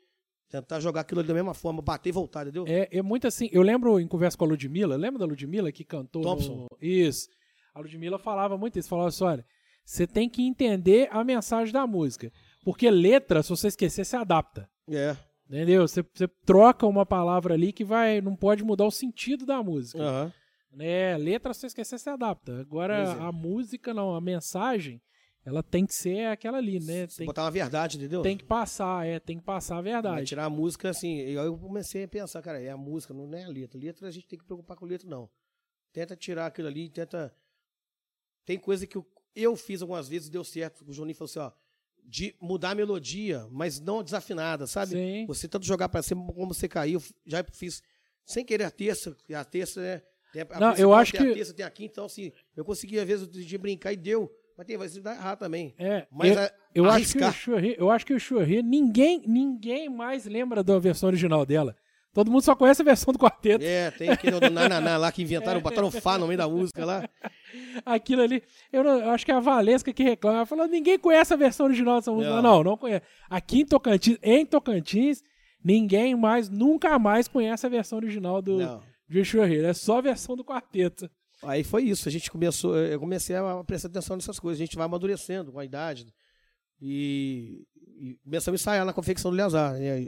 tentar 0.49 0.79
jogar 0.79 1.01
aquilo 1.01 1.19
ali 1.19 1.27
da 1.27 1.33
mesma 1.33 1.53
forma, 1.53 1.81
bater 1.81 2.09
e 2.09 2.11
voltar, 2.11 2.43
entendeu? 2.43 2.65
É, 2.67 2.87
é 2.97 3.01
muito 3.01 3.27
assim. 3.27 3.49
Eu 3.51 3.61
lembro 3.61 3.99
em 3.99 4.07
conversa 4.07 4.37
com 4.37 4.45
a 4.45 4.47
Ludmilla, 4.47 4.95
lembra 4.95 5.19
da 5.19 5.25
Ludmilla 5.25 5.71
que 5.71 5.83
cantou? 5.83 6.21
Thompson. 6.23 6.55
no- 6.71 6.77
Isso. 6.81 7.29
A 7.73 7.79
Ludmilla 7.79 8.17
falava 8.17 8.57
muito 8.57 8.79
isso. 8.79 8.89
Falava 8.89 9.09
assim: 9.09 9.23
olha, 9.23 9.45
você 9.85 10.07
tem 10.07 10.27
que 10.29 10.41
entender 10.41 11.07
a 11.11 11.23
mensagem 11.23 11.71
da 11.71 11.85
música. 11.85 12.31
Porque 12.63 12.89
letra, 12.89 13.43
se 13.43 13.49
você 13.49 13.67
esquecer, 13.67 14.03
você 14.05 14.15
adapta. 14.15 14.69
É. 14.89 15.15
Entendeu? 15.49 15.87
Você, 15.87 16.03
você 16.13 16.27
troca 16.45 16.85
uma 16.85 17.05
palavra 17.05 17.53
ali 17.53 17.71
que 17.71 17.85
vai, 17.85 18.19
não 18.21 18.35
pode 18.35 18.63
mudar 18.63 18.85
o 18.85 18.91
sentido 18.91 19.45
da 19.45 19.63
música. 19.63 20.01
Aham. 20.01 20.33
Né? 20.71 21.17
Letra, 21.17 21.53
se 21.53 21.61
você 21.61 21.67
esquecer, 21.67 21.97
você 21.97 22.09
adapta. 22.09 22.59
Agora, 22.59 22.95
é. 22.95 23.11
a 23.19 23.31
música, 23.31 23.93
não, 23.93 24.13
a 24.13 24.21
mensagem, 24.21 25.01
ela 25.43 25.63
tem 25.63 25.85
que 25.85 25.93
ser 25.93 26.27
aquela 26.27 26.57
ali, 26.57 26.79
né? 26.79 27.07
Tem, 27.07 27.25
botar 27.25 27.45
uma 27.45 27.51
verdade, 27.51 27.97
entendeu? 27.97 28.21
tem 28.21 28.37
que 28.37 28.43
passar, 28.43 29.07
é, 29.07 29.17
tem 29.17 29.39
que 29.39 29.45
passar 29.45 29.77
a 29.77 29.81
Vai 29.81 29.93
verdade. 29.93 30.27
tirar 30.27 30.45
a 30.45 30.49
música, 30.49 30.89
assim, 30.89 31.21
aí 31.21 31.33
eu 31.33 31.57
comecei 31.57 32.03
a 32.03 32.07
pensar, 32.07 32.41
cara, 32.41 32.61
é 32.61 32.69
a 32.69 32.77
música, 32.77 33.13
não 33.13 33.33
é 33.33 33.45
a 33.45 33.47
letra. 33.47 33.79
Letra 33.79 34.07
a 34.09 34.11
gente 34.11 34.27
tem 34.27 34.37
que 34.37 34.45
preocupar 34.45 34.75
com 34.75 34.85
letra, 34.85 35.09
não. 35.09 35.29
Tenta 35.93 36.15
tirar 36.15 36.47
aquilo 36.47 36.67
ali, 36.67 36.89
tenta. 36.89 37.33
Tem 38.45 38.59
coisa 38.59 38.85
que 38.85 38.97
eu, 38.97 39.07
eu 39.33 39.55
fiz 39.55 39.81
algumas 39.81 40.07
vezes 40.07 40.27
e 40.27 40.31
deu 40.31 40.43
certo. 40.43 40.83
O 40.85 40.93
Juninho 40.93 41.15
falou 41.15 41.29
assim, 41.29 41.39
ó, 41.39 41.51
de 42.07 42.33
mudar 42.41 42.71
a 42.71 42.75
melodia, 42.75 43.45
mas 43.51 43.79
não 43.81 44.01
desafinada, 44.01 44.65
sabe? 44.65 44.91
Sim. 44.93 45.25
Você 45.27 45.47
tanto 45.47 45.65
jogar 45.65 45.89
pra 45.89 46.01
cima 46.01 46.25
como 46.33 46.53
você 46.53 46.67
caiu, 46.67 47.01
já 47.25 47.43
fiz 47.51 47.83
sem 48.25 48.45
querer 48.45 48.63
a 48.63 48.71
terça, 48.71 49.15
e 49.27 49.35
a 49.35 49.43
terça 49.43 49.81
é. 49.81 50.01
A, 50.51 50.59
Não, 50.59 50.75
eu 50.75 50.93
acho 50.93 51.11
que- 51.13 51.17
a 51.17 51.33
terça, 51.33 51.53
tem 51.53 51.65
a 51.65 51.69
quinta, 51.69 51.91
então 51.93 52.05
assim, 52.05 52.31
eu 52.55 52.63
consegui 52.63 52.99
às 52.99 53.07
vezes 53.07 53.27
de 53.29 53.57
brincar 53.57 53.91
e 53.91 53.97
deu. 53.97 54.31
Mas 54.57 54.65
tem, 54.65 54.75
vai 54.77 54.87
se 54.89 54.99
dar 54.99 55.15
errado 55.15 55.39
também. 55.39 55.75
É, 55.77 56.07
Mas 56.11 56.31
eu, 56.35 56.39
a- 56.41 56.51
eu 56.75 56.85
acho 56.89 57.13
que 57.17 57.23
o. 57.23 57.31
Churri, 57.31 57.75
eu 57.77 57.91
acho 57.91 58.05
que 58.05 58.13
o 58.13 58.19
Churri, 58.19 58.63
ninguém, 58.63 59.21
ninguém 59.27 59.87
mais 59.89 60.25
lembra 60.25 60.63
da 60.63 60.79
versão 60.79 61.07
original 61.07 61.45
dela. 61.45 61.75
Todo 62.17 62.31
mundo 62.31 62.41
só 62.41 62.55
conhece 62.55 62.81
a 62.81 62.85
versão 62.85 63.13
do 63.13 63.19
quarteto. 63.19 63.63
É, 63.63 63.91
tem 63.91 64.09
aquele 64.09 64.39
do 64.39 64.49
Nananá 64.49 64.97
lá 64.97 65.11
que 65.11 65.21
inventaram, 65.21 65.61
botaram 65.61 65.91
Fá 65.91 66.17
no 66.17 66.25
meio 66.25 66.35
da 66.39 66.49
música 66.49 66.83
lá. 66.83 67.07
Aquilo 67.85 68.23
ali, 68.23 68.41
eu, 68.73 68.83
não- 68.83 68.99
eu 69.01 69.11
acho 69.11 69.23
que 69.23 69.31
é 69.31 69.35
a 69.35 69.39
Valesca 69.39 69.93
que 69.93 70.01
reclama. 70.01 70.43
Falou: 70.43 70.67
ninguém 70.67 70.97
conhece 70.97 71.31
a 71.31 71.37
versão 71.37 71.67
original 71.67 71.97
dessa 71.97 72.11
música. 72.11 72.33
Não. 72.41 72.41
Não, 72.41 72.63
não 72.63 72.75
conhece. 72.77 73.05
Aqui 73.29 73.59
em 73.61 73.65
Tocantins, 73.67 74.17
em 74.23 74.43
Tocantins, 74.47 75.21
ninguém 75.63 76.15
mais, 76.15 76.49
nunca 76.49 76.97
mais 76.97 77.27
conhece 77.27 77.67
a 77.67 77.69
versão 77.69 77.99
original 77.99 78.41
do 78.41 78.57
de 79.07 79.23
Churri. 79.23 79.63
É 79.63 79.73
só 79.73 79.99
a 79.99 80.01
versão 80.01 80.35
do 80.35 80.43
quarteto. 80.43 81.07
Aí 81.43 81.63
foi 81.63 81.83
isso, 81.83 82.09
a 82.09 82.11
gente 82.11 82.31
começou, 82.31 82.75
eu 82.75 82.99
comecei 82.99 83.35
a 83.35 83.63
prestar 83.63 83.89
atenção 83.89 84.15
nessas 84.15 84.39
coisas, 84.39 84.59
a 84.59 84.65
gente 84.65 84.75
vai 84.75 84.85
amadurecendo 84.87 85.51
com 85.51 85.59
a 85.59 85.65
idade. 85.65 86.07
E, 86.81 87.63
e 87.99 88.15
começamos 88.23 88.59
a 88.59 88.61
ensaiar 88.61 88.85
na 88.87 88.91
confecção 88.93 89.29
do 89.29 89.37
Leazar. 89.37 89.73
né? 89.73 90.07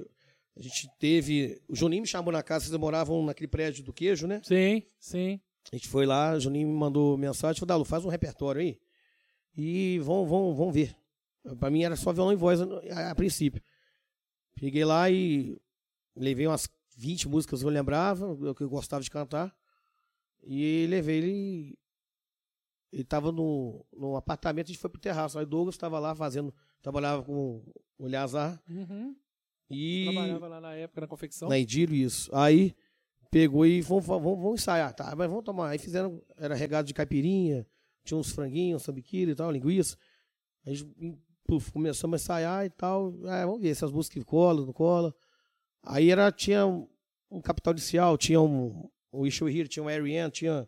A 0.58 0.62
gente 0.62 0.90
teve. 1.00 1.62
O 1.68 1.76
Juninho 1.76 2.02
me 2.02 2.08
chamou 2.08 2.32
na 2.32 2.44
casa, 2.44 2.66
vocês 2.66 2.78
moravam 2.78 3.26
naquele 3.26 3.48
prédio 3.48 3.84
do 3.84 3.94
queijo, 3.94 4.28
né? 4.28 4.42
Sim, 4.44 4.84
sim. 5.00 5.40
A 5.72 5.76
gente 5.76 5.88
foi 5.88 6.06
lá, 6.06 6.34
o 6.34 6.40
Juninho 6.40 6.68
me 6.68 6.74
mandou 6.74 7.18
mensagem, 7.18 7.60
falou, 7.60 7.68
Dalu, 7.68 7.86
faz 7.86 8.04
um 8.04 8.10
repertório 8.10 8.62
aí. 8.62 8.80
E 9.56 10.00
vão, 10.00 10.26
vão, 10.26 10.56
vão 10.56 10.72
ver. 10.72 10.96
Pra 11.60 11.70
mim 11.70 11.84
era 11.84 11.96
só 11.96 12.12
violão 12.12 12.34
e 12.34 12.36
voz 12.36 12.60
a, 12.62 13.12
a 13.12 13.16
princípio. 13.16 13.62
Peguei 14.56 14.84
lá 14.84 15.10
e 15.10 15.60
levei 16.16 16.48
umas 16.48 16.68
20 16.98 17.30
músicas 17.30 17.62
que 17.62 17.66
eu 17.66 17.70
lembrava, 17.70 18.36
que 18.56 18.64
eu 18.64 18.70
gostava 18.70 19.04
de 19.04 19.10
cantar. 19.10 19.56
E 20.44 20.86
levei 20.90 21.18
ele. 21.18 21.80
Ele 22.92 23.04
tava 23.04 23.32
no, 23.32 23.86
no 23.94 24.16
apartamento, 24.16 24.66
a 24.66 24.70
gente 24.70 24.80
foi 24.80 24.90
pro 24.90 25.00
terraço. 25.00 25.38
Aí 25.38 25.46
Douglas 25.46 25.76
estava 25.76 26.00
lá 26.00 26.16
fazendo. 26.16 26.54
Trabalhava 26.82 27.24
com 27.24 27.64
o 27.98 28.08
Leazar. 28.08 28.62
Uhum. 28.68 29.16
E. 29.70 30.06
Trabalhava 30.06 30.48
lá 30.48 30.62
na 30.62 30.74
época 30.74 31.02
na 31.02 31.08
confecção. 31.08 31.50
Na 31.50 31.58
Idílio, 31.58 31.96
isso. 31.96 32.30
Aí 32.34 32.76
pegou 33.30 33.66
e 33.66 33.82
vamos, 33.82 34.06
vamos, 34.06 34.24
vamos 34.24 34.62
ensaiar, 34.62 34.94
tá? 34.94 35.16
Mas 35.16 35.30
vamos 35.30 35.44
tomar. 35.44 35.70
Aí 35.70 35.78
fizeram, 35.78 36.22
era 36.38 36.56
regado 36.56 36.88
de 36.88 36.94
caipirinha, 36.94 37.66
tinha 38.04 38.18
uns 38.18 38.32
franguinhos, 38.32 38.84
sambiquira 38.84 39.32
e 39.32 39.36
tal, 39.36 39.52
linguiça. 39.52 39.98
Aí 40.66 40.76
puf, 41.46 41.72
começamos 41.72 42.20
a 42.20 42.22
ensaiar 42.22 42.66
e 42.66 42.70
tal. 42.70 43.14
Ah, 43.26 43.46
vamos 43.46 43.62
ver 43.62 43.76
se 43.76 43.86
as 43.86 43.92
músicas 43.92 44.24
colam, 44.24 44.66
não 44.66 44.74
colam. 44.74 45.14
Aí 45.84 46.10
era, 46.12 46.32
tinha 46.32 46.66
um, 46.66 46.88
um 47.30 47.42
Capital 47.42 47.74
Inicial, 47.74 48.18
tinha 48.18 48.42
um, 48.42 48.90
o 49.12 49.26
You 49.26 49.50
Here, 49.50 49.68
tinha 49.68 49.84
um 49.84 49.88
Ariane, 49.88 50.32
tinha. 50.32 50.68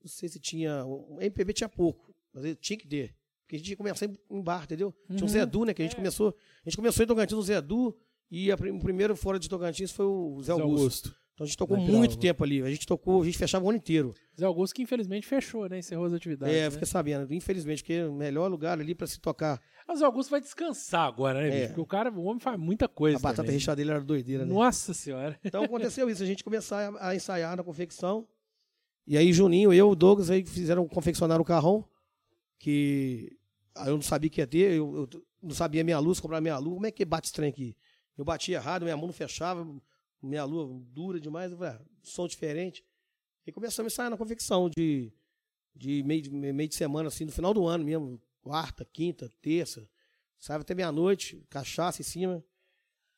Não 0.00 0.08
sei 0.08 0.28
se 0.28 0.38
tinha. 0.38 0.84
O 0.84 1.20
MPB 1.20 1.52
tinha 1.52 1.68
pouco, 1.68 2.14
mas 2.32 2.56
tinha 2.60 2.78
que 2.78 2.86
ter. 2.86 3.14
Porque 3.54 3.56
a 3.56 3.58
gente 3.58 3.70
ia 3.70 3.76
começar 3.76 4.06
em, 4.06 4.42
bar, 4.42 4.64
entendeu? 4.64 4.92
Tinha 5.06 5.18
Uhum. 5.20 5.24
um 5.24 5.28
Zé 5.28 5.46
Du, 5.46 5.64
né? 5.64 5.72
Que 5.74 5.82
a 5.82 5.84
gente 5.84 5.94
É. 5.94 5.96
começou. 5.96 6.34
A 6.64 6.68
gente 6.68 6.76
começou 6.76 7.04
em 7.04 7.06
Tocantins 7.06 7.36
no 7.36 7.42
Zé 7.42 7.60
Du. 7.60 7.96
E 8.30 8.50
a, 8.50 8.54
o 8.56 8.78
primeiro 8.80 9.14
fora 9.14 9.38
de 9.38 9.48
Tocantins 9.48 9.92
foi 9.92 10.06
o 10.06 10.38
Zé 10.40 10.46
Zé 10.46 10.52
Augusto. 10.60 10.78
Augusto. 10.80 11.16
Então 11.34 11.44
a 11.44 11.46
gente 11.48 11.56
tocou 11.58 11.76
Na 11.76 11.82
muito 11.82 12.16
tempo 12.16 12.42
ali. 12.44 12.62
A 12.62 12.70
gente 12.70 12.86
tocou, 12.86 13.22
a 13.22 13.24
gente 13.24 13.36
fechava 13.36 13.64
o 13.64 13.68
ano 13.68 13.76
inteiro. 13.78 14.14
Zé 14.38 14.44
Augusto 14.46 14.74
que 14.74 14.82
infelizmente 14.82 15.26
fechou, 15.26 15.68
né? 15.68 15.78
Encerrou 15.78 16.06
as 16.06 16.12
atividades. 16.12 16.54
é, 16.54 16.62
né? 16.64 16.70
fiquei 16.70 16.86
sabendo. 16.86 17.32
Infelizmente, 17.34 17.82
porque 17.82 17.92
é 17.94 18.06
o 18.06 18.12
melhor 18.14 18.48
lugar 18.50 18.78
ali 18.80 18.94
pra 18.94 19.06
se 19.06 19.20
tocar. 19.20 19.60
Mas 19.86 20.00
o 20.00 20.04
Augusto 20.04 20.30
vai 20.30 20.40
descansar 20.40 21.06
agora, 21.06 21.40
né, 21.40 21.50
bicho? 21.50 21.62
É. 21.64 21.66
Porque 21.68 21.80
o 21.80 21.86
cara, 21.86 22.10
o 22.10 22.24
homem 22.24 22.40
faz 22.40 22.58
muita 22.58 22.88
coisa. 22.88 23.16
a 23.18 23.20
batata 23.20 23.42
também. 23.42 23.52
recheada 23.54 23.76
dele 23.76 23.90
era 23.90 24.00
doideira, 24.00 24.44
né? 24.44 24.52
Nossa 24.52 24.94
senhora. 24.94 25.38
Então 25.44 25.62
aconteceu 25.64 26.08
isso. 26.08 26.22
A 26.22 26.26
gente 26.26 26.42
começou 26.42 26.76
a, 26.78 27.08
a 27.10 27.14
ensaiar 27.16 27.56
na 27.56 27.62
confecção. 27.64 28.26
E 29.06 29.18
aí 29.18 29.32
Juninho, 29.32 29.72
eu, 29.72 29.90
o 29.90 29.94
Douglas, 29.96 30.30
aí 30.30 30.44
fizeram 30.46 30.86
confeccionar 30.88 31.40
o 31.40 31.44
carrão. 31.44 31.84
Que 32.58 33.36
aí 33.74 33.88
eu 33.88 33.94
não 33.94 34.02
sabia 34.02 34.30
que 34.30 34.40
ia 34.40 34.46
ter. 34.46 34.72
Eu, 34.72 35.08
eu 35.12 35.26
não 35.42 35.54
sabia 35.54 35.84
minha 35.84 35.98
luz, 35.98 36.20
comprar 36.20 36.40
minha 36.40 36.58
luz. 36.58 36.74
Como 36.74 36.86
é 36.86 36.90
que 36.90 37.04
bate 37.04 37.32
trem 37.32 37.50
aqui? 37.50 37.76
Eu 38.16 38.24
bati 38.24 38.52
errado, 38.52 38.82
minha 38.82 38.96
mão 38.96 39.06
não 39.06 39.12
fechava. 39.12 39.66
Minha 40.22 40.44
lua 40.44 40.80
dura 40.92 41.20
demais. 41.20 41.52
Eu 41.52 41.58
falei, 41.58 41.74
ah, 41.74 41.84
som 42.02 42.26
diferente. 42.26 42.84
E 43.46 43.52
começamos 43.52 43.92
a 43.92 43.94
ensaiar 43.94 44.10
na 44.10 44.16
confecção 44.16 44.70
de, 44.70 45.12
de, 45.74 46.02
meio, 46.02 46.22
de 46.22 46.30
meio 46.30 46.68
de 46.68 46.74
semana, 46.74 47.08
assim, 47.08 47.24
no 47.24 47.32
final 47.32 47.52
do 47.52 47.66
ano 47.66 47.84
mesmo. 47.84 48.20
Quarta, 48.40 48.84
quinta, 48.84 49.30
terça. 49.40 49.88
Sabe, 50.38 50.62
até 50.62 50.74
meia-noite, 50.74 51.46
cachaça 51.48 52.00
em 52.02 52.04
cima. 52.04 52.44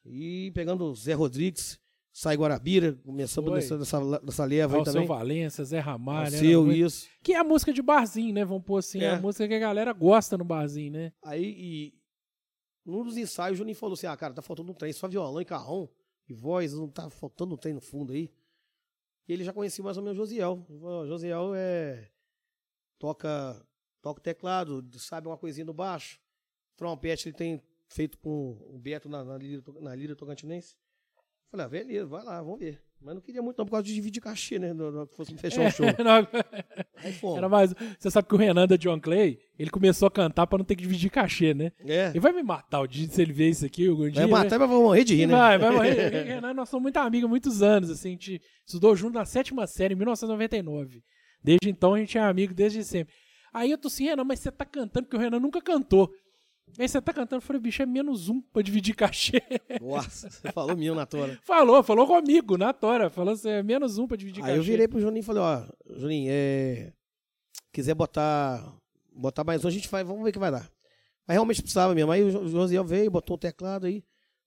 E 0.04 0.50
pegando 0.52 0.84
o 0.84 0.94
Zé 0.94 1.12
Rodrigues, 1.14 1.78
Sai 2.18 2.34
Guarabira, 2.34 2.94
começamos 3.04 3.52
nessa, 3.52 3.76
nessa, 3.76 4.00
nessa 4.22 4.44
leva 4.46 4.72
aí 4.72 4.78
Alceu 4.78 4.92
também. 4.94 5.06
Valença, 5.06 5.62
Zé 5.66 5.80
Ramalho. 5.80 6.28
era 6.28 6.38
Seu, 6.38 6.64
muito- 6.64 6.78
isso. 6.78 7.06
Que 7.22 7.34
é 7.34 7.36
a 7.38 7.44
música 7.44 7.74
de 7.74 7.82
barzinho, 7.82 8.32
né? 8.32 8.42
Vamos 8.42 8.64
pôr 8.64 8.78
assim, 8.78 9.00
é. 9.02 9.10
A 9.10 9.20
música 9.20 9.46
que 9.46 9.52
a 9.52 9.58
galera 9.58 9.92
gosta 9.92 10.38
no 10.38 10.42
barzinho, 10.42 10.92
né? 10.92 11.12
Aí, 11.22 11.44
e 11.44 11.94
num 12.86 13.04
dos 13.04 13.18
ensaios, 13.18 13.56
o 13.56 13.58
Juninho 13.58 13.76
falou 13.76 13.92
assim: 13.92 14.06
ah, 14.06 14.16
cara, 14.16 14.32
tá 14.32 14.40
faltando 14.40 14.72
um 14.72 14.74
trem, 14.74 14.94
só 14.94 15.06
violão 15.06 15.42
e 15.42 15.44
carrão 15.44 15.90
e 16.26 16.32
voz, 16.32 16.72
não 16.72 16.88
tá 16.88 17.10
faltando 17.10 17.52
um 17.54 17.58
trem 17.58 17.74
no 17.74 17.82
fundo 17.82 18.14
aí. 18.14 18.32
E 19.28 19.32
ele 19.34 19.44
já 19.44 19.52
conhecia 19.52 19.84
mais 19.84 19.98
ou 19.98 20.02
menos 20.02 20.16
o 20.18 20.22
Josiel. 20.22 20.66
"Ó, 20.82 21.06
Josiel 21.06 21.52
é. 21.54 22.08
toca, 22.98 23.62
toca 24.00 24.20
o 24.20 24.22
teclado, 24.22 24.82
sabe 24.98 25.28
uma 25.28 25.36
coisinha 25.36 25.66
do 25.66 25.74
baixo. 25.74 26.18
Trompete 26.78 27.28
ele 27.28 27.36
tem 27.36 27.62
feito 27.88 28.16
com 28.16 28.52
o 28.74 28.78
Beto 28.78 29.06
na, 29.06 29.22
na, 29.22 29.36
Lira, 29.36 29.62
na 29.82 29.94
Lira 29.94 30.16
Tocantinense. 30.16 30.76
Falei, 31.50 31.66
ah, 31.66 31.68
beleza, 31.68 32.06
vai 32.06 32.24
lá, 32.24 32.42
vamos 32.42 32.58
ver. 32.58 32.80
Mas 33.00 33.14
não 33.14 33.20
queria 33.20 33.42
muito, 33.42 33.58
não, 33.58 33.64
por 33.66 33.72
causa 33.72 33.86
de 33.86 33.94
dividir 33.94 34.20
cachê, 34.20 34.58
né? 34.58 34.74
Que 35.08 35.16
fosse 35.16 35.34
fechar 35.36 35.68
o 35.68 35.70
show. 35.70 35.86
Não. 36.02 37.36
Era 37.36 37.48
mais. 37.48 37.74
Você 37.98 38.10
sabe 38.10 38.26
que 38.26 38.34
o 38.34 38.38
Renan 38.38 38.66
da 38.66 38.76
John 38.76 38.98
Clay, 38.98 39.38
ele 39.58 39.70
começou 39.70 40.08
a 40.08 40.10
cantar 40.10 40.46
pra 40.46 40.58
não 40.58 40.64
ter 40.64 40.74
que 40.74 40.82
dividir 40.82 41.10
cachê, 41.10 41.54
né? 41.54 41.72
É. 41.86 42.08
Ele 42.08 42.20
vai 42.20 42.32
me 42.32 42.42
matar 42.42 42.80
o 42.80 42.86
dia 42.86 43.06
se 43.06 43.20
ele 43.22 43.32
ver 43.32 43.50
isso 43.50 43.64
aqui 43.64 43.86
algum 43.86 44.08
dia. 44.08 44.26
Vai 44.26 44.44
matar, 44.44 44.58
mas 44.58 44.68
vou 44.68 44.82
morrer 44.82 45.04
de 45.04 45.14
rir, 45.14 45.26
né? 45.26 45.34
Vai, 45.34 45.58
vai 45.58 45.70
morrer. 45.70 45.94
Eu 46.12 46.20
e 46.20 46.22
o 46.22 46.26
Renan, 46.26 46.54
nós 46.54 46.68
somos 46.68 46.82
muito 46.82 46.96
amigos 46.96 47.26
há 47.26 47.28
muitos 47.28 47.62
anos, 47.62 47.90
assim, 47.90 48.08
a 48.08 48.12
gente 48.12 48.42
estudou 48.66 48.96
junto 48.96 49.14
na 49.14 49.24
sétima 49.24 49.66
série, 49.66 49.94
em 49.94 49.96
1999. 49.96 51.02
Desde 51.44 51.68
então 51.68 51.94
a 51.94 51.98
gente 51.98 52.18
é 52.18 52.22
amigo 52.22 52.54
desde 52.54 52.82
sempre. 52.82 53.14
Aí 53.52 53.70
eu 53.70 53.78
tô 53.78 53.88
assim, 53.88 54.06
Renan, 54.06 54.24
mas 54.24 54.40
você 54.40 54.50
tá 54.50 54.64
cantando, 54.64 55.06
porque 55.06 55.16
o 55.16 55.20
Renan 55.20 55.38
nunca 55.38 55.60
cantou. 55.60 56.10
Aí 56.78 56.88
você 56.88 57.00
tá 57.00 57.12
cantando, 57.12 57.36
eu 57.36 57.40
falei, 57.40 57.60
bicho, 57.62 57.82
é 57.82 57.86
menos 57.86 58.28
um 58.28 58.40
pra 58.40 58.60
dividir 58.60 58.94
cachê. 58.94 59.40
Nossa, 59.80 60.28
você 60.28 60.52
falou 60.52 60.76
mil 60.76 60.94
na 60.94 61.06
tora. 61.06 61.38
falou, 61.42 61.82
falou 61.82 62.06
comigo, 62.06 62.58
na 62.58 62.72
tora. 62.72 63.08
Falou 63.08 63.32
assim, 63.32 63.48
é 63.48 63.62
menos 63.62 63.96
um 63.98 64.06
pra 64.06 64.16
dividir 64.16 64.42
Aí 64.44 64.48
cachê. 64.50 64.58
eu 64.60 64.64
virei 64.64 64.86
pro 64.88 65.00
Juninho 65.00 65.20
e 65.22 65.24
falei, 65.24 65.42
ó, 65.42 65.66
Juninho, 65.96 66.28
é... 66.30 66.92
quiser 67.72 67.94
botar, 67.94 68.76
botar 69.14 69.42
mais 69.44 69.64
um, 69.64 69.68
a 69.68 69.70
gente 69.70 69.88
vai, 69.88 70.04
vamos 70.04 70.22
ver 70.22 70.30
o 70.30 70.32
que 70.32 70.38
vai 70.38 70.50
dar. 70.50 70.70
Mas 71.26 71.34
realmente 71.36 71.62
precisava 71.62 71.94
mesmo. 71.94 72.12
Aí 72.12 72.22
o 72.22 72.30
Jo- 72.30 72.46
Josiel 72.48 72.84
veio, 72.84 73.10
botou 73.10 73.36
o 73.36 73.38
teclado 73.38 73.86
aí. 73.86 74.04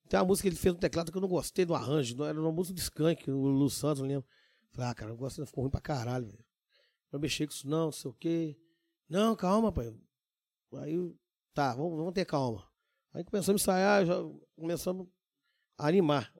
Tem 0.08 0.18
uma 0.18 0.26
música 0.26 0.48
que 0.48 0.54
ele 0.54 0.60
fez 0.60 0.74
no 0.74 0.80
teclado 0.80 1.10
que 1.10 1.16
eu 1.18 1.22
não 1.22 1.28
gostei 1.28 1.64
do 1.64 1.74
arranjo. 1.74 2.16
não- 2.16 2.26
Era 2.26 2.40
uma 2.40 2.52
música 2.52 2.74
do 2.74 2.80
Skank, 2.80 3.30
o 3.30 3.36
Lu 3.48 3.68
Santos, 3.70 4.00
não 4.02 4.08
lembro. 4.08 4.26
Falei, 4.72 4.90
ah, 4.90 4.94
cara, 4.94 5.10
eu 5.10 5.16
gosto, 5.16 5.44
ficou 5.46 5.62
ruim 5.64 5.70
pra 5.70 5.80
caralho, 5.80 6.26
velho. 6.26 6.44
Eu 7.12 7.18
mexer 7.18 7.46
com 7.46 7.52
isso 7.52 7.68
não, 7.68 7.86
não 7.86 7.92
sei 7.92 8.10
o 8.10 8.14
quê. 8.14 8.56
Não, 9.08 9.34
calma, 9.34 9.72
pai. 9.72 9.92
Aí, 10.74 10.94
eu, 10.94 11.14
tá, 11.54 11.74
vamos, 11.74 11.96
vamos 11.96 12.12
ter 12.12 12.24
calma. 12.24 12.64
Aí 13.12 13.24
começamos 13.24 13.60
a 13.60 13.62
ensaiar, 13.62 14.06
já 14.06 14.14
começamos 14.56 15.08
a 15.76 15.88
animar. 15.88 16.32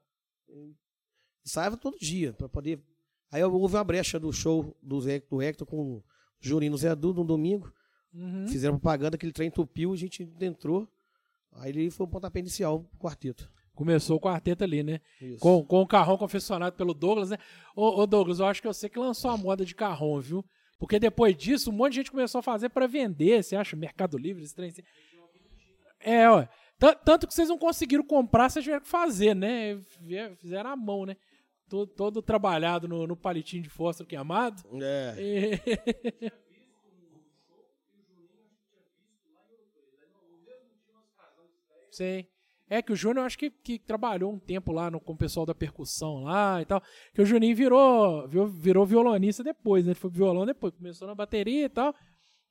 Ensaiava 1.45 1.77
todo 1.77 1.99
dia, 1.99 2.33
pra 2.33 2.49
poder 2.49 2.83
Aí 3.31 3.45
houve 3.45 3.77
uma 3.77 3.85
brecha 3.85 4.19
do 4.19 4.33
show 4.33 4.77
do, 4.83 5.01
Zé, 5.01 5.23
do 5.31 5.41
Hector 5.41 5.67
com 5.67 5.77
o 5.77 6.05
Jurino 6.41 6.77
Zé 6.77 6.95
Du 6.97 7.15
no 7.15 7.25
domingo. 7.25 7.73
Uhum. 8.13 8.49
Fizeram 8.49 8.75
propaganda, 8.75 9.15
aquele 9.15 9.33
trem 9.33 9.49
entupiu, 9.49 9.93
a 9.93 9.97
gente 9.97 10.29
entrou. 10.41 10.89
Aí 11.53 11.71
ele 11.71 11.91
foi 11.91 12.07
o 12.07 12.09
pontapé 12.09 12.41
inicial 12.41 12.81
pro 12.81 12.99
quarteto. 12.99 13.51
Começou 13.73 14.17
o 14.17 14.21
quarteto 14.21 14.65
ali, 14.65 14.83
né? 14.83 15.01
Isso. 15.21 15.39
Com, 15.39 15.65
com 15.65 15.81
o 15.81 15.87
carrão 15.87 16.19
confessionado 16.19 16.77
pelo 16.77 16.93
Douglas, 16.93 17.31
né? 17.31 17.39
Ô, 17.75 18.01
ô, 18.01 18.07
Douglas, 18.07 18.41
eu 18.41 18.47
acho 18.47 18.61
que 18.61 18.67
eu 18.67 18.75
sei 18.75 18.91
que 18.91 18.99
lançou 18.99 19.31
a 19.31 19.37
moda 19.37 19.65
de 19.65 19.75
carrão, 19.75 20.21
viu? 20.21 20.45
Porque 20.81 20.99
depois 20.99 21.37
disso, 21.37 21.71
um 21.71 21.75
monte 21.75 21.91
de 21.93 21.97
gente 21.99 22.11
começou 22.11 22.39
a 22.39 22.43
fazer 22.43 22.71
pra 22.71 22.87
vender, 22.89 23.45
você 23.45 23.55
acha? 23.55 23.77
Mercado 23.77 24.17
Livre, 24.19 24.43
esse 24.43 24.55
trem 24.55 24.71
assim. 24.71 24.83
É, 26.01 26.29
ó. 26.29 26.47
Tan- 26.79 26.95
Tanto 27.05 27.29
que 27.29 27.35
vocês 27.35 27.51
não 27.51 27.59
conseguiram 27.59 28.03
comprar, 28.03 28.49
vocês 28.49 28.65
tiveram 28.65 28.83
que 28.83 28.89
fazer, 28.89 29.35
né? 29.37 29.79
Fizeram 30.39 30.71
à 30.71 30.75
mão, 30.77 31.05
né? 31.05 31.17
Todo, 31.69 31.87
todo 31.87 32.23
trabalhado 32.23 32.89
no, 32.89 33.07
no 33.07 33.15
palitinho 33.15 33.63
de 33.63 33.69
fósforo 33.69 34.09
queimado. 34.09 34.63
É. 34.83 35.15
E- 35.23 36.33
Sim. 41.91 42.25
É 42.71 42.81
que 42.81 42.93
o 42.93 42.97
Júnior, 42.97 43.23
eu 43.23 43.27
acho 43.27 43.37
que, 43.37 43.51
que 43.51 43.79
trabalhou 43.81 44.33
um 44.33 44.39
tempo 44.39 44.71
lá 44.73 44.89
no, 44.91 45.01
com 45.01 45.13
o 45.13 45.17
pessoal 45.17 45.45
da 45.45 45.53
percussão 45.55 46.23
lá 46.23 46.63
e 46.63 46.65
tal. 46.65 46.81
Que 47.13 47.21
o 47.21 47.27
Juninho 47.27 47.57
virou, 47.57 48.29
virou, 48.29 48.47
virou 48.49 48.87
violonista 48.87 49.43
depois, 49.43 49.85
né? 49.85 49.91
Ele 49.91 49.99
foi 49.99 50.09
violão 50.11 50.47
depois. 50.47 50.73
Começou 50.75 51.09
na 51.09 51.15
bateria 51.17 51.65
e 51.65 51.69
tal. 51.69 51.93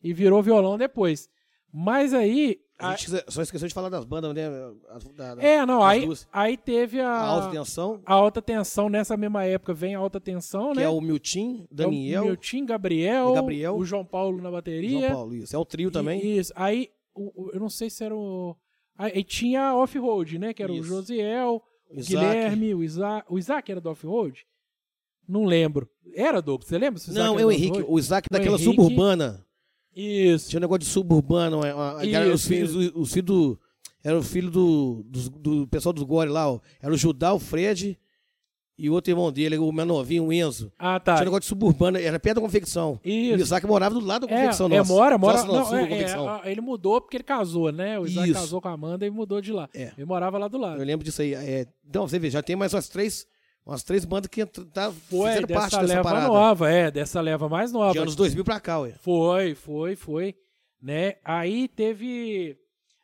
E 0.04 0.14
virou 0.14 0.44
violão 0.44 0.78
depois. 0.78 1.30
Mas 1.74 2.14
aí. 2.14 2.60
A 2.78 2.96
gente 2.96 3.12
só 3.30 3.42
esqueceu 3.42 3.68
de 3.68 3.74
falar 3.74 3.90
das 3.90 4.06
bandas, 4.06 4.34
né? 4.34 4.44
As- 4.90 5.04
da- 5.06 5.36
da- 5.36 5.42
é, 5.44 5.66
não, 5.66 5.84
aí, 5.84 6.06
duas. 6.06 6.28
aí 6.32 6.56
teve 6.58 7.00
a, 7.02 7.10
A 7.10 7.26
alta 7.28 7.52
tensão, 7.52 8.02
a 8.06 8.14
alta 8.14 8.42
tensão 8.42 8.90
nessa 8.90 9.18
mesma 9.18 9.44
época. 9.46 9.74
Vem 9.74 9.96
a 9.96 10.00
alta 10.00 10.20
tensão, 10.20 10.72
que 10.72 10.78
né? 10.80 10.84
é 10.86 10.90
o 10.90 11.02
Miltim, 11.02 11.62
É 11.70 11.74
o 11.74 11.76
Daniel, 11.76 12.24
Milton, 12.24 12.66
Gabriel, 12.66 13.34
Gabriel, 13.34 13.76
o 13.76 13.84
João 13.86 14.06
Paulo 14.06 14.42
na 14.42 14.50
bateria. 14.50 15.00
João 15.00 15.12
Paulo. 15.12 15.36
Isso. 15.36 15.54
É 15.56 15.60
o 15.60 15.66
trio 15.66 15.92
também. 15.92 16.22
E- 16.24 16.38
Isso. 16.40 16.54
Aí, 16.56 16.90
o- 17.14 17.48
o- 17.48 17.52
eu 17.54 17.60
não 17.60 17.70
sei 17.70 17.90
se 17.90 18.02
era 18.04 18.16
o. 18.16 18.56
Aí 19.02 19.24
tinha 19.24 19.62
a 19.70 19.78
off-road, 19.78 20.38
né? 20.38 20.54
Que 20.54 20.62
era 20.62 20.72
o 20.72 20.76
Isso. 20.76 20.90
Josiel, 20.90 21.64
o 21.90 22.00
Isaac. 22.00 22.10
Guilherme, 22.26 22.76
o 22.76 22.84
Isaac. 22.84 23.26
O 23.30 23.40
Isaac 23.40 23.72
era 23.72 23.80
do 23.82 23.90
off-road? 23.90 24.46
Não 25.28 25.46
lembro. 25.46 25.90
Era, 26.14 26.42
Douglas? 26.42 26.68
Você 26.68 26.78
lembra? 26.78 27.00
o 27.00 27.14
Não, 27.14 27.40
é 27.40 27.44
o 27.44 27.48
do 27.48 27.52
Henrique. 27.52 27.86
O 27.88 27.98
Isaac 27.98 28.28
daquela 28.30 28.58
Henrique. 28.58 28.76
suburbana. 28.76 29.46
Isso. 29.96 30.50
Tinha 30.50 30.60
um 30.60 30.62
negócio 30.62 30.80
de 30.80 30.86
uma- 31.58 31.74
uma- 31.94 32.06
Isso, 32.06 32.16
era 32.16 32.34
os 32.34 32.46
filhos, 32.48 32.72
isso. 32.76 33.00
os 33.00 33.12
filhos 33.14 33.26
do. 33.26 33.60
Era 34.04 34.18
o 34.18 34.24
filho 34.24 34.50
do, 34.50 35.04
dos- 35.06 35.30
do, 35.30 35.68
pessoal 35.68 35.94
dos 35.94 36.04
Gore 36.04 36.30
lá, 36.30 36.50
ó. 36.52 36.60
Era 36.82 36.94
o 36.94 36.98
Judá, 36.98 37.34
o 37.34 37.40
Fred 37.40 37.98
e 38.82 38.89
o 38.89 38.94
outro 38.94 39.12
irmão 39.12 39.30
dele, 39.32 39.58
o 39.58 39.72
meu 39.74 39.86
novinho, 39.86 40.26
o 40.26 40.34
Enzo. 40.34 40.72
Ah, 40.80 41.00
tá. 41.00 41.15
Tinha 41.15 41.24
um 41.24 41.26
negócio 41.26 41.42
de 41.42 41.48
suburbana, 41.48 42.00
era 42.00 42.18
perto 42.20 42.36
da 42.38 42.42
confecção. 42.42 43.00
E 43.04 43.32
o 43.32 43.36
Isso. 43.36 43.44
Isaac 43.44 43.68
morava 43.68 43.94
do 43.94 44.00
lado 44.06 44.26
da 44.26 44.34
É, 44.34 44.38
confecção 44.39 44.68
é, 44.68 44.78
nossa. 44.78 44.94
mora, 44.94 45.18
mora. 45.18 45.44
Nossa, 45.44 45.48
não, 45.76 45.82
não, 45.82 45.88
é, 45.88 46.46
é, 46.48 46.52
ele 46.52 46.62
mudou 46.62 47.02
porque 47.02 47.18
ele 47.18 47.24
casou, 47.26 47.72
né? 47.72 48.00
O 48.00 48.06
Isaac 48.06 48.30
Isso. 48.30 48.39
casou 48.39 48.62
com 48.62 48.70
a 48.70 48.72
Amanda 48.72 49.06
e 49.06 49.10
mudou 49.10 49.42
de 49.42 49.52
lá. 49.52 49.68
É. 49.74 49.92
Ele 49.98 50.06
morava 50.06 50.38
lá 50.38 50.48
do 50.48 50.58
lado. 50.58 50.80
Eu 50.82 50.86
lembro 50.86 51.04
disso 51.04 51.22
aí. 51.22 51.34
É, 51.34 51.68
então, 51.88 52.08
você 52.08 52.18
vê, 52.18 52.30
já 52.30 52.42
tem 52.42 52.56
mais 52.56 52.74
umas 52.74 52.88
três, 52.88 53.28
umas 53.65 53.84
três 53.84 54.06
bandas 54.06 54.30
que 54.30 54.46
tá 54.46 54.92
Foi 55.10 55.28
fazendo 55.30 55.48
dessa 55.48 55.60
parte 55.60 55.76
dessa 55.76 55.86
leva 55.88 56.04
parada. 56.04 56.28
nova, 56.28 56.72
é, 56.72 56.89
dessa 56.89 57.20
leva 57.20 57.50
mais 57.50 57.74
nova. 57.74 57.92
De 57.92 58.00
anos 58.00 58.15
2000 58.15 58.46
pra 58.46 58.60
cá, 58.62 58.80
ué. 58.80 58.94
Foi, 59.02 59.56
foi, 59.56 59.96
foi, 59.98 60.36
né? 60.82 61.15
Aí 61.26 61.68
teve 61.68 62.56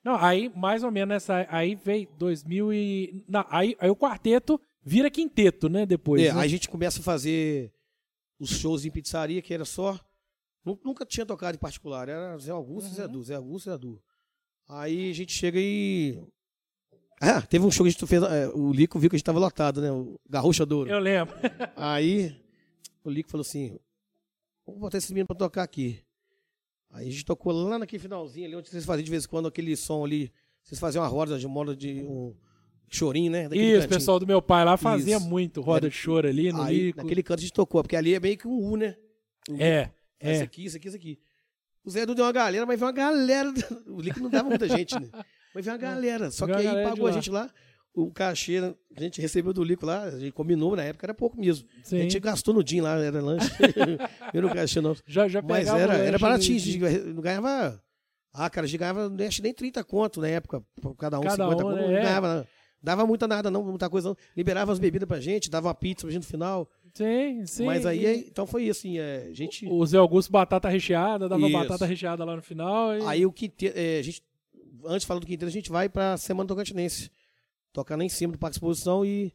Não, 0.03 0.15
aí 0.15 0.49
mais 0.55 0.83
ou 0.83 0.91
menos 0.91 1.09
nessa 1.09 1.45
aí 1.49 1.75
veio 1.75 2.07
2000 2.17 2.71
e 2.73 3.25
não, 3.27 3.43
aí, 3.49 3.75
aí 3.79 3.89
o 3.89 3.95
quarteto 3.95 4.59
vira 4.85 5.09
quinteto, 5.09 5.67
né, 5.67 5.85
depois. 5.85 6.21
É, 6.21 6.31
né? 6.33 6.39
aí 6.39 6.45
a 6.45 6.49
gente 6.49 6.69
começa 6.69 6.99
a 6.99 7.03
fazer 7.03 7.73
os 8.39 8.51
shows 8.51 8.85
em 8.85 8.91
pizzaria, 8.91 9.41
que 9.41 9.53
era 9.53 9.65
só. 9.65 9.99
nu- 10.63 10.79
Nunca 10.83 11.05
tinha 11.05 11.25
tocado 11.25 11.55
em 11.55 11.59
particular, 11.59 12.07
era 12.07 12.37
Zé 12.37 12.51
Augusto 12.51 12.87
e 12.87 12.89
Uhum. 12.91 12.95
Zé 12.95 13.07
Du, 13.07 13.23
Zé 13.23 13.35
Augusto 13.35 13.67
e 13.69 13.71
Zé 13.71 13.77
Du. 13.77 14.01
Aí 14.67 15.09
a 15.09 15.13
gente 15.13 15.31
chega 15.33 15.59
e. 15.59 16.19
Ah, 17.21 17.41
teve 17.41 17.65
um 17.65 17.71
show 17.71 17.83
que 17.85 17.89
a 17.89 17.91
gente 17.91 18.05
fez. 18.07 18.21
é, 18.23 18.47
o 18.49 18.71
Lico 18.73 18.99
viu 18.99 19.09
que 19.09 19.15
a 19.15 19.17
gente 19.17 19.25
tava 19.25 19.39
lotado, 19.39 19.81
né? 19.81 19.91
O 19.91 20.19
Garrucha 20.29 20.65
Douro. 20.65 20.89
Eu 20.89 20.99
lembro. 20.99 21.33
Aí 21.75 22.35
o 23.03 23.09
Lico 23.09 23.29
falou 23.29 23.41
assim: 23.41 23.79
vamos 24.65 24.81
botar 24.81 24.97
esses 24.97 25.09
meninos 25.11 25.27
pra 25.27 25.35
tocar 25.35 25.63
aqui. 25.63 25.99
Aí 26.91 27.07
a 27.07 27.11
gente 27.11 27.23
tocou 27.25 27.51
lá 27.53 27.77
naquele 27.79 28.01
finalzinho 28.01 28.45
ali, 28.47 28.55
onde 28.55 28.69
vocês 28.69 28.83
faziam 28.85 29.03
de 29.03 29.11
vez 29.11 29.25
em 29.25 29.27
quando 29.27 29.47
aquele 29.47 29.75
som 29.75 30.03
ali. 30.03 30.31
Vocês 30.63 30.79
faziam 30.79 31.03
uma 31.03 31.07
roda 31.09 31.37
de 31.37 31.47
moda 31.47 31.75
de 31.75 32.01
um 32.03 32.35
chorinho, 32.89 33.31
né? 33.31 33.43
Daquele 33.49 33.77
Isso, 33.77 33.85
o 33.85 33.89
pessoal 33.89 34.19
do 34.19 34.27
meu 34.27 34.41
pai 34.41 34.63
lá 34.65 34.77
fazia 34.77 35.17
Isso. 35.17 35.25
muito 35.27 35.61
roda 35.61 35.89
de 35.89 35.95
choro 35.95 36.27
ali 36.27 36.51
no 36.51 36.61
Aí, 36.61 36.77
Lico. 36.87 37.01
naquele 37.01 37.23
canto 37.23 37.39
a 37.39 37.41
gente 37.41 37.53
tocou, 37.53 37.81
porque 37.83 37.95
ali 37.95 38.13
é 38.13 38.19
meio 38.19 38.37
que 38.37 38.47
um 38.47 38.57
U, 38.57 38.75
né? 38.77 38.95
O 39.49 39.55
É, 39.61 39.91
é. 40.19 40.41
aqui, 40.41 40.65
isso 40.65 40.77
aqui, 40.77 40.87
isso 40.87 40.97
aqui. 40.97 41.19
O 41.83 41.89
Zé 41.91 42.01
Edu 42.01 42.15
deu 42.15 42.25
uma 42.25 42.31
galera, 42.31 42.65
mas 42.65 42.79
veio 42.79 42.87
uma 42.87 42.91
galera. 42.95 43.53
O 43.87 44.01
Lico 44.01 44.19
não 44.19 44.29
dava 44.29 44.49
muita 44.49 44.67
gente, 44.67 44.99
né? 44.99 45.07
Mas 45.53 45.65
veio 45.65 45.75
uma 45.77 45.81
galera. 45.81 46.31
Só 46.31 46.47
que 46.47 46.53
Veio 46.53 46.69
aí 46.69 46.83
pagou 46.83 47.07
a 47.07 47.11
gente 47.11 47.29
lá. 47.29 47.49
O 47.93 48.11
cachê, 48.11 48.57
a 48.97 48.99
gente 49.01 49.21
recebeu 49.21 49.53
do 49.53 49.63
Lico 49.63 49.85
lá, 49.85 50.03
a 50.03 50.19
gente 50.19 50.33
combinou, 50.33 50.75
na 50.75 50.83
época 50.83 51.05
era 51.05 51.13
pouco 51.13 51.39
mesmo. 51.39 51.65
Sim. 51.83 51.99
A 51.99 52.01
gente 52.01 52.19
gastou 52.19 52.53
no 52.53 52.61
DIN 52.63 52.81
lá, 52.81 52.97
era 52.97 53.21
lanche. 53.21 53.49
Eu 54.33 54.41
não 54.41 54.49
cachê, 54.49 54.81
não. 54.81 54.95
Já, 55.07 55.27
já 55.29 55.41
Mas 55.41 55.67
era, 55.69 55.93
era 55.95 56.17
baratinho, 56.19 56.57
a 56.57 56.59
gente 56.59 56.79
não 57.13 57.21
ganhava. 57.21 57.81
Ah, 58.33 58.49
cara, 58.49 58.65
a 58.65 58.67
gente 58.67 58.79
ganhava 58.79 59.07
nem- 59.09 59.27
acho 59.27 59.37
que 59.37 59.43
nem 59.43 59.53
30 59.53 59.81
conto 59.85 60.19
na 60.19 60.27
época, 60.27 60.61
cada 60.97 61.19
um, 61.19 61.23
Cada 61.23 61.45
50 61.45 61.55
um, 61.55 61.57
conto, 61.69 61.75
né? 61.75 61.81
não 61.87 61.95
É. 61.97 62.01
ganhava. 62.01 62.47
Dava 62.85 63.03
muita 63.07 63.27
nada, 63.27 63.49
não, 63.49 63.63
muita 63.63 63.89
coisa 63.89 64.09
não. 64.09 64.17
Liberava 64.37 64.71
as 64.71 64.77
bebidas 64.77 65.07
pra 65.07 65.19
gente, 65.19 65.49
dava 65.49 65.69
uma 65.69 65.73
pizza 65.73 66.05
pra 66.05 66.11
gente 66.13 66.21
no 66.21 66.29
final. 66.29 66.69
Sim, 66.93 67.43
sim. 67.47 67.65
Mas 67.65 67.83
aí, 67.83 68.05
e- 68.05 68.27
então 68.27 68.45
foi 68.45 68.69
assim, 68.69 68.99
é, 68.99 69.29
gente. 69.33 69.67
O 69.67 69.83
Zé 69.87 69.97
Augusto 69.97 70.31
batata 70.31 70.69
recheada, 70.69 71.27
dava 71.27 71.47
Isso. 71.47 71.57
batata 71.57 71.83
recheada 71.83 72.23
lá 72.23 72.35
no 72.35 72.43
final. 72.43 72.95
E... 72.95 73.01
Aí 73.07 73.25
o 73.25 73.31
quinteto, 73.31 73.75
é, 73.75 73.97
a 73.97 74.01
gente, 74.03 74.23
antes 74.85 75.03
falar 75.03 75.19
do 75.19 75.25
quinteto, 75.25 75.47
a 75.47 75.51
gente 75.51 75.71
vai 75.71 75.89
pra 75.89 76.15
Semana 76.15 76.47
Tocantinense. 76.47 77.09
Tocar 77.73 77.97
lá 77.97 78.03
em 78.03 78.09
cima 78.09 78.33
do 78.33 78.37
Parque 78.37 78.55
Exposição 78.57 79.03
e 79.03 79.33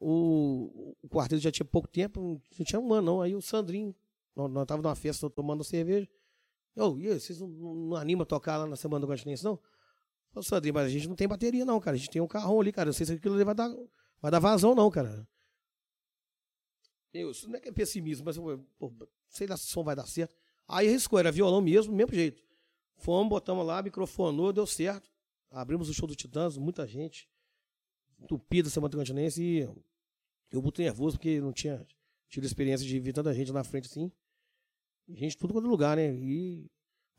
o, 0.00 0.96
o 1.00 1.08
quarteto 1.08 1.40
já 1.40 1.52
tinha 1.52 1.64
pouco 1.64 1.86
tempo, 1.86 2.42
não 2.58 2.64
tinha 2.64 2.80
um 2.80 2.92
ano 2.92 3.06
não. 3.06 3.22
Aí 3.22 3.36
o 3.36 3.40
Sandrinho, 3.40 3.94
nós, 4.34 4.50
nós 4.50 4.66
tava 4.66 4.82
numa 4.82 4.96
festa 4.96 5.30
tomando 5.30 5.62
cerveja. 5.62 6.08
Ô, 6.76 6.98
e 6.98 7.08
aí, 7.08 7.20
vocês 7.20 7.40
não, 7.40 7.46
não, 7.46 7.74
não 7.74 7.96
animam 7.96 8.24
a 8.24 8.26
tocar 8.26 8.56
lá 8.56 8.66
na 8.66 8.74
Semana 8.74 9.00
Tocantinense, 9.06 9.44
não? 9.44 9.60
Ô, 10.34 10.42
Sandrinho, 10.42 10.74
mas 10.74 10.86
a 10.86 10.88
gente 10.88 11.08
não 11.08 11.16
tem 11.16 11.26
bateria 11.26 11.64
não, 11.64 11.80
cara. 11.80 11.96
A 11.96 11.98
gente 11.98 12.10
tem 12.10 12.22
um 12.22 12.26
carrão 12.26 12.60
ali, 12.60 12.72
cara. 12.72 12.88
Eu 12.88 12.92
sei 12.92 13.06
se 13.06 13.12
aquilo 13.12 13.34
ali 13.34 13.44
vai 13.44 13.54
dar, 13.54 13.68
vai 14.20 14.30
dar 14.30 14.38
vazão 14.38 14.74
não, 14.74 14.90
cara. 14.90 15.26
Eu, 17.12 17.30
isso 17.32 17.48
não 17.48 17.56
é 17.56 17.60
que 17.60 17.68
é 17.68 17.72
pessimismo, 17.72 18.24
mas 18.24 18.36
pô, 18.78 18.92
sei 19.28 19.46
lá 19.46 19.56
se 19.56 19.64
o 19.64 19.68
som 19.68 19.82
vai 19.82 19.96
dar 19.96 20.06
certo. 20.06 20.34
Aí 20.68 20.88
arriscou, 20.88 21.18
era 21.18 21.32
violão 21.32 21.60
mesmo, 21.60 21.92
mesmo 21.92 22.14
jeito. 22.14 22.42
Fomos, 22.96 23.28
botamos 23.30 23.66
lá, 23.66 23.82
microfonou, 23.82 24.52
deu 24.52 24.66
certo. 24.66 25.10
Abrimos 25.50 25.88
o 25.88 25.94
show 25.94 26.06
do 26.06 26.14
Titãs, 26.14 26.56
muita 26.56 26.86
gente. 26.86 27.28
Entupida 28.20 28.68
essa 28.68 28.80
Continense 28.80 29.42
e 29.42 29.60
eu 30.50 30.62
muito 30.62 30.80
nervoso 30.80 31.16
porque 31.16 31.40
não 31.40 31.52
tinha 31.52 31.84
tido 32.28 32.44
experiência 32.44 32.86
de 32.86 33.00
ver 33.00 33.12
tanta 33.12 33.34
gente 33.34 33.52
na 33.52 33.64
frente 33.64 33.86
assim. 33.86 34.12
Gente 35.08 35.36
tudo 35.36 35.52
quanto 35.52 35.66
é 35.66 35.70
lugar, 35.70 35.96
né? 35.96 36.14
E... 36.14 36.70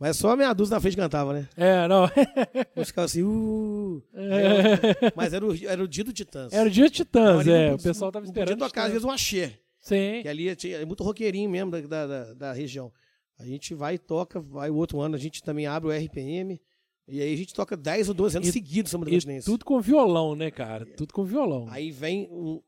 Mas 0.02 0.18
só 0.18 0.32
a 0.32 0.36
meia 0.36 0.52
dúzia 0.52 0.74
na 0.74 0.82
frente 0.82 0.98
cantava, 0.98 1.32
né? 1.32 1.48
É, 1.56 1.88
não. 1.88 2.10
Eu 2.76 2.84
ficava 2.84 3.06
assim, 3.06 3.22
uh. 3.22 4.02
É. 4.16 5.12
Mas 5.16 5.32
era 5.32 5.46
o, 5.46 5.56
era 5.64 5.84
o 5.84 5.88
dia 5.88 6.04
do 6.04 6.12
Titãs. 6.12 6.52
Era 6.52 6.68
o 6.68 6.72
dia 6.72 6.86
do 6.86 6.90
Titãs, 6.90 7.48
é. 7.48 7.72
O 7.72 7.78
pessoal 7.78 8.12
tava 8.12 8.26
esperando. 8.26 8.58
Podia 8.58 8.68
tocar, 8.68 8.86
às 8.86 8.94
vezes, 8.94 9.06
um 9.06 9.12
axé. 9.12 9.60
Sim. 9.80 10.24
Que 10.24 10.28
ali 10.28 10.56
tinha, 10.56 10.78
é 10.78 10.86
muito 10.86 11.04
roqueirinho 11.04 11.48
mesmo 11.48 11.70
da, 11.70 12.08
da, 12.08 12.34
da, 12.34 12.52
região. 12.52 12.92
A 13.38 13.46
gente 13.46 13.76
vai 13.76 13.94
e 13.94 14.00
toca, 14.00 14.40
vai 14.40 14.72
o 14.72 14.76
outro 14.76 15.00
ano, 15.00 15.14
a 15.14 15.20
gente 15.20 15.44
também 15.44 15.68
abre 15.68 15.90
o 15.90 15.92
RPM. 15.92 16.60
E 17.08 17.22
aí 17.22 17.32
a 17.36 17.38
gente 17.38 17.54
toca 17.54 17.78
10 17.78 18.10
ou 18.10 18.16
12 18.16 18.38
anos 18.38 18.50
e, 18.50 18.52
seguidos 18.52 18.92
Samba 18.92 19.06
do 19.06 19.12
Continense. 19.12 19.46
Tudo 19.46 19.64
com 19.64 19.80
violão, 19.80 20.36
né, 20.36 20.50
cara? 20.50 20.84
Tudo 20.98 21.14
com 21.14 21.24
violão. 21.24 21.68
Aí 21.70 21.92
vem 21.92 22.28
um... 22.32 22.60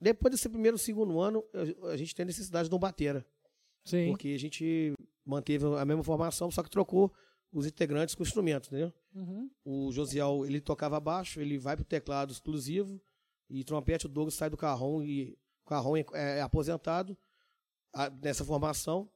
Depois 0.00 0.30
desse 0.30 0.48
primeiro, 0.48 0.78
segundo 0.78 1.18
ano, 1.18 1.42
a 1.90 1.96
gente 1.96 2.14
tem 2.14 2.24
necessidade 2.24 2.68
de 2.68 2.74
um 2.74 2.78
batera. 2.78 3.26
Sim. 3.84 4.10
Porque 4.10 4.28
a 4.28 4.38
gente 4.38 4.92
manteve 5.28 5.66
a 5.76 5.84
mesma 5.84 6.02
formação, 6.02 6.50
só 6.50 6.62
que 6.62 6.70
trocou 6.70 7.12
os 7.52 7.66
integrantes 7.66 8.14
com 8.14 8.22
instrumentos, 8.22 8.68
entendeu? 8.68 8.92
Uhum. 9.14 9.50
O 9.64 9.92
Josiel, 9.92 10.44
ele 10.46 10.60
tocava 10.60 10.98
baixo, 10.98 11.40
ele 11.40 11.58
vai 11.58 11.76
pro 11.76 11.84
teclado 11.84 12.32
exclusivo 12.32 13.00
e 13.48 13.62
trompete, 13.62 14.06
o 14.06 14.08
Douglas 14.08 14.34
sai 14.34 14.50
do 14.50 14.56
carrão 14.56 15.02
e 15.02 15.36
o 15.64 15.68
carrão 15.68 15.96
é, 15.96 16.04
é 16.14 16.40
aposentado 16.40 17.16
a, 17.92 18.10
nessa 18.10 18.44
formação 18.44 19.10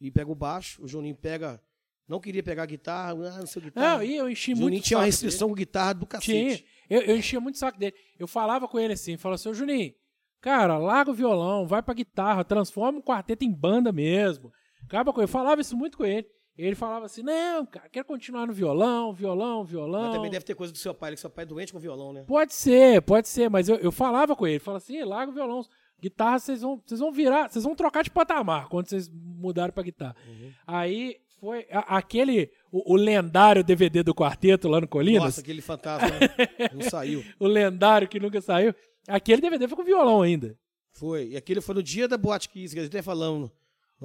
e 0.00 0.10
pega 0.10 0.30
o 0.30 0.34
baixo, 0.34 0.82
o 0.82 0.88
Juninho 0.88 1.16
pega 1.16 1.60
não 2.08 2.20
queria 2.20 2.42
pegar 2.42 2.66
guitarra, 2.66 3.10
ah, 3.12 3.38
não 3.40 3.46
sei 3.46 3.62
guitarra. 3.62 3.96
Não, 3.96 4.02
e 4.04 4.16
eu 4.16 4.30
enchi 4.30 4.52
Juninho 4.52 4.70
muito 4.70 4.84
tinha 4.84 4.98
uma 4.98 5.06
restrição 5.06 5.48
dele. 5.48 5.54
com 5.54 5.58
guitarra 5.58 5.92
do 5.94 6.06
cacete. 6.06 6.58
Tinha. 6.58 6.64
Eu, 6.88 7.02
eu 7.02 7.16
enchia 7.16 7.40
muito 7.40 7.56
o 7.56 7.58
saco 7.58 7.78
dele. 7.78 7.96
Eu 8.16 8.28
falava 8.28 8.68
com 8.68 8.78
ele 8.78 8.92
assim, 8.92 9.16
falava 9.16 9.34
assim, 9.34 9.52
Juninho, 9.52 9.92
cara, 10.40 10.78
larga 10.78 11.10
o 11.10 11.14
violão, 11.14 11.66
vai 11.66 11.82
pra 11.82 11.92
guitarra, 11.94 12.44
transforma 12.44 13.00
o 13.00 13.02
quarteto 13.02 13.44
em 13.44 13.52
banda 13.52 13.90
mesmo. 13.90 14.52
Acaba 14.86 15.12
com 15.12 15.20
ele. 15.20 15.24
Eu 15.24 15.28
falava 15.28 15.60
isso 15.60 15.76
muito 15.76 15.98
com 15.98 16.04
ele. 16.04 16.26
Ele 16.56 16.74
falava 16.74 17.04
assim: 17.04 17.22
não, 17.22 17.66
cara, 17.66 17.88
quero 17.88 18.06
continuar 18.06 18.46
no 18.46 18.52
violão, 18.52 19.12
violão, 19.12 19.64
violão. 19.64 20.04
Mas 20.04 20.14
também 20.14 20.30
deve 20.30 20.44
ter 20.44 20.54
coisa 20.54 20.72
do 20.72 20.78
seu 20.78 20.94
pai, 20.94 21.12
que 21.12 21.20
seu 21.20 21.28
pai 21.28 21.44
é 21.44 21.46
doente 21.46 21.72
com 21.72 21.78
violão, 21.78 22.12
né? 22.12 22.24
Pode 22.26 22.54
ser, 22.54 23.02
pode 23.02 23.28
ser, 23.28 23.50
mas 23.50 23.68
eu, 23.68 23.76
eu 23.76 23.92
falava 23.92 24.34
com 24.34 24.46
ele, 24.46 24.58
falava 24.58 24.82
assim: 24.82 25.02
larga 25.02 25.30
o 25.30 25.34
violão. 25.34 25.62
Guitarra, 26.00 26.38
vocês 26.38 26.60
vão, 26.60 26.82
vocês 26.84 27.00
vão 27.00 27.10
virar, 27.10 27.50
vocês 27.50 27.64
vão 27.64 27.74
trocar 27.74 28.04
de 28.04 28.10
patamar 28.10 28.68
quando 28.68 28.88
vocês 28.88 29.08
mudaram 29.10 29.72
pra 29.72 29.82
guitarra. 29.82 30.14
Uhum. 30.28 30.52
Aí 30.66 31.16
foi 31.40 31.66
a, 31.70 31.96
aquele, 31.96 32.50
o, 32.70 32.94
o, 32.94 32.96
lendário 32.96 33.64
DVD 33.64 34.02
do 34.02 34.14
quarteto 34.14 34.68
lá 34.68 34.80
no 34.80 34.88
Colinas. 34.88 35.22
Nossa, 35.22 35.40
aquele 35.40 35.62
fantasma, 35.62 36.08
né? 36.08 36.70
não 36.72 36.82
saiu. 36.82 37.24
o 37.40 37.46
lendário 37.46 38.08
que 38.08 38.20
nunca 38.20 38.40
saiu. 38.40 38.74
Aquele 39.08 39.40
DVD 39.40 39.66
foi 39.68 39.76
com 39.76 39.84
violão 39.84 40.20
ainda. 40.20 40.56
Foi, 40.92 41.28
e 41.28 41.36
aquele 41.36 41.60
foi 41.60 41.74
no 41.74 41.82
dia 41.82 42.08
da 42.08 42.16
Boate 42.18 42.48
Kiss, 42.48 42.74
que 42.74 42.80
a 42.80 42.82
gente 42.82 42.94
até 42.94 43.02
falando. 43.02 43.50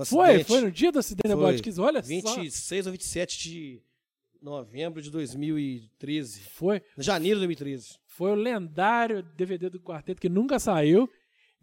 Foi, 0.05 0.43
foi 0.43 0.61
no 0.61 0.71
dia 0.71 0.91
do 0.91 0.99
acidente 0.99 1.27
foi. 1.27 1.29
da 1.29 1.35
Boate 1.35 1.61
Kiss, 1.61 1.79
olha 1.79 2.01
26 2.01 2.53
só. 2.53 2.89
ou 2.89 2.91
27 2.91 3.39
de 3.39 3.81
novembro 4.41 5.01
de 5.01 5.11
2013. 5.11 6.41
Foi. 6.41 6.81
Janeiro 6.97 7.39
de 7.39 7.47
2013. 7.47 7.99
Foi 8.07 8.31
o 8.31 8.35
lendário 8.35 9.21
DVD 9.21 9.69
do 9.69 9.79
quarteto 9.79 10.21
que 10.21 10.29
nunca 10.29 10.59
saiu. 10.59 11.09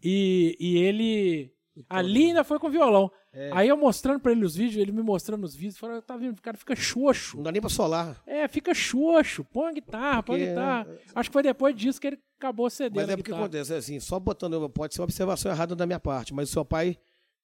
E, 0.01 0.55
e 0.59 0.77
ele. 0.77 1.53
Ali 1.89 2.27
ainda 2.27 2.43
foi 2.43 2.59
com 2.59 2.69
violão. 2.69 3.11
É. 3.31 3.51
Aí 3.53 3.69
eu 3.69 3.77
mostrando 3.77 4.19
pra 4.19 4.31
ele 4.31 4.43
os 4.43 4.55
vídeos, 4.55 4.81
ele 4.81 4.91
me 4.91 5.03
mostrando 5.03 5.43
os 5.43 5.55
vídeos, 5.55 5.77
falando, 5.77 6.01
tá 6.01 6.17
vendo, 6.17 6.37
o 6.37 6.41
cara 6.41 6.57
fica 6.57 6.75
xoxo. 6.75 7.37
Não 7.37 7.43
dá 7.43 7.51
nem 7.51 7.61
pra 7.61 7.69
solar. 7.69 8.21
É, 8.25 8.47
fica 8.47 8.73
xoxo. 8.73 9.45
Põe 9.45 9.69
a 9.69 9.73
guitarra, 9.73 10.23
põe 10.23 10.43
a 10.43 10.47
guitarra. 10.47 10.87
É... 10.91 10.99
Acho 11.15 11.29
que 11.29 11.33
foi 11.33 11.43
depois 11.43 11.75
disso 11.75 12.01
que 12.01 12.07
ele 12.07 12.19
acabou 12.37 12.69
cedendo. 12.69 12.95
Mas 12.95 13.09
é 13.09 13.15
porque 13.15 13.31
acontece, 13.31 13.73
é 13.73 13.77
assim, 13.77 13.99
só 13.99 14.19
botando, 14.19 14.67
pode 14.69 14.95
ser 14.95 15.01
uma 15.01 15.05
observação 15.05 15.51
errada 15.51 15.75
da 15.75 15.85
minha 15.85 15.99
parte, 15.99 16.33
mas 16.33 16.49
o 16.49 16.51
seu 16.51 16.65
pai 16.65 16.97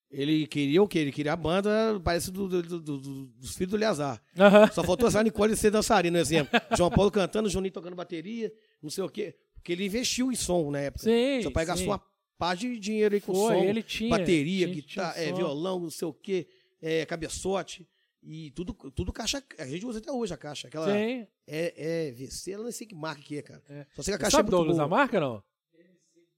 ele 0.10 0.47
queria 0.47 0.82
o 0.82 0.88
quê? 0.88 0.99
Ele 0.99 1.12
queria 1.12 1.34
a 1.34 1.36
banda, 1.36 1.99
parece 2.03 2.32
do, 2.32 2.47
do, 2.47 2.62
do, 2.62 2.80
do 2.80 3.26
dos 3.28 3.56
filhos 3.56 3.72
do 3.72 3.78
Leazar. 3.78 4.22
Uhum. 4.38 4.72
Só 4.74 4.84
faltou 4.84 5.08
essa 5.08 5.22
Nicole 5.24 5.56
ser 5.56 5.72
dançarina, 5.72 6.20
exemplo. 6.20 6.60
João 6.78 6.89
Paulo 6.89 7.12
cantando, 7.12 7.49
Juninho 7.49 7.74
tocando 7.74 7.95
bateria, 7.95 8.51
não 8.82 8.89
sei 8.89 9.03
o 9.03 9.10
quê. 9.10 9.36
Porque 9.56 9.72
ele 9.72 9.86
investiu 9.86 10.32
em 10.32 10.36
som 10.36 10.70
na 10.72 10.80
época. 10.80 11.03
Sim, 11.03 11.41
Seu 11.41 11.51
pai 11.51 11.66
gastou 11.66 11.88
uma 11.89 12.01
pá 12.38 12.53
de 12.53 12.78
dinheiro 12.80 13.16
aí 13.16 13.22
com 13.22 13.34
Foi, 13.34 13.56
som. 13.56 13.64
ele 13.64 13.82
tinha, 13.82 14.10
bateria, 14.10 14.68
tinha, 14.68 14.76
guitarra, 14.76 15.14
tinha 15.14 15.26
é, 15.26 15.34
violão, 15.34 15.80
não 15.80 15.89
sei 15.89 16.08
o 16.08 16.14
quê, 16.14 16.47
é, 16.82 17.06
cabeçote. 17.06 17.88
E 18.28 18.51
tudo, 18.51 18.74
tudo 18.74 19.14
caixa. 19.14 19.43
A 19.60 19.68
gente 19.68 19.86
usa 19.86 19.99
até 19.99 20.12
hoje 20.12 20.34
a 20.34 20.38
caixa. 20.38 20.68
Aquela 20.68 20.88
Sim. 20.88 21.28
É, 21.45 22.08
é 22.08 22.12
VC, 22.12 22.56
eu 22.56 22.64
não 22.64 22.72
sei 22.72 22.88
que 22.88 22.95
marca 22.95 23.22
que 23.22 23.38
é, 23.38 23.41
cara. 23.41 23.62
É. 23.70 23.86
Só 23.95 24.01
sei 24.01 24.14
que 24.14 24.16
a 24.16 24.20
caixa 24.20 24.38
é 24.38 24.39
sabe, 24.39 24.49
muito 24.49 24.58
Douglas, 24.58 24.78
boa. 24.78 24.86
a 24.86 24.89
marca 24.89 25.20
não? 25.20 25.43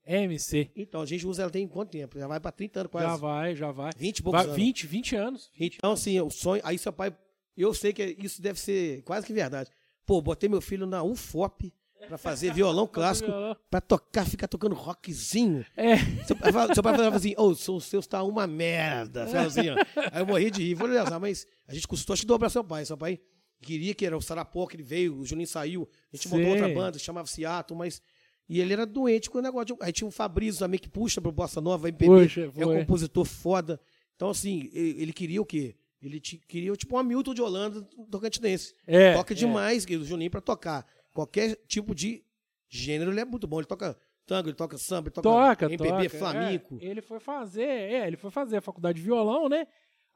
MC. 0.07 0.71
Então, 0.75 1.01
a 1.01 1.05
gente 1.05 1.27
usa 1.27 1.43
ela 1.43 1.51
tem 1.51 1.67
quanto 1.67 1.91
tempo? 1.91 2.17
Já 2.17 2.27
vai 2.27 2.39
pra 2.39 2.51
30 2.51 2.79
anos 2.79 2.91
quase. 2.91 3.07
Já 3.07 3.15
vai, 3.15 3.55
já 3.55 3.71
vai. 3.71 3.91
20 3.97 4.17
e 4.17 4.23
poucos 4.23 4.39
vai, 4.39 4.47
anos. 4.47 4.55
20, 4.55 4.87
20 4.87 5.15
anos. 5.15 5.51
20. 5.55 5.75
Então, 5.75 5.91
assim, 5.91 6.19
o 6.21 6.29
sonho. 6.29 6.61
Aí 6.65 6.77
seu 6.77 6.93
pai. 6.93 7.15
Eu 7.55 7.73
sei 7.73 7.91
que 7.91 8.15
isso 8.19 8.41
deve 8.41 8.59
ser 8.59 9.01
quase 9.03 9.25
que 9.25 9.33
verdade. 9.33 9.69
Pô, 10.05 10.21
botei 10.21 10.47
meu 10.47 10.61
filho 10.61 10.85
na 10.85 11.03
UFOP 11.03 11.73
pra 12.07 12.17
fazer 12.17 12.53
violão 12.53 12.85
clássico, 12.87 13.31
pra 13.69 13.81
tocar, 13.81 14.25
ficar 14.25 14.47
tocando 14.47 14.75
rockzinho. 14.75 15.65
É. 15.75 15.97
Seu, 15.97 16.37
seu 16.73 16.83
pai 16.83 16.95
falava 16.95 17.15
assim, 17.15 17.33
ô, 17.37 17.47
oh, 17.47 17.49
o 17.49 17.81
seu 17.81 17.99
está 17.99 18.23
uma 18.23 18.47
merda. 18.47 19.23
Assim, 19.23 19.69
Aí 20.11 20.21
eu 20.21 20.25
morri 20.25 20.51
de 20.51 20.63
rir. 20.63 20.75
Falei, 20.75 20.97
mas 21.19 21.45
a 21.67 21.73
gente 21.73 21.87
custou, 21.87 22.15
que 22.15 22.25
dobrar 22.25 22.49
seu 22.49 22.63
pai. 22.63 22.85
Seu 22.85 22.97
pai 22.97 23.19
queria 23.61 23.93
que 23.93 24.05
era 24.05 24.17
o 24.17 24.21
Sarapó, 24.21 24.65
que 24.67 24.75
ele 24.75 24.83
veio, 24.83 25.17
o 25.17 25.25
Juninho 25.25 25.47
saiu, 25.47 25.89
a 26.11 26.15
gente 26.15 26.29
montou 26.29 26.51
outra 26.51 26.69
banda, 26.69 26.99
chamava 26.99 27.27
Seattle, 27.27 27.77
mas 27.77 28.01
e 28.49 28.61
ele 28.61 28.73
era 28.73 28.85
doente 28.85 29.29
com 29.29 29.39
o 29.39 29.41
negócio. 29.41 29.75
De... 29.75 29.75
Aí 29.81 29.91
tinha 29.91 30.07
o 30.07 30.11
Fabrício 30.11 30.59
também 30.59 30.79
que 30.79 30.89
puxa 30.89 31.19
pro 31.19 31.31
Bossa 31.31 31.59
Nova, 31.59 31.89
MPB. 31.89 32.23
Puxa, 32.23 32.51
é 32.55 32.65
um 32.65 32.79
compositor 32.79 33.25
foda. 33.25 33.79
Então, 34.15 34.29
assim, 34.29 34.69
ele 34.73 35.13
queria 35.13 35.41
o 35.41 35.45
quê? 35.45 35.75
Ele 36.01 36.19
queria 36.19 36.73
tipo 36.73 36.95
um 36.95 36.99
Hamilton 36.99 37.33
de 37.33 37.41
Holanda 37.41 37.81
tocantinense. 38.09 38.73
É, 38.85 39.13
toca 39.13 39.33
é. 39.33 39.37
demais, 39.37 39.85
o 39.85 40.05
Juninho, 40.05 40.31
pra 40.31 40.41
tocar. 40.41 40.85
Qualquer 41.11 41.57
tipo 41.67 41.93
de 41.93 42.23
gênero, 42.69 43.11
ele 43.11 43.19
é 43.19 43.25
muito 43.25 43.47
bom. 43.47 43.59
Ele 43.59 43.67
toca 43.67 43.97
tango, 44.25 44.49
ele 44.49 44.55
toca 44.55 44.77
samba, 44.77 45.07
ele 45.07 45.13
toca, 45.15 45.29
toca 45.29 45.65
MPB, 45.65 45.89
toca. 45.89 46.09
flamenco. 46.09 46.77
É, 46.81 46.85
ele 46.85 47.01
foi 47.01 47.19
fazer, 47.19 47.63
é, 47.63 48.07
ele 48.07 48.17
foi 48.17 48.29
fazer 48.29 48.57
a 48.57 48.61
faculdade 48.61 48.99
de 48.99 49.03
violão, 49.03 49.49
né? 49.49 49.67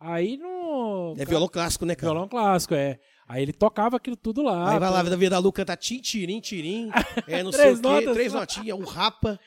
Aí 0.02 0.36
no. 0.36 1.14
É 1.18 1.24
violão 1.26 1.47
clássico, 1.47 1.86
né, 1.86 1.93
cara? 1.95 2.12
Violão 2.12 2.28
clássico, 2.28 2.74
é. 2.74 2.99
Aí 3.28 3.43
ele 3.43 3.54
tocava 3.54 3.95
aquilo 3.95 4.18
tudo 4.18 4.41
lá. 4.41 4.74
Aí 4.74 4.80
vai 4.80 4.89
lá, 4.89 5.04
da 5.04 5.16
Vida 5.16 5.30
da 5.30 5.39
Lu 5.39 5.54
canta 5.54 5.78
tim, 5.78 5.99
tirim, 5.99 6.41
tirim. 6.41 6.89
É, 7.28 7.43
não 7.43 7.52
sei 7.54 7.72
o 7.74 7.80
quê, 7.80 8.12
três 8.14 8.34
notinhas, 8.34 8.78
um 8.78 8.84
rapa. 8.84 9.39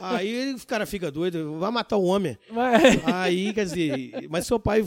Aí 0.00 0.54
o 0.54 0.66
cara 0.66 0.86
fica 0.86 1.10
doido, 1.10 1.58
vai 1.58 1.70
matar 1.70 1.96
o 1.96 2.04
homem. 2.04 2.38
Vai. 2.50 3.02
Aí, 3.04 3.52
quer 3.52 3.64
dizer, 3.64 4.26
mas 4.30 4.46
seu 4.46 4.58
pai, 4.58 4.80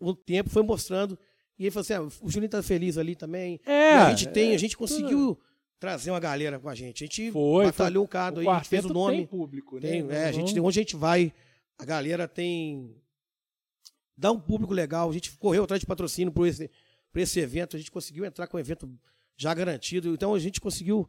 o, 0.00 0.14
tempo 0.14 0.50
foi 0.50 0.62
mostrando. 0.62 1.16
E 1.58 1.64
ele 1.64 1.70
falou 1.70 1.82
assim: 1.82 1.92
ah, 1.94 2.02
o 2.22 2.30
Juninho 2.30 2.50
tá 2.50 2.62
feliz 2.62 2.98
ali 2.98 3.14
também. 3.14 3.60
É. 3.64 3.92
E 3.92 3.94
a 3.94 4.08
gente 4.10 4.28
tem, 4.30 4.52
é, 4.52 4.54
a 4.54 4.58
gente 4.58 4.76
conseguiu 4.76 5.38
trazer 5.78 6.10
uma 6.10 6.18
galera 6.20 6.58
com 6.58 6.68
a 6.68 6.74
gente. 6.74 7.04
A 7.04 7.06
gente 7.06 7.30
Foi, 7.30 7.66
batalhou 7.66 8.02
foi. 8.02 8.06
um 8.06 8.08
cado 8.08 8.36
O 8.38 8.40
aí, 8.40 8.48
a 8.48 8.56
gente 8.56 8.68
fez 8.68 8.84
o 8.84 8.92
nome. 8.92 9.18
Tem 9.18 9.26
público, 9.26 9.76
né? 9.76 9.88
Tem, 9.88 10.06
é, 10.10 10.24
a 10.24 10.32
gente 10.32 10.58
Uhum. 10.58 10.66
onde 10.66 10.78
a 10.78 10.82
gente 10.82 10.96
vai, 10.96 11.32
a 11.78 11.84
galera 11.84 12.26
tem. 12.26 12.96
Dá 14.16 14.32
um 14.32 14.40
público 14.40 14.72
legal. 14.72 15.10
A 15.10 15.12
gente 15.12 15.36
correu 15.36 15.64
atrás 15.64 15.80
de 15.80 15.86
patrocínio 15.86 16.32
para 16.32 16.48
esse, 16.48 16.70
pra 17.12 17.22
esse 17.22 17.38
evento. 17.40 17.76
A 17.76 17.78
gente 17.78 17.90
conseguiu 17.90 18.24
entrar 18.24 18.46
com 18.46 18.56
o 18.56 18.60
evento 18.60 18.88
já 19.36 19.52
garantido. 19.52 20.12
Então 20.14 20.34
a 20.34 20.38
gente 20.38 20.60
conseguiu. 20.60 21.08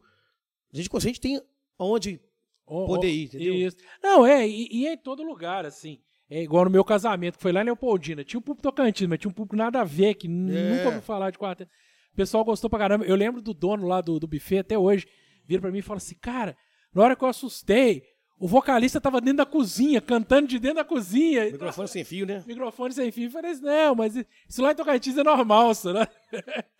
A 0.72 0.76
gente, 0.76 0.90
a 0.94 1.00
gente 1.00 1.20
tem 1.20 1.40
onde 1.78 2.20
Ó, 2.66 2.86
poder 2.86 3.10
ir, 3.10 3.24
entendeu? 3.24 3.54
Isso. 3.54 3.76
Não, 4.02 4.26
é, 4.26 4.46
e, 4.46 4.68
e 4.70 4.86
é 4.86 4.92
em 4.92 4.98
todo 4.98 5.22
lugar, 5.22 5.64
assim. 5.64 5.98
É 6.30 6.42
igual 6.42 6.64
no 6.64 6.70
meu 6.70 6.84
casamento, 6.84 7.36
que 7.36 7.42
foi 7.42 7.52
lá 7.52 7.62
em 7.62 7.64
Leopoldina. 7.64 8.22
Tinha 8.22 8.38
um 8.38 8.42
público 8.42 8.62
tocantino, 8.62 9.08
mas 9.08 9.18
tinha 9.18 9.30
um 9.30 9.34
público 9.34 9.56
nada 9.56 9.80
a 9.80 9.84
ver, 9.84 10.14
que 10.14 10.28
nunca 10.28 10.86
ouviu 10.86 11.00
falar 11.00 11.30
de 11.30 11.38
quarteto. 11.38 11.70
O 12.12 12.16
pessoal 12.16 12.44
gostou 12.44 12.68
pra 12.68 12.78
caramba. 12.78 13.06
Eu 13.06 13.16
lembro 13.16 13.40
do 13.40 13.54
dono 13.54 13.86
lá 13.86 14.02
do, 14.02 14.20
do 14.20 14.26
buffet 14.26 14.58
até 14.58 14.76
hoje. 14.76 15.06
Vira 15.46 15.62
pra 15.62 15.70
mim 15.70 15.78
e 15.78 15.82
fala 15.82 15.96
assim, 15.96 16.16
cara, 16.16 16.54
na 16.92 17.02
hora 17.02 17.16
que 17.16 17.24
eu 17.24 17.28
assustei, 17.28 18.02
o 18.38 18.46
vocalista 18.46 19.00
tava 19.00 19.20
dentro 19.20 19.38
da 19.38 19.46
cozinha, 19.46 20.00
cantando 20.00 20.46
de 20.46 20.58
dentro 20.58 20.76
da 20.76 20.84
cozinha. 20.84 21.50
Microfone 21.50 21.88
sem 21.88 22.04
fio, 22.04 22.24
né? 22.26 22.44
Microfone 22.46 22.94
sem 22.94 23.10
fio. 23.10 23.26
Eu 23.26 23.30
falei 23.30 23.50
assim, 23.50 23.62
não, 23.62 23.94
mas 23.94 24.14
isso 24.48 24.62
lá 24.62 24.72
em 24.72 24.74
Tocantins 24.76 25.16
é 25.16 25.24
normal, 25.24 25.72
né? 25.92 26.06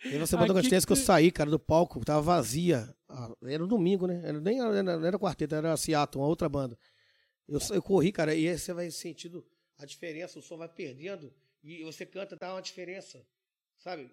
E 0.05 0.17
você 0.17 0.37
mandou 0.37 0.57
Aqui 0.57 0.69
que 0.69 0.91
eu 0.91 0.95
saí, 0.95 1.31
cara, 1.31 1.49
do 1.49 1.59
palco, 1.59 2.03
tava 2.05 2.21
vazia. 2.21 2.95
Ah, 3.09 3.31
Era 3.43 3.63
um 3.63 3.67
domingo, 3.67 4.07
né? 4.07 4.21
Era, 4.23 4.39
nem 4.39 4.59
era, 4.61 4.83
não 4.83 5.05
era 5.05 5.19
quarteto, 5.19 5.53
era 5.55 5.75
Seattle, 5.75 6.21
uma 6.21 6.29
outra 6.29 6.47
banda. 6.47 6.77
Eu, 7.47 7.59
eu 7.71 7.81
corri, 7.81 8.11
cara, 8.11 8.33
e 8.33 8.47
aí 8.47 8.57
você 8.57 8.71
vai 8.73 8.89
sentindo 8.91 9.45
a 9.77 9.85
diferença, 9.85 10.39
o 10.39 10.41
som 10.41 10.57
vai 10.57 10.69
perdendo, 10.69 11.33
e 11.63 11.83
você 11.83 12.05
canta, 12.05 12.35
dá 12.35 12.53
uma 12.53 12.61
diferença. 12.61 13.25
Sabe? 13.79 14.09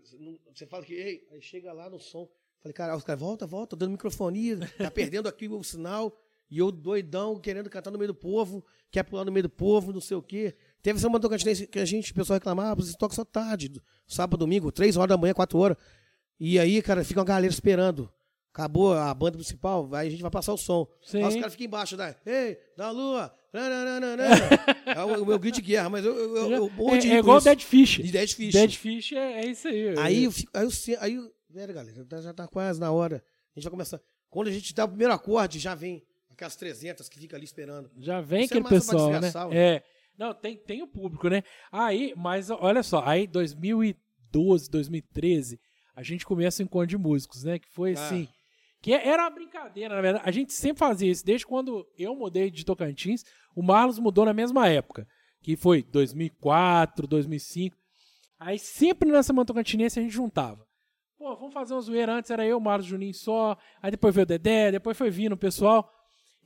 Você 0.55 0.67
fala 0.67 0.85
que, 0.85 0.95
ei, 0.95 1.27
aí 1.33 1.43
chega 1.43 1.73
lá 1.73 1.91
no 1.91 1.99
som. 2.01 2.29
Falei, 2.61 2.73
cara, 2.73 2.97
os 2.97 3.05
caras, 3.05 3.21
volta, 3.21 3.47
volta, 3.47 3.77
dando 3.77 3.93
microfonia, 3.93 4.59
tá 4.79 4.91
perdendo 4.91 5.29
aqui 5.29 5.49
o 5.49 5.63
sinal. 5.63 6.17
E 6.51 6.59
eu 6.59 6.71
doidão, 6.71 7.39
querendo 7.39 7.69
cantar 7.69 7.91
no 7.91 7.99
meio 7.99 8.09
do 8.09 8.15
povo, 8.15 8.65
quer 8.91 9.03
pular 9.03 9.25
no 9.25 9.33
meio 9.33 9.45
do 9.45 9.51
povo, 9.51 9.93
não 9.93 10.01
sei 10.01 10.17
o 10.17 10.23
quê. 10.23 10.55
Teve 10.81 10.99
essa 10.99 11.11
Tocantinense 11.21 11.67
que 11.67 11.79
a 11.79 11.85
gente, 11.85 12.13
o 12.13 12.15
pessoal 12.15 12.37
reclamava, 12.37 12.81
vocês 12.81 12.95
tocam 12.95 13.17
só 13.17 13.25
tarde, 13.25 13.73
sábado, 14.07 14.39
domingo, 14.39 14.71
três 14.71 14.97
horas 14.97 15.09
da 15.09 15.17
manhã, 15.17 15.35
quatro 15.35 15.59
horas. 15.59 15.77
E 16.39 16.59
aí, 16.59 16.81
cara, 16.83 17.05
fica 17.05 17.19
uma 17.19 17.27
galera 17.27 17.53
esperando. 17.53 18.09
Acabou 18.53 18.95
a 18.95 19.13
banda 19.13 19.37
principal, 19.37 19.93
aí 19.95 20.07
a 20.07 20.11
gente 20.11 20.23
vai 20.23 20.31
passar 20.31 20.53
o 20.53 20.57
som. 20.57 20.87
Sim. 21.03 21.23
Aí 21.23 21.29
os 21.29 21.35
caras 21.35 21.53
ficam 21.53 21.67
embaixo, 21.67 21.97
né? 21.97 22.15
Ei, 22.25 22.59
da 22.77 22.91
lua! 22.91 23.35
nananana. 23.53 24.25
é 24.87 25.05
o 25.05 25.23
o 25.23 25.27
meu 25.27 25.39
grito 25.39 25.57
de 25.57 25.63
guerra, 25.63 25.89
mas 25.89 26.05
eu, 26.05 26.15
eu, 26.15 26.37
eu, 26.37 26.51
eu 26.53 26.71
morro 26.71 26.99
de 26.99 27.11
é, 27.11 27.15
é 27.15 27.19
igual 27.19 27.39
isso. 27.39 27.45
Dead 27.45 27.61
Fish. 27.61 27.97
De 28.03 28.13
Dead 28.13 28.33
Fish. 28.33 28.55
Dead 28.55 28.75
Fish 28.75 29.13
é, 29.13 29.41
é 29.41 29.47
isso 29.47 29.69
aí. 29.69 29.99
Aí 29.99 30.25
eu 30.25 30.33
fico, 30.33 30.51
aí 30.55 30.65
eu, 30.65 30.71
aí 31.01 31.15
eu, 31.15 31.33
velho, 31.49 31.75
galera, 31.75 32.07
já 32.23 32.33
tá 32.33 32.47
quase 32.47 32.79
na 32.79 32.91
hora. 32.91 33.23
A 33.55 33.59
gente 33.59 33.65
vai 33.65 33.71
começar. 33.71 34.01
Quando 34.29 34.49
a 34.49 34.53
gente 34.53 34.75
dá 34.75 34.85
o 34.85 34.89
primeiro 34.89 35.13
acorde, 35.13 35.59
já 35.59 35.75
vem 35.75 36.03
aquelas 36.37 36.55
300 36.57 37.09
que 37.09 37.19
fica 37.19 37.37
ali 37.37 37.45
esperando. 37.45 37.91
Já 37.99 38.21
vem 38.21 38.45
Isso 38.45 38.55
é 38.55 38.59
aquele 38.59 38.69
pra 38.69 38.77
pessoal, 38.79 39.11
né? 39.21 39.31
É. 39.53 39.83
Não, 40.17 40.33
tem, 40.33 40.57
tem 40.57 40.83
o 40.83 40.87
público, 40.87 41.29
né? 41.29 41.43
Aí, 41.71 42.15
mas 42.17 42.49
olha 42.51 42.83
só, 42.83 43.03
aí 43.05 43.27
2012, 43.27 44.71
2013, 44.71 45.61
a 45.95 46.03
gente 46.03 46.25
começa 46.25 46.63
o 46.63 46.65
encontro 46.65 46.87
de 46.87 46.99
músicos, 46.99 47.45
né? 47.45 47.59
Que 47.59 47.69
foi 47.69 47.95
Ah. 47.97 48.07
assim. 48.07 48.29
Que 48.83 48.93
era 48.93 49.25
uma 49.25 49.31
brincadeira, 49.31 49.95
na 49.97 50.01
verdade. 50.01 50.25
A 50.29 50.31
gente 50.31 50.53
sempre 50.53 50.79
fazia 50.79 51.11
isso. 51.11 51.25
Desde 51.25 51.47
quando 51.47 51.87
eu 51.99 52.15
mudei 52.15 52.51
de 52.51 52.65
Tocantins, 52.65 53.25
o 53.55 53.63
Marlos 53.63 53.99
mudou 53.99 54.25
na 54.25 54.33
mesma 54.35 54.69
época. 54.69 55.09
Que 55.43 55.57
foi 55.57 55.83
2004, 55.83 57.07
2005. 57.07 57.77
Aí 58.39 58.59
sempre 58.59 59.11
nessa 59.11 59.29
Semana 59.29 59.47
Tocantinense 59.47 59.99
a 59.99 60.03
gente 60.03 60.13
juntava. 60.13 60.65
Pô, 61.19 61.35
vamos 61.35 61.55
fazer 61.55 61.73
uma 61.75 61.81
zoeira. 61.81 62.13
Antes 62.15 62.31
era 62.31 62.47
eu, 62.47 62.61
Marlos, 62.61 62.87
Juninho 62.87 63.15
só. 63.15 63.57
Aí 63.83 63.91
depois 63.91 64.15
veio 64.15 64.25
o 64.25 64.27
Dedé, 64.29 64.71
depois 64.71 64.97
foi 64.97 65.11
vindo 65.11 65.33
o 65.33 65.37
pessoal. 65.39 65.91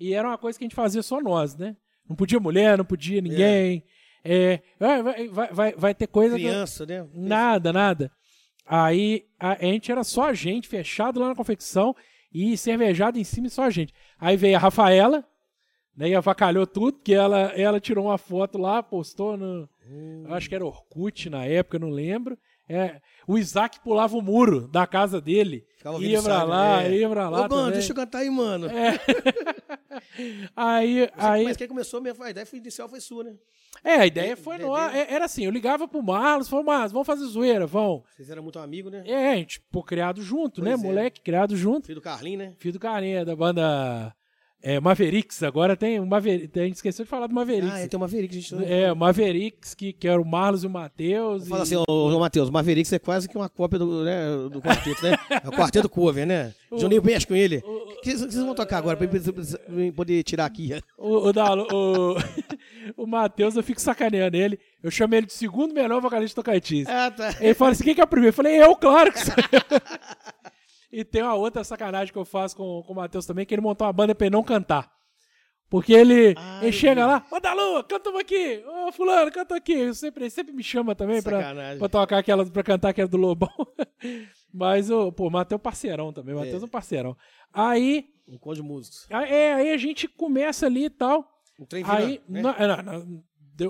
E 0.00 0.14
era 0.14 0.26
uma 0.26 0.38
coisa 0.38 0.58
que 0.58 0.64
a 0.64 0.66
gente 0.66 0.74
fazia 0.74 1.02
só 1.02 1.20
nós, 1.20 1.54
né? 1.56 1.76
Não 2.08 2.16
podia 2.16 2.40
mulher, 2.40 2.76
não 2.78 2.84
podia 2.84 3.20
ninguém. 3.20 3.84
É, 4.24 4.60
vai, 4.78 5.02
vai, 5.02 5.28
vai, 5.28 5.52
vai- 5.52 5.74
vai 5.76 5.94
ter 5.94 6.06
coisa. 6.06 6.36
que- 6.36 6.42
Criança, 6.42 6.84
né? 6.86 7.06
Nada, 7.14 7.72
nada. 7.72 8.10
Aí 8.66 9.26
a, 9.38 9.52
a 9.52 9.62
gente 9.64 9.90
era 9.92 10.02
só 10.04 10.24
a 10.28 10.34
gente, 10.34 10.68
fechado 10.68 11.20
lá 11.20 11.28
na 11.28 11.34
confecção 11.34 11.94
e 12.32 12.56
cervejado 12.56 13.18
em 13.18 13.24
cima 13.24 13.46
e 13.46 13.50
só 13.50 13.64
a 13.64 13.70
gente. 13.70 13.92
Aí 14.18 14.36
veio 14.36 14.56
a 14.56 14.60
Rafaela, 14.60 15.24
né, 15.96 16.08
e 16.10 16.14
avacalhou 16.14 16.66
tudo, 16.66 16.94
porque 16.98 17.12
ela, 17.14 17.52
ela 17.56 17.80
tirou 17.80 18.06
uma 18.06 18.18
foto 18.18 18.56
lá, 18.58 18.82
postou 18.82 19.36
no. 19.36 19.68
eu 20.26 20.34
acho 20.34 20.48
que 20.48 20.54
era 20.54 20.64
Orkut 20.64 21.28
na 21.28 21.44
época, 21.44 21.78
não 21.78 21.90
lembro. 21.90 22.38
É, 22.72 23.00
o 23.26 23.36
Isaac 23.36 23.80
pulava 23.80 24.16
o 24.16 24.22
muro 24.22 24.68
da 24.68 24.86
casa 24.86 25.20
dele. 25.20 25.66
Ficava 25.76 25.98
ia 25.98 26.22
pra 26.22 26.42
lá, 26.42 26.82
é. 26.84 26.92
ia 26.94 27.08
pra 27.08 27.28
lá. 27.28 27.38
Ô, 27.38 27.40
mano, 27.42 27.48
também. 27.48 27.72
deixa 27.72 27.92
eu 27.92 27.96
cantar 27.96 28.18
aí, 28.18 28.30
mano. 28.30 28.66
É. 28.68 28.98
aí, 30.54 31.08
aí, 31.16 31.44
Mas 31.44 31.56
quem 31.56 31.68
começou 31.68 32.00
mesmo, 32.00 32.22
a 32.22 32.30
ideia 32.30 32.46
foi 32.46 32.58
inicial 32.58 32.88
foi 32.88 33.00
sua, 33.00 33.24
né? 33.24 33.34
é, 33.84 33.94
a 33.94 34.06
ideia 34.06 34.32
É, 34.32 34.36
foi 34.36 34.56
é, 34.56 34.58
no 34.58 34.74
ar. 34.74 34.94
é. 34.94 35.00
É, 35.00 35.14
Era 35.14 35.24
assim, 35.24 35.44
eu 35.44 35.50
ligava 35.50 35.88
pro 35.88 36.02
Marlos, 36.02 36.48
falou, 36.48 36.64
Marlos, 36.64 36.92
vamos 36.92 37.06
fazer 37.06 37.24
zoeira, 37.24 37.66
vão. 37.66 38.04
Vocês 38.14 38.28
eram 38.30 38.42
muito 38.42 38.58
amigos, 38.58 38.92
né? 38.92 39.02
É, 39.06 39.32
a 39.32 39.36
gente, 39.36 39.60
pô, 39.70 39.82
criado 39.82 40.22
junto, 40.22 40.62
né? 40.62 40.72
Pois 40.72 40.84
é. 40.84 40.86
Moleque, 40.86 41.20
criado 41.20 41.56
junto. 41.56 41.86
Filho 41.86 42.00
do 42.00 42.04
Carlinho, 42.04 42.38
né? 42.38 42.54
Filho 42.58 42.74
do 42.74 42.80
carinha 42.80 43.24
da 43.24 43.34
banda 43.34 44.14
é, 44.62 44.78
Mavericks. 44.80 45.42
Agora 45.42 45.76
tem 45.76 45.98
o 46.00 46.06
Mavericks. 46.06 46.60
A 46.60 46.64
gente 46.64 46.74
esqueceu 46.76 47.04
de 47.04 47.10
falar 47.10 47.26
do 47.26 47.34
Mavericks. 47.34 47.74
Ah, 47.74 47.80
é, 47.80 47.88
tem 47.88 47.96
o 47.96 48.00
Maverick, 48.00 48.36
a 48.36 48.40
gente... 48.40 48.72
É, 48.72 48.92
o 48.92 48.96
Mavericks, 48.96 49.74
que, 49.74 49.92
que 49.92 50.06
era 50.08 50.20
o 50.20 50.24
Marlos 50.24 50.64
e 50.64 50.66
o 50.66 50.70
Matheus. 50.70 51.48
Fala 51.48 51.60
e- 51.60 51.64
assim, 51.64 51.76
ô, 51.76 51.84
ô 51.88 52.18
Matheus, 52.20 52.48
o 52.48 52.52
Mavericks 52.52 52.92
é 52.92 52.98
quase 52.98 53.28
que 53.28 53.36
uma 53.36 53.48
cópia 53.48 53.78
do, 53.78 54.04
né, 54.04 54.20
do 54.50 54.60
quarteto, 54.60 55.02
né? 55.04 55.16
É 55.42 55.48
o 55.48 55.52
quarteto 55.52 55.88
cover, 55.88 56.26
né? 56.26 56.52
Juninho 56.76 57.02
mexe 57.02 57.26
com 57.26 57.34
ele. 57.34 57.62
O 57.64 58.00
que 58.02 58.16
vocês 58.16 58.34
vão 58.34 58.54
tocar 58.54 58.78
agora 58.78 58.96
pra 58.96 59.06
eu 59.06 59.92
poder 59.92 60.22
tirar 60.22 60.44
aqui? 60.46 60.70
O, 60.96 61.28
o, 61.28 61.32
Dalo- 61.32 61.66
o, 61.72 62.16
o 63.02 63.06
Matheus, 63.06 63.56
eu 63.56 63.62
fico 63.62 63.80
sacaneando 63.80 64.36
ele. 64.36 64.58
Eu 64.82 64.90
chamei 64.90 65.18
ele 65.18 65.26
de 65.26 65.32
segundo 65.32 65.74
melhor 65.74 66.00
vocalista 66.00 66.40
do 66.40 66.44
Tocantins. 66.44 66.86
Ah, 66.88 67.10
tá. 67.10 67.34
Ele 67.40 67.52
fala 67.54 67.72
assim: 67.72 67.84
quem 67.84 67.94
que 67.94 68.00
é 68.00 68.04
o 68.04 68.06
primeiro? 68.06 68.30
Eu 68.30 68.36
falei, 68.36 68.62
eu, 68.62 68.74
claro 68.76 69.12
que 69.12 69.18
sou 69.18 69.34
eu. 69.36 69.80
E 70.92 71.04
tem 71.04 71.22
uma 71.22 71.34
outra 71.34 71.62
sacanagem 71.64 72.12
que 72.12 72.18
eu 72.18 72.24
faço 72.24 72.56
com, 72.56 72.82
com 72.84 72.92
o 72.92 72.96
Matheus 72.96 73.24
também, 73.26 73.46
que 73.46 73.54
ele 73.54 73.62
montou 73.62 73.86
uma 73.86 73.92
banda 73.92 74.14
pra 74.14 74.26
ele 74.26 74.34
não 74.34 74.42
cantar. 74.42 74.90
Porque 75.68 75.92
ele, 75.92 76.34
ele 76.60 76.72
chega 76.72 77.06
lá, 77.06 77.24
ô 77.30 77.38
Dalu, 77.38 77.84
canta 77.84 78.10
uma 78.10 78.22
aqui, 78.22 78.60
ô 78.66 78.90
fulano, 78.90 79.30
canta 79.30 79.54
aqui. 79.54 79.72
Eu 79.72 79.94
sempre, 79.94 80.24
ele 80.24 80.30
sempre 80.30 80.52
me 80.52 80.64
chama 80.64 80.96
também 80.96 81.22
pra, 81.22 81.54
pra 81.78 81.88
tocar 81.88 82.18
aquela, 82.18 82.44
pra 82.44 82.62
cantar 82.64 82.88
aquela 82.88 83.06
do 83.06 83.16
Lobão. 83.16 83.48
Mas, 84.52 84.90
o 84.90 85.12
pô, 85.12 85.28
o 85.28 85.30
Matheus 85.30 85.52
é 85.52 85.60
um 85.60 85.62
parceirão 85.62 86.12
também, 86.12 86.34
o 86.34 86.38
Matheus 86.38 86.60
é. 86.62 86.64
É. 86.64 86.66
um 86.66 86.70
parceirão. 86.70 87.16
Aí, 87.52 88.06
Um 88.28 88.36
conto 88.36 88.56
de 88.56 88.62
músicos. 88.62 89.06
aí, 89.10 89.30
é, 89.32 89.54
aí 89.54 89.70
a 89.72 89.76
gente 89.76 90.08
começa 90.08 90.66
ali 90.66 90.86
e 90.86 90.90
tal. 90.90 91.24
Um 91.58 91.64
trem 91.64 91.84
Aí, 91.86 92.20
né? 92.28 92.42
na- 92.42 92.58
na- 92.66 92.82
na- 92.82 93.04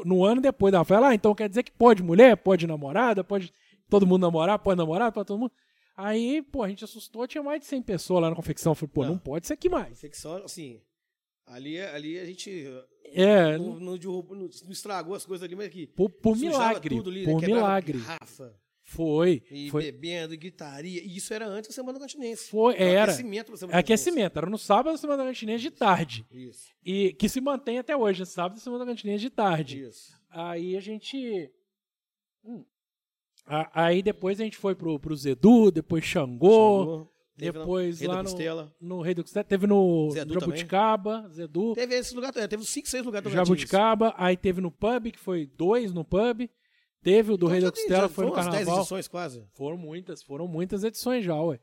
no 0.04 0.24
ano 0.24 0.40
depois 0.40 0.72
da 0.72 0.78
Rafaela, 0.78 1.08
ah, 1.08 1.14
então 1.14 1.34
quer 1.34 1.48
dizer 1.50 1.64
que 1.64 1.72
pode 1.72 2.02
mulher, 2.02 2.34
pode 2.36 2.66
namorada, 2.66 3.22
pode 3.24 3.52
todo 3.90 4.06
mundo 4.06 4.22
namorar, 4.22 4.58
pode 4.58 4.78
namorar, 4.78 5.12
pode 5.12 5.26
todo 5.26 5.38
mundo. 5.38 5.52
Aí, 6.02 6.42
pô, 6.42 6.62
a 6.62 6.68
gente 6.68 6.84
assustou, 6.84 7.26
tinha 7.26 7.42
mais 7.42 7.60
de 7.60 7.66
100 7.66 7.82
pessoas 7.82 8.22
lá 8.22 8.30
na 8.30 8.36
confecção. 8.36 8.72
Eu 8.72 8.74
falei, 8.76 8.90
pô, 8.92 9.02
não, 9.04 9.10
Não. 9.12 9.18
pode 9.18 9.46
ser 9.46 9.54
aqui 9.54 9.68
mais. 9.68 9.92
Infecção, 9.92 10.36
assim, 10.44 10.80
ali, 11.46 11.78
ali 11.80 12.18
a 12.18 12.24
gente 12.24 12.66
É, 13.12 13.58
não, 13.58 13.78
não 13.78 13.98
derrubou- 13.98 14.36
não- 14.36 14.48
estragou 14.70 15.14
as 15.14 15.26
coisas 15.26 15.44
ali, 15.44 15.54
mas 15.56 15.66
aqui. 15.66 15.86
por, 15.88 16.08
por 16.10 16.36
milagre, 16.36 16.96
tudo 16.96 17.10
ali, 17.10 17.26
né? 17.26 17.32
por 17.32 17.40
Quebrava 17.40 17.60
milagre. 17.60 17.98
Garrafa, 17.98 18.54
Foi, 18.82 19.42
e 19.50 19.68
foi, 19.70 19.82
bebendo, 19.84 20.32
e 20.34 20.36
gritaria. 20.36 21.02
E 21.02 21.16
isso 21.16 21.32
era 21.34 21.46
antes 21.46 21.68
da 21.68 21.74
Semana 21.74 21.98
Continense. 21.98 22.48
foi, 22.48 22.74
era. 22.76 23.04
Aquecimento 23.12 23.50
da 23.52 23.56
Semana 23.58 23.78
Aquecimento, 23.78 24.38
era 24.38 24.48
no 24.50 24.58
sábado 24.58 24.92
da 24.92 24.98
Semana 24.98 25.22
da 25.22 25.28
Cantinês 25.28 25.60
de 25.60 25.70
tarde. 25.70 26.22
Continense. 26.24 26.48
Isso, 26.50 26.70
E 26.84 27.12
que 27.12 27.28
se 27.28 27.40
mantém 27.40 27.78
até 27.78 27.96
hoje, 27.96 28.24
sábado 28.26 28.54
da 28.54 28.60
Semana 28.60 28.84
da 28.84 28.90
Cantinês 28.92 29.20
de 29.20 29.28
tarde. 29.30 29.82
isso. 29.82 30.12
Aí 30.30 30.76
a 30.76 30.80
gente. 30.80 31.50
Hum. 32.44 32.64
A- 33.50 33.70
Aí 33.86 34.02
depois 34.02 34.40
a 34.40 34.44
gente 34.44 34.56
foi 34.56 34.74
pro, 34.74 34.98
pro 34.98 35.16
Zedu, 35.16 35.70
depois 35.70 36.04
Xangô, 36.04 36.98
na- 36.98 37.06
depois 37.36 38.00
lá 38.02 38.22
no, 38.22 38.30
no 38.80 39.00
Rei 39.02 39.14
do 39.14 39.22
Costela, 39.22 39.44
teve 39.44 39.66
no 39.66 40.10
Zedu 40.12 40.34
Jabuticaba, 40.34 41.28
Zedu, 41.32 41.74
Teve 41.74 41.94
esse 41.96 42.14
lugar, 42.14 42.32
é, 42.36 42.46
teve 42.46 42.62
uns 42.62 42.68
5, 42.68 42.88
6 42.88 43.04
lugares 43.04 43.24
do 43.24 43.30
Tocantins. 43.30 43.48
Jabuticaba, 43.48 44.14
aí 44.16 44.36
teve 44.36 44.60
no 44.60 44.70
pub, 44.70 45.10
que 45.10 45.18
foi 45.18 45.46
dois 45.46 45.92
no 45.92 46.04
pub, 46.04 46.48
teve 47.02 47.32
o 47.32 47.36
do 47.36 47.46
Então 47.46 47.52
Rei 47.52 47.60
tem- 47.60 47.70
Costela, 47.70 48.08
foi 48.08 48.24
no 48.26 48.30
foram 48.30 48.42
umas 48.42 48.44
10 48.46 48.56
Carnaval. 48.58 48.80
edições 48.80 49.08
quase. 49.08 49.44
Foram 49.54 49.76
muitas, 49.78 50.22
foram 50.22 50.46
muitas 50.46 50.84
edições 50.84 51.24
já, 51.24 51.34
ué. 51.40 51.58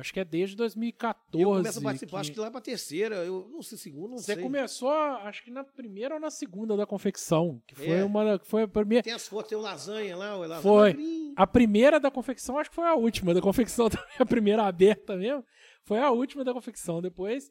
Acho 0.00 0.12
que 0.12 0.20
é 0.20 0.24
desde 0.24 0.56
2014. 0.56 1.38
E 1.38 1.42
eu 1.42 1.50
começo 1.50 1.78
a 1.78 1.82
participar, 1.82 2.10
que- 2.10 2.20
acho 2.20 2.32
que 2.32 2.40
lá 2.40 2.50
pra 2.50 2.60
terceira, 2.60 3.16
eu 3.16 3.48
não 3.52 3.62
sei, 3.62 3.78
segunda, 3.78 4.08
não 4.08 4.18
Você 4.18 4.34
sei. 4.34 4.42
começou, 4.42 4.90
acho 4.90 5.44
que 5.44 5.50
na 5.50 5.62
primeira 5.62 6.14
ou 6.14 6.20
na 6.20 6.30
segunda 6.30 6.76
da 6.76 6.86
confecção, 6.86 7.62
que 7.66 7.74
foi 7.74 7.88
É. 7.90 8.04
uma, 8.04 8.38
que 8.38 8.46
foi 8.46 8.62
a 8.62 8.68
primeira. 8.68 9.02
Tem 9.02 9.12
as 9.12 9.28
fotos, 9.28 9.48
tem 9.50 9.58
o 9.58 9.60
lasanha 9.60 10.16
lá, 10.16 10.36
o 10.36 10.40
lasanha 10.40 10.62
Foi. 10.62 10.96
A 11.36 11.46
primeira 11.46 12.00
da 12.00 12.10
confecção, 12.10 12.58
acho 12.58 12.70
que 12.70 12.76
foi 12.76 12.86
a 12.86 12.94
última 12.94 13.32
da 13.34 13.40
confecção 13.40 13.88
a 14.18 14.26
primeira 14.26 14.64
aberta 14.64 15.16
mesmo. 15.16 15.44
Foi 15.84 15.98
a 15.98 16.10
última 16.10 16.44
da 16.44 16.52
confecção 16.52 17.00
depois. 17.00 17.50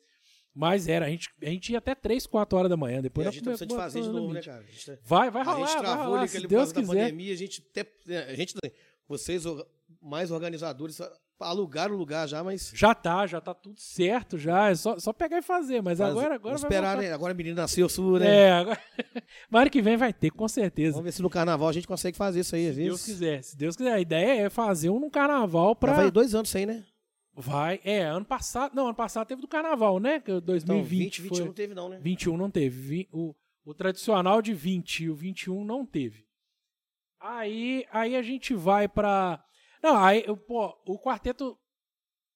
Mas 0.53 0.87
era, 0.87 1.05
a 1.05 1.09
gente, 1.09 1.29
a 1.43 1.45
gente 1.49 1.71
ia 1.71 1.77
até 1.77 1.93
3, 1.93 2.25
4 2.25 2.57
horas 2.57 2.69
da 2.69 2.75
manhã. 2.75 3.01
Depois 3.01 3.23
E 3.25 3.29
a 3.29 3.31
gente 3.31 3.43
precisando 3.43 3.69
de 3.69 3.75
fazer 3.75 4.01
de 4.01 4.09
novo, 4.09 4.33
né, 4.33 4.41
cara? 4.41 4.59
A 4.59 4.63
gente, 4.71 4.99
Vai, 5.03 5.29
vai 5.29 5.41
a 5.43 5.45
rolar, 5.45 5.67
gente 5.67 5.75
vai 5.75 5.83
travou 5.83 6.15
ali 6.15 6.27
se 6.27 6.39
Deus 6.47 6.49
causa 6.51 6.73
da 6.73 6.81
quiser. 6.81 6.93
pandemia, 7.03 7.33
a 7.33 7.37
gente 7.37 7.67
até, 7.69 8.25
a 8.31 8.33
gente, 8.33 8.55
vocês 9.07 9.43
mais 10.01 10.31
organizadores 10.31 10.99
alugaram 11.39 11.95
o 11.95 11.97
lugar 11.97 12.27
já, 12.27 12.43
mas 12.43 12.71
Já 12.73 12.93
tá, 12.93 13.25
já 13.25 13.39
tá 13.39 13.53
tudo 13.53 13.79
certo, 13.79 14.37
já. 14.37 14.69
É 14.69 14.75
só, 14.75 14.99
só 14.99 15.13
pegar 15.13 15.37
e 15.37 15.41
fazer. 15.41 15.81
Mas 15.81 16.01
agora, 16.01 16.35
agora 16.35 16.55
esperar, 16.55 16.97
né? 16.97 17.11
Agora 17.13 17.31
a 17.31 17.35
menina 17.35 17.61
nasceu 17.61 17.87
sua, 17.87 18.19
né? 18.19 18.27
É, 18.27 18.51
agora... 18.51 18.81
Mas 19.49 19.61
ano 19.61 19.71
que 19.71 19.81
vem 19.81 19.97
vai 19.97 20.11
ter, 20.13 20.31
com 20.31 20.47
certeza. 20.47 20.93
Vamos 20.93 21.05
ver 21.05 21.11
se 21.11 21.21
no 21.21 21.29
carnaval 21.29 21.69
a 21.69 21.73
gente 21.73 21.87
consegue 21.87 22.17
fazer 22.17 22.41
isso 22.41 22.55
aí, 22.55 22.67
às 22.67 22.75
Se 22.75 22.81
Deus 22.81 22.99
vezes. 22.99 23.05
quiser. 23.05 23.43
Se 23.43 23.57
Deus 23.57 23.75
quiser. 23.75 23.93
A 23.93 23.99
ideia 23.99 24.45
é 24.45 24.49
fazer 24.49 24.89
um 24.89 24.99
no 24.99 25.09
carnaval 25.09 25.75
pra. 25.75 25.91
Já 25.91 25.97
vai 26.01 26.11
dois 26.11 26.35
anos 26.35 26.49
sem, 26.49 26.65
né? 26.65 26.83
Vai. 27.33 27.79
É, 27.85 28.01
ano 28.03 28.25
passado. 28.25 28.75
Não, 28.75 28.87
ano 28.87 28.95
passado 28.95 29.27
teve 29.27 29.41
do 29.41 29.47
carnaval, 29.47 29.99
né? 29.99 30.19
Que 30.19 30.31
Então, 30.31 30.41
2020. 30.41 31.21
20, 31.21 31.21
21 31.21 31.35
foi... 31.37 31.45
não 31.45 31.53
teve 31.53 31.73
não, 31.73 31.89
né? 31.89 31.99
21 32.01 32.37
não 32.37 32.51
teve. 32.51 33.07
O, 33.13 33.33
o 33.63 33.73
tradicional 33.73 34.41
de 34.41 34.53
20 34.53 35.05
e 35.05 35.09
o 35.09 35.15
21 35.15 35.63
não 35.63 35.85
teve. 35.85 36.25
Aí, 37.21 37.85
aí 37.91 38.15
a 38.15 38.21
gente 38.21 38.53
vai 38.53 38.87
pra. 38.87 39.43
Não, 39.81 39.97
aí, 39.97 40.23
pô, 40.47 40.75
o 40.85 40.99
quarteto 40.99 41.57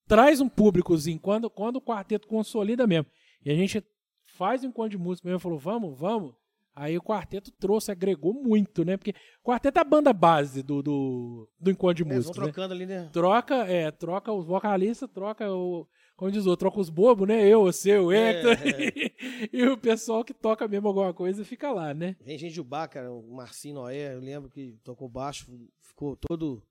traz 0.07 0.39
um 0.41 0.49
públicozinho. 0.49 1.19
Quando, 1.19 1.49
quando 1.49 1.77
o 1.77 1.81
quarteto 1.81 2.27
consolida 2.27 2.85
mesmo. 2.87 3.07
E 3.45 3.51
a 3.51 3.55
gente 3.55 3.83
faz 4.25 4.63
um 4.63 4.67
encontro 4.67 4.91
de 4.91 4.97
música 4.97 5.27
mesmo, 5.27 5.39
falou, 5.39 5.59
vamos, 5.59 5.97
vamos. 5.97 6.33
Aí 6.75 6.97
o 6.97 7.01
quarteto 7.03 7.51
trouxe, 7.51 7.91
agregou 7.91 8.33
muito, 8.33 8.83
né? 8.83 8.97
Porque 8.97 9.13
o 9.43 9.47
quarteto 9.47 9.77
é 9.77 9.81
a 9.81 9.85
banda 9.85 10.11
base 10.11 10.63
do, 10.63 10.81
do, 10.81 11.47
do 11.59 11.69
encontro 11.69 12.03
de 12.03 12.03
Eles 12.03 12.25
vão 12.25 12.29
música. 12.29 12.39
né? 12.39 12.51
trocando 12.51 12.73
ali, 12.73 12.85
né? 12.87 13.09
Troca, 13.13 13.55
é, 13.67 13.91
troca 13.91 14.31
os 14.31 14.45
vocalistas, 14.45 15.07
troca 15.11 15.51
o. 15.53 15.87
Como 16.15 16.31
diz 16.31 16.45
o 16.47 16.57
troca 16.57 16.79
os 16.79 16.89
bobos, 16.89 17.27
né? 17.27 17.47
Eu, 17.47 17.63
você, 17.63 17.97
o 17.97 18.11
É, 18.11 18.31
Hector. 18.31 18.57
e 19.53 19.63
o 19.65 19.77
pessoal 19.77 20.23
que 20.23 20.33
toca 20.33 20.67
mesmo 20.67 20.87
alguma 20.87 21.13
coisa 21.13 21.45
fica 21.45 21.71
lá, 21.71 21.93
né? 21.93 22.15
Vem 22.21 22.37
gente 22.39 22.53
de 22.53 22.63
bar, 22.63 22.87
cara, 22.87 23.11
o 23.11 23.35
Marcinho 23.35 23.75
Noé, 23.75 24.15
eu 24.15 24.19
lembro 24.19 24.49
que 24.49 24.75
tocou 24.83 25.07
baixo, 25.07 25.45
ficou 25.79 26.15
todo. 26.15 26.63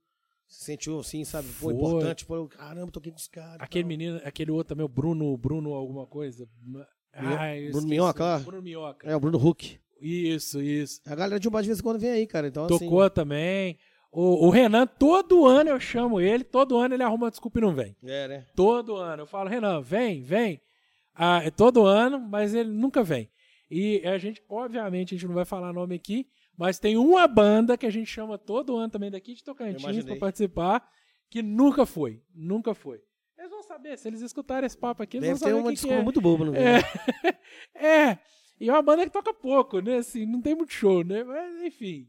Se 0.52 0.66
sentiu 0.66 1.00
assim, 1.00 1.24
sabe? 1.24 1.48
Pô, 1.48 1.70
Foi. 1.70 1.74
importante. 1.74 2.26
Pô, 2.26 2.46
caramba, 2.46 2.92
toquei 2.92 3.10
com 3.10 3.16
os 3.16 3.26
caras. 3.26 3.56
Aquele 3.58 3.84
tal. 3.84 3.88
menino, 3.88 4.20
aquele 4.22 4.50
outro 4.50 4.74
também, 4.74 4.84
o 4.84 4.88
Bruno, 4.88 5.34
Bruno 5.38 5.72
alguma 5.72 6.06
coisa. 6.06 6.46
Ah, 7.14 7.54
Bruno. 7.70 7.88
Minhoca 7.88 8.22
lá? 8.22 8.38
Bruno 8.38 8.62
Minhoca. 8.62 9.10
É, 9.10 9.16
o 9.16 9.20
Bruno 9.20 9.38
Huck. 9.38 9.80
Isso, 9.98 10.60
isso. 10.60 11.00
A 11.06 11.14
galera 11.14 11.40
de 11.40 11.48
Umbá 11.48 11.62
de 11.62 11.68
vez 11.68 11.80
em 11.80 11.82
quando 11.82 11.98
vem 11.98 12.10
aí, 12.10 12.26
cara. 12.26 12.48
Então, 12.48 12.66
assim, 12.66 12.78
Tocou 12.80 13.08
também. 13.08 13.78
O, 14.10 14.46
o 14.46 14.50
Renan, 14.50 14.86
todo 14.86 15.46
ano 15.46 15.70
eu 15.70 15.80
chamo 15.80 16.20
ele, 16.20 16.44
todo 16.44 16.76
ano 16.76 16.94
ele 16.94 17.02
arruma 17.02 17.30
desculpa 17.30 17.58
e 17.58 17.62
não 17.62 17.74
vem. 17.74 17.96
É, 18.04 18.28
né? 18.28 18.46
Todo 18.54 18.96
ano. 18.96 19.22
Eu 19.22 19.26
falo, 19.26 19.48
Renan, 19.48 19.80
vem, 19.80 20.22
vem. 20.22 20.60
Ah, 21.14 21.40
é 21.42 21.50
todo 21.50 21.86
ano, 21.86 22.20
mas 22.20 22.54
ele 22.54 22.70
nunca 22.70 23.02
vem. 23.02 23.30
E 23.70 24.06
a 24.06 24.18
gente, 24.18 24.42
obviamente, 24.50 25.14
a 25.14 25.16
gente 25.16 25.26
não 25.26 25.34
vai 25.34 25.46
falar 25.46 25.72
nome 25.72 25.94
aqui, 25.94 26.26
mas 26.56 26.78
tem 26.78 26.96
uma 26.96 27.26
banda 27.26 27.76
que 27.76 27.86
a 27.86 27.90
gente 27.90 28.10
chama 28.10 28.38
todo 28.38 28.76
ano 28.76 28.90
também 28.90 29.10
daqui 29.10 29.34
de 29.34 29.42
Tocantins 29.42 30.04
para 30.04 30.16
participar, 30.16 30.88
que 31.30 31.42
nunca 31.42 31.86
foi. 31.86 32.22
Nunca 32.34 32.74
foi. 32.74 33.00
Eles 33.38 33.50
vão 33.50 33.62
saber, 33.62 33.98
se 33.98 34.06
eles 34.06 34.20
escutarem 34.20 34.66
esse 34.66 34.78
papo 34.78 35.02
aqui, 35.02 35.16
eles 35.16 35.28
Deve 35.28 35.40
vão 35.40 35.48
ter 35.48 35.50
saber 35.50 35.60
uma 35.60 35.62
o 35.62 35.70
que 35.70 35.76
que 35.76 35.80
desculpa 35.80 36.00
é. 36.00 36.04
muito 36.04 36.20
boba, 36.20 36.44
não 36.44 36.54
É. 36.54 36.80
é. 37.74 38.18
E 38.60 38.68
é 38.68 38.72
uma 38.72 38.82
banda 38.82 39.04
que 39.04 39.10
toca 39.10 39.34
pouco, 39.34 39.80
né? 39.80 39.96
Assim, 39.96 40.24
não 40.24 40.40
tem 40.40 40.54
muito 40.54 40.72
show, 40.72 41.02
né? 41.02 41.24
Mas, 41.24 41.62
enfim. 41.62 42.08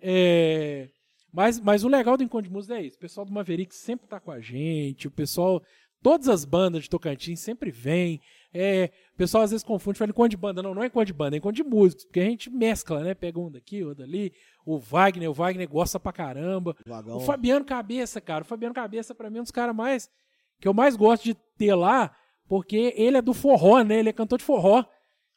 É. 0.00 0.88
Mas, 1.32 1.60
mas 1.60 1.84
o 1.84 1.88
legal 1.88 2.16
do 2.16 2.24
Encontro 2.24 2.48
de 2.48 2.52
Música 2.52 2.76
é 2.76 2.82
isso. 2.82 2.96
O 2.96 3.00
pessoal 3.00 3.24
do 3.24 3.32
Maverick 3.32 3.72
sempre 3.74 4.08
tá 4.08 4.18
com 4.18 4.32
a 4.32 4.40
gente. 4.40 5.06
O 5.06 5.10
pessoal. 5.10 5.62
Todas 6.02 6.28
as 6.28 6.44
bandas 6.44 6.84
de 6.84 6.90
Tocantins 6.90 7.38
sempre 7.40 7.70
vêm. 7.70 8.20
É, 8.56 8.90
o 9.14 9.16
pessoal 9.16 9.44
às 9.44 9.50
vezes 9.50 9.62
confunde, 9.64 9.98
fala 9.98 10.10
encontro 10.10 10.30
de 10.30 10.36
banda. 10.36 10.62
Não, 10.62 10.74
não 10.74 10.82
é 10.82 10.86
encontro 10.86 11.06
de 11.06 11.12
banda, 11.12 11.36
é 11.36 11.38
encontro 11.38 11.62
de 11.62 11.68
músicos. 11.68 12.04
Porque 12.04 12.20
a 12.20 12.24
gente 12.24 12.50
mescla, 12.50 13.00
né? 13.00 13.14
Pega 13.14 13.38
um 13.38 13.50
daqui, 13.50 13.82
outro 13.84 14.04
dali. 14.04 14.32
O 14.64 14.78
Wagner, 14.78 15.30
o 15.30 15.34
Wagner 15.34 15.68
gosta 15.68 16.00
pra 16.00 16.12
caramba. 16.12 16.74
Vagão. 16.86 17.16
O 17.16 17.20
Fabiano 17.20 17.64
Cabeça, 17.64 18.20
cara. 18.20 18.42
O 18.42 18.46
Fabiano 18.46 18.74
Cabeça, 18.74 19.14
pra 19.14 19.30
mim, 19.30 19.38
é 19.38 19.40
um 19.40 19.44
dos 19.44 19.52
caras 19.52 19.74
mais. 19.74 20.10
que 20.60 20.66
eu 20.66 20.74
mais 20.74 20.96
gosto 20.96 21.24
de 21.24 21.34
ter 21.58 21.74
lá, 21.74 22.10
porque 22.48 22.94
ele 22.96 23.16
é 23.18 23.22
do 23.22 23.34
forró, 23.34 23.82
né? 23.82 23.98
Ele 23.98 24.08
é 24.08 24.12
cantor 24.12 24.38
de 24.38 24.44
forró. 24.44 24.84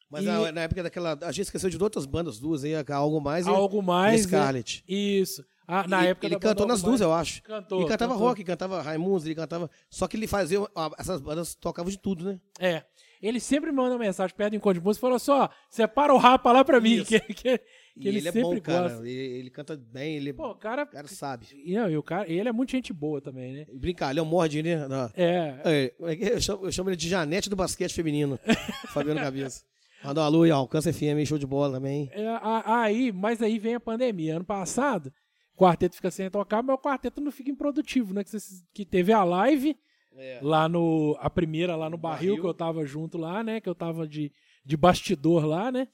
Mas 0.09 0.24
E- 0.24 0.51
na, 0.51 0.61
época 0.61 0.82
daquela. 0.82 1.17
A 1.22 1.32
gente 1.32 1.45
esqueceu 1.45 1.70
de 1.70 1.82
outras 1.82 2.05
bandas, 2.05 2.39
duas 2.39 2.63
aí, 2.63 2.74
algo 2.91 3.22
mais 3.22 3.45
e 3.45 3.49
Algo 3.49 3.82
e 3.82 3.86
mais. 3.86 4.26
né? 4.26 4.28
Scarlett. 4.28 4.84
Isso. 4.88 5.45
Ah, 5.72 5.88
na 5.88 5.99
ele, 5.99 6.07
época 6.07 6.26
ele 6.26 6.39
cantou 6.39 6.65
nas 6.65 6.82
duas, 6.82 6.99
eu 6.99 7.13
acho. 7.13 7.43
Cantou. 7.43 7.84
e 7.84 7.86
cantava 7.88 8.13
cantou. 8.13 8.28
rock, 8.28 8.43
cantava 8.43 8.82
Raimundos, 8.82 9.24
ele 9.26 9.36
cantava. 9.36 9.70
Só 9.88 10.07
que 10.07 10.17
ele 10.17 10.26
fazia. 10.26 10.57
Essas 10.97 11.22
bandas 11.22 11.53
tocavam 11.53 11.91
de 11.91 11.99
tudo, 11.99 12.26
né? 12.26 12.39
É. 12.59 12.84
Ele 13.22 13.39
sempre 13.39 13.72
manda 13.72 13.91
uma 13.95 13.99
mensagem 13.99 14.36
perto 14.36 14.51
do 14.51 14.55
encontro 14.55 14.80
de 14.80 14.86
música 14.86 14.99
e 14.99 15.07
falou 15.07 15.20
só: 15.20 15.49
separa 15.70 16.13
o 16.13 16.17
rapa 16.17 16.51
lá 16.51 16.63
pra 16.63 16.80
mim. 16.80 17.03
Que, 17.05 17.20
que- 17.20 17.34
que 17.34 17.61
E 18.05 18.07
ele, 18.07 18.20
ele, 18.20 18.30
é 18.30 18.32
sempre 18.32 18.41
bom, 18.55 18.61
cara. 18.61 18.97
Ele, 19.05 19.11
ele 19.11 19.49
canta 19.49 19.76
bem, 19.76 20.15
ele, 20.15 20.32
Pô, 20.32 20.51
o 20.51 20.55
cara. 20.55 20.84
o 20.84 20.88
cara 20.88 21.07
sabe. 21.07 21.47
E, 21.65 21.74
não, 21.74 21.89
e 21.89 21.97
o 21.97 22.03
cara, 22.03 22.32
ele 22.32 22.47
é 22.47 22.51
muito 22.53 22.72
gente 22.72 22.93
boa 22.93 23.20
também, 23.20 23.51
né? 23.51 23.65
Brincalhão, 23.74 24.24
morde, 24.24 24.63
né? 24.63 24.88
Não. 24.88 25.11
É. 25.17 25.59
É, 25.65 25.93
é 26.01 26.13
é? 26.13 26.34
eu, 26.36 26.39
chamo, 26.41 26.65
eu 26.65 26.72
chamo 26.72 26.89
ele 26.89 26.95
de 26.95 27.09
Janete 27.09 27.49
do 27.49 27.57
basquete 27.57 27.93
feminino. 27.93 28.39
Fabiano 28.93 29.20
Cabeça. 29.20 29.65
Manda 30.01 30.22
um 30.22 30.24
alô 30.24 30.43
aí, 30.43 30.51
ó. 30.51 30.57
Alcance 30.59 30.93
FM, 30.93 31.26
show 31.28 31.38
de 31.38 31.45
bola 31.45 31.74
também. 31.74 32.09
É, 32.13 32.26
aí, 32.65 33.11
mas 33.11 33.41
aí 33.41 33.59
vem 33.59 33.76
a 33.76 33.80
pandemia. 33.82 34.38
Ano 34.38 34.45
passado, 34.45 35.11
o 35.53 35.59
quarteto 35.59 35.95
fica 35.97 36.09
sem 36.09 36.30
tocar, 36.30 36.63
mas 36.63 36.76
o 36.76 36.80
quarteto 36.80 37.20
não 37.20 37.34
fica 37.34 37.51
improdutivo, 37.51 38.13
né? 38.13 38.24
Que, 38.24 38.38
que 38.74 38.86
teve 38.86 39.11
a 39.11 39.26
live 39.26 39.76
É. 40.20 40.39
lá 40.41 40.67
no. 40.67 41.15
A 41.20 41.30
primeira 41.30 41.76
lá 41.76 41.89
no 41.89 41.97
barril, 41.97 42.32
Barril. 42.32 42.41
que 42.41 42.47
eu 42.49 42.53
tava 42.53 42.86
junto 42.86 43.17
lá, 43.17 43.43
né? 43.43 43.61
Que 43.61 43.70
eu 43.70 43.76
tava 43.76 44.07
de, 44.07 44.32
de 44.65 44.76
bastidor 44.76 45.45
lá, 45.45 45.72
né? 45.72 45.88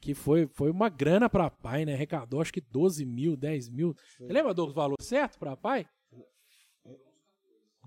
Que 0.00 0.14
foi, 0.14 0.46
foi 0.46 0.70
uma 0.70 0.88
grana 0.88 1.28
pra 1.28 1.50
pai, 1.50 1.84
né? 1.84 1.94
Arrecadou 1.94 2.40
acho 2.40 2.52
que 2.52 2.60
12 2.60 3.04
mil, 3.04 3.36
10 3.36 3.68
mil. 3.70 3.94
Você 4.18 4.32
lembra 4.32 4.54
do 4.54 4.72
valor 4.72 4.96
certo 5.00 5.38
pra 5.38 5.56
pai? 5.56 5.86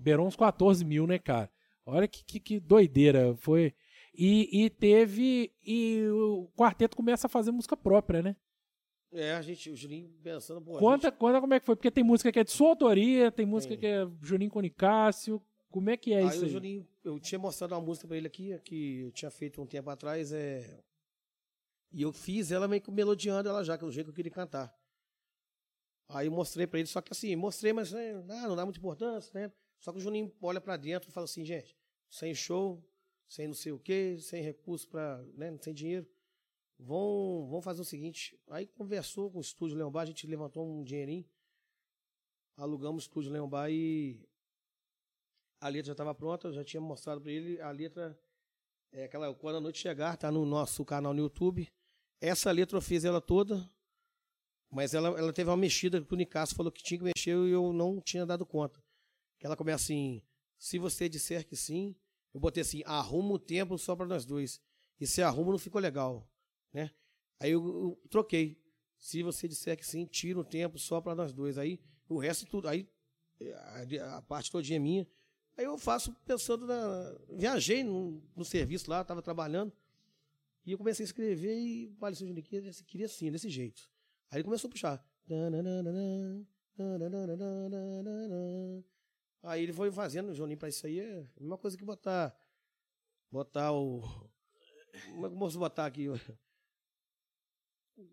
Beirou 0.00 0.26
uns 0.26 0.36
14 0.36 0.84
mil, 0.84 1.06
né, 1.06 1.18
cara? 1.18 1.50
Olha 1.86 2.06
que, 2.06 2.24
que, 2.24 2.40
que 2.40 2.60
doideira. 2.60 3.34
Foi. 3.36 3.74
E, 4.14 4.64
e 4.64 4.70
teve. 4.70 5.52
E 5.64 6.04
o 6.08 6.50
quarteto 6.56 6.96
começa 6.96 7.26
a 7.26 7.30
fazer 7.30 7.52
música 7.52 7.76
própria, 7.76 8.22
né? 8.22 8.36
É, 9.12 9.34
a 9.34 9.42
gente, 9.42 9.70
o 9.70 9.76
Juninho 9.76 10.08
pensando, 10.22 10.60
pô. 10.60 10.76
a 10.76 10.78
Conta, 10.78 11.10
conta 11.10 11.40
como 11.40 11.52
é 11.52 11.58
que 11.58 11.66
foi, 11.66 11.74
porque 11.74 11.90
tem 11.90 12.04
música 12.04 12.30
que 12.30 12.38
é 12.38 12.44
de 12.44 12.50
sua 12.52 12.68
autoria, 12.68 13.32
tem 13.32 13.44
música 13.44 13.76
Tem. 13.76 13.80
que 13.80 13.86
é 13.86 14.06
Juninho 14.22 14.50
Conicácio. 14.50 15.42
Como 15.70 15.88
é 15.88 15.96
que 15.96 16.12
é 16.12 16.18
Aí 16.18 16.28
isso 16.28 16.42
o 16.42 16.44
aí? 16.44 16.50
Juninho, 16.50 16.88
eu 17.04 17.18
tinha 17.20 17.38
mostrado 17.38 17.74
uma 17.74 17.80
música 17.80 18.06
pra 18.08 18.16
ele 18.16 18.26
aqui, 18.26 18.58
que 18.60 19.00
eu 19.00 19.12
tinha 19.12 19.30
feito 19.30 19.62
um 19.62 19.66
tempo 19.66 19.88
atrás, 19.88 20.32
é... 20.32 20.82
e 21.92 22.02
eu 22.02 22.12
fiz 22.12 22.50
ela 22.50 22.66
meio 22.66 22.82
que 22.82 22.90
melodiando 22.90 23.48
ela 23.48 23.62
já, 23.64 23.78
que 23.78 23.84
é 23.84 23.86
o 23.86 23.90
jeito 23.90 24.06
que 24.06 24.10
eu 24.10 24.16
queria 24.16 24.32
cantar. 24.32 24.76
Aí 26.08 26.26
eu 26.26 26.32
mostrei 26.32 26.66
pra 26.66 26.80
ele, 26.80 26.88
só 26.88 27.00
que 27.00 27.12
assim, 27.12 27.36
mostrei, 27.36 27.72
mas 27.72 27.92
né, 27.92 28.14
ah, 28.30 28.48
não 28.48 28.56
dá 28.56 28.64
muita 28.64 28.80
importância, 28.80 29.30
né? 29.32 29.52
Só 29.78 29.92
que 29.92 29.98
o 29.98 30.00
Juninho 30.00 30.32
olha 30.42 30.60
pra 30.60 30.76
dentro 30.76 31.08
e 31.08 31.12
fala 31.12 31.24
assim, 31.24 31.44
gente, 31.44 31.76
sem 32.08 32.34
show, 32.34 32.84
sem 33.28 33.46
não 33.46 33.54
sei 33.54 33.70
o 33.70 33.78
quê, 33.78 34.18
sem 34.18 34.42
recurso 34.42 34.88
para, 34.88 35.22
né, 35.34 35.56
sem 35.62 35.72
dinheiro, 35.72 36.04
vão, 36.76 37.46
vão 37.48 37.62
fazer 37.62 37.80
o 37.80 37.84
seguinte. 37.84 38.36
Aí 38.48 38.66
conversou 38.66 39.30
com 39.30 39.38
o 39.38 39.40
estúdio 39.40 39.76
Leão 39.76 39.90
Bar, 39.90 40.02
a 40.02 40.06
gente 40.06 40.26
levantou 40.26 40.66
um 40.66 40.82
dinheirinho, 40.82 41.24
alugamos 42.56 43.04
o 43.04 43.06
estúdio 43.06 43.30
Leão 43.30 43.48
Bar 43.48 43.70
e 43.70 44.28
a 45.60 45.68
letra 45.68 45.88
já 45.88 45.92
estava 45.92 46.14
pronta, 46.14 46.48
eu 46.48 46.52
já 46.52 46.64
tinha 46.64 46.80
mostrado 46.80 47.20
para 47.20 47.30
ele. 47.30 47.60
A 47.60 47.70
letra 47.70 48.18
é 48.92 49.04
aquela 49.04 49.32
Quando 49.34 49.56
a 49.56 49.60
Noite 49.60 49.78
Chegar, 49.78 50.16
tá 50.16 50.30
no 50.30 50.46
nosso 50.46 50.84
canal 50.84 51.12
no 51.12 51.20
YouTube. 51.20 51.68
Essa 52.20 52.50
letra 52.50 52.78
eu 52.78 52.82
fiz 52.82 53.04
ela 53.04 53.20
toda, 53.20 53.70
mas 54.70 54.94
ela, 54.94 55.08
ela 55.18 55.32
teve 55.32 55.50
uma 55.50 55.56
mexida 55.56 56.00
que 56.00 56.12
o 56.12 56.16
Nicasso 56.16 56.54
falou 56.54 56.72
que 56.72 56.82
tinha 56.82 56.98
que 56.98 57.04
mexer 57.04 57.36
e 57.36 57.50
eu 57.50 57.72
não 57.72 58.00
tinha 58.00 58.24
dado 58.24 58.46
conta. 58.46 58.82
Que 59.38 59.46
ela 59.46 59.56
começa 59.56 59.84
assim: 59.84 60.22
se 60.58 60.78
você 60.78 61.08
disser 61.08 61.46
que 61.46 61.56
sim, 61.56 61.94
eu 62.32 62.40
botei 62.40 62.62
assim: 62.62 62.82
arruma 62.86 63.34
o 63.34 63.38
tempo 63.38 63.76
só 63.76 63.94
para 63.94 64.06
nós 64.06 64.24
dois. 64.24 64.60
E 64.98 65.06
se 65.06 65.22
arruma 65.22 65.52
não 65.52 65.58
ficou 65.58 65.80
legal, 65.80 66.28
né? 66.72 66.90
Aí 67.38 67.52
eu, 67.52 67.64
eu 67.66 68.08
troquei. 68.10 68.60
Se 68.98 69.22
você 69.22 69.48
disser 69.48 69.78
que 69.78 69.86
sim, 69.86 70.04
tira 70.04 70.38
o 70.38 70.44
tempo 70.44 70.78
só 70.78 71.00
para 71.00 71.14
nós 71.14 71.32
dois. 71.32 71.56
Aí 71.56 71.80
o 72.06 72.18
resto 72.18 72.46
tudo, 72.46 72.68
aí 72.68 72.86
a, 74.02 74.18
a 74.18 74.22
parte 74.22 74.50
todinha 74.50 74.76
é 74.76 74.80
minha. 74.80 75.08
Aí 75.60 75.66
eu 75.66 75.76
faço 75.76 76.10
pensando 76.24 76.66
na. 76.66 77.14
Viajei 77.28 77.84
no, 77.84 78.22
no 78.34 78.46
serviço 78.46 78.90
lá, 78.90 79.02
estava 79.02 79.20
trabalhando. 79.20 79.70
E 80.64 80.72
eu 80.72 80.78
comecei 80.78 81.04
a 81.04 81.08
escrever 81.08 81.54
e 81.54 81.88
o 81.88 81.96
Palhaço 81.96 82.20
Juninho 82.20 82.42
queria, 82.42 82.70
queria 82.86 83.04
assim, 83.04 83.30
desse 83.30 83.50
jeito. 83.50 83.82
Aí 84.30 84.38
ele 84.38 84.44
começou 84.44 84.68
a 84.68 84.70
puxar. 84.70 85.06
Aí 89.42 89.62
ele 89.62 89.74
foi 89.74 89.92
fazendo, 89.92 90.30
o 90.30 90.34
Juninho, 90.34 90.56
pra 90.56 90.70
isso 90.70 90.86
aí 90.86 90.98
é 90.98 91.18
a 91.18 91.40
mesma 91.40 91.58
coisa 91.58 91.76
que 91.76 91.84
botar. 91.84 92.34
Botar 93.30 93.70
o. 93.70 94.00
Como 95.10 95.26
é 95.26 95.28
que 95.28 95.34
eu 95.34 95.38
posso 95.38 95.58
botar 95.58 95.84
aqui? 95.84 96.08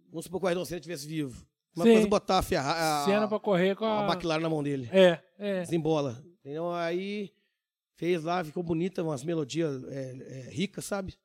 Vamos 0.10 0.26
supor 0.26 0.42
que 0.42 0.46
o 0.48 0.50
Ayrton 0.50 0.66
Senna 0.66 0.80
estivesse 0.80 1.08
vivo. 1.08 1.48
Uma 1.74 1.86
Sim. 1.86 1.92
coisa 1.92 2.08
é 2.08 2.10
botar 2.10 2.40
a 2.40 2.44
Ferrari. 2.44 2.78
A, 2.78 3.06
Cena 3.06 3.26
pra 3.26 3.40
correr 3.40 3.74
com 3.78 3.86
a 3.86 4.06
a. 4.06 4.12
McLaren 4.12 4.42
na 4.42 4.50
mão 4.50 4.62
dele. 4.62 4.90
É, 4.92 5.24
é. 5.38 5.62
Desembola. 5.62 6.22
Entendeu? 6.42 6.72
Aí 6.74 7.37
fez 7.98 8.24
lá, 8.24 8.44
ficou 8.44 8.64
bonita, 8.64 9.04
umas 9.04 9.24
melodias 9.24 9.84
é, 9.86 10.16
é, 10.22 10.50
ricas, 10.50 10.86
sabe? 10.86 11.16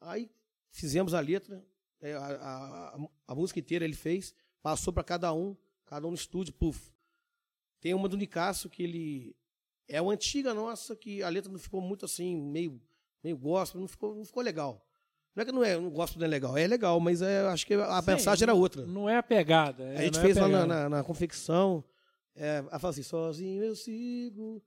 Aí 0.00 0.30
fizemos 0.70 1.12
a 1.14 1.20
letra, 1.20 1.62
é, 2.00 2.14
a, 2.14 2.18
a, 2.26 2.88
a- 2.96 3.08
a 3.28 3.34
música 3.34 3.60
inteira 3.60 3.84
ele 3.84 3.94
fez, 3.94 4.34
passou 4.62 4.92
para 4.92 5.04
cada 5.04 5.32
um, 5.34 5.54
cada 5.84 6.06
um 6.06 6.10
no 6.10 6.16
estúdio, 6.16 6.54
puf. 6.54 6.90
Tem 7.80 7.92
uma 7.92 8.08
do 8.08 8.16
Nicasso 8.16 8.68
que 8.70 8.82
ele. 8.82 9.36
É 9.88 10.00
uma 10.00 10.12
antiga 10.12 10.54
nossa, 10.54 10.94
que 10.94 11.22
a 11.22 11.28
letra 11.28 11.50
não 11.50 11.58
ficou 11.58 11.80
muito 11.80 12.04
assim, 12.04 12.40
meio, 12.40 12.80
meio 13.24 13.36
gospel, 13.36 13.80
não 13.80 13.88
ficou, 13.88 14.14
não 14.14 14.24
ficou 14.24 14.42
legal. 14.42 14.86
Não 15.34 15.42
é 15.42 15.44
que 15.46 15.52
não 15.52 15.64
é, 15.64 15.76
não 15.76 15.90
gosto 15.90 16.18
não 16.18 16.26
é 16.26 16.28
legal, 16.28 16.56
é 16.56 16.66
legal, 16.66 16.98
mas 17.00 17.22
é, 17.22 17.40
acho 17.48 17.66
que 17.66 17.74
a 17.74 18.00
Sim, 18.02 18.10
mensagem 18.12 18.42
era 18.44 18.54
outra. 18.54 18.84
Não 18.86 19.08
é 19.08 19.16
a 19.16 19.22
pegada. 19.22 19.82
é, 19.84 19.96
A 19.98 20.02
gente 20.02 20.14
não 20.14 20.20
é 20.20 20.24
fez 20.24 20.36
lá 20.36 20.48
na, 20.48 20.66
na, 20.66 20.88
na 20.88 21.04
confecção. 21.04 21.82
É, 22.36 22.58
ela 22.58 22.78
fala 22.78 22.90
assim, 22.92 23.02
sozinho 23.02 23.64
eu 23.64 23.74
sigo. 23.74 24.62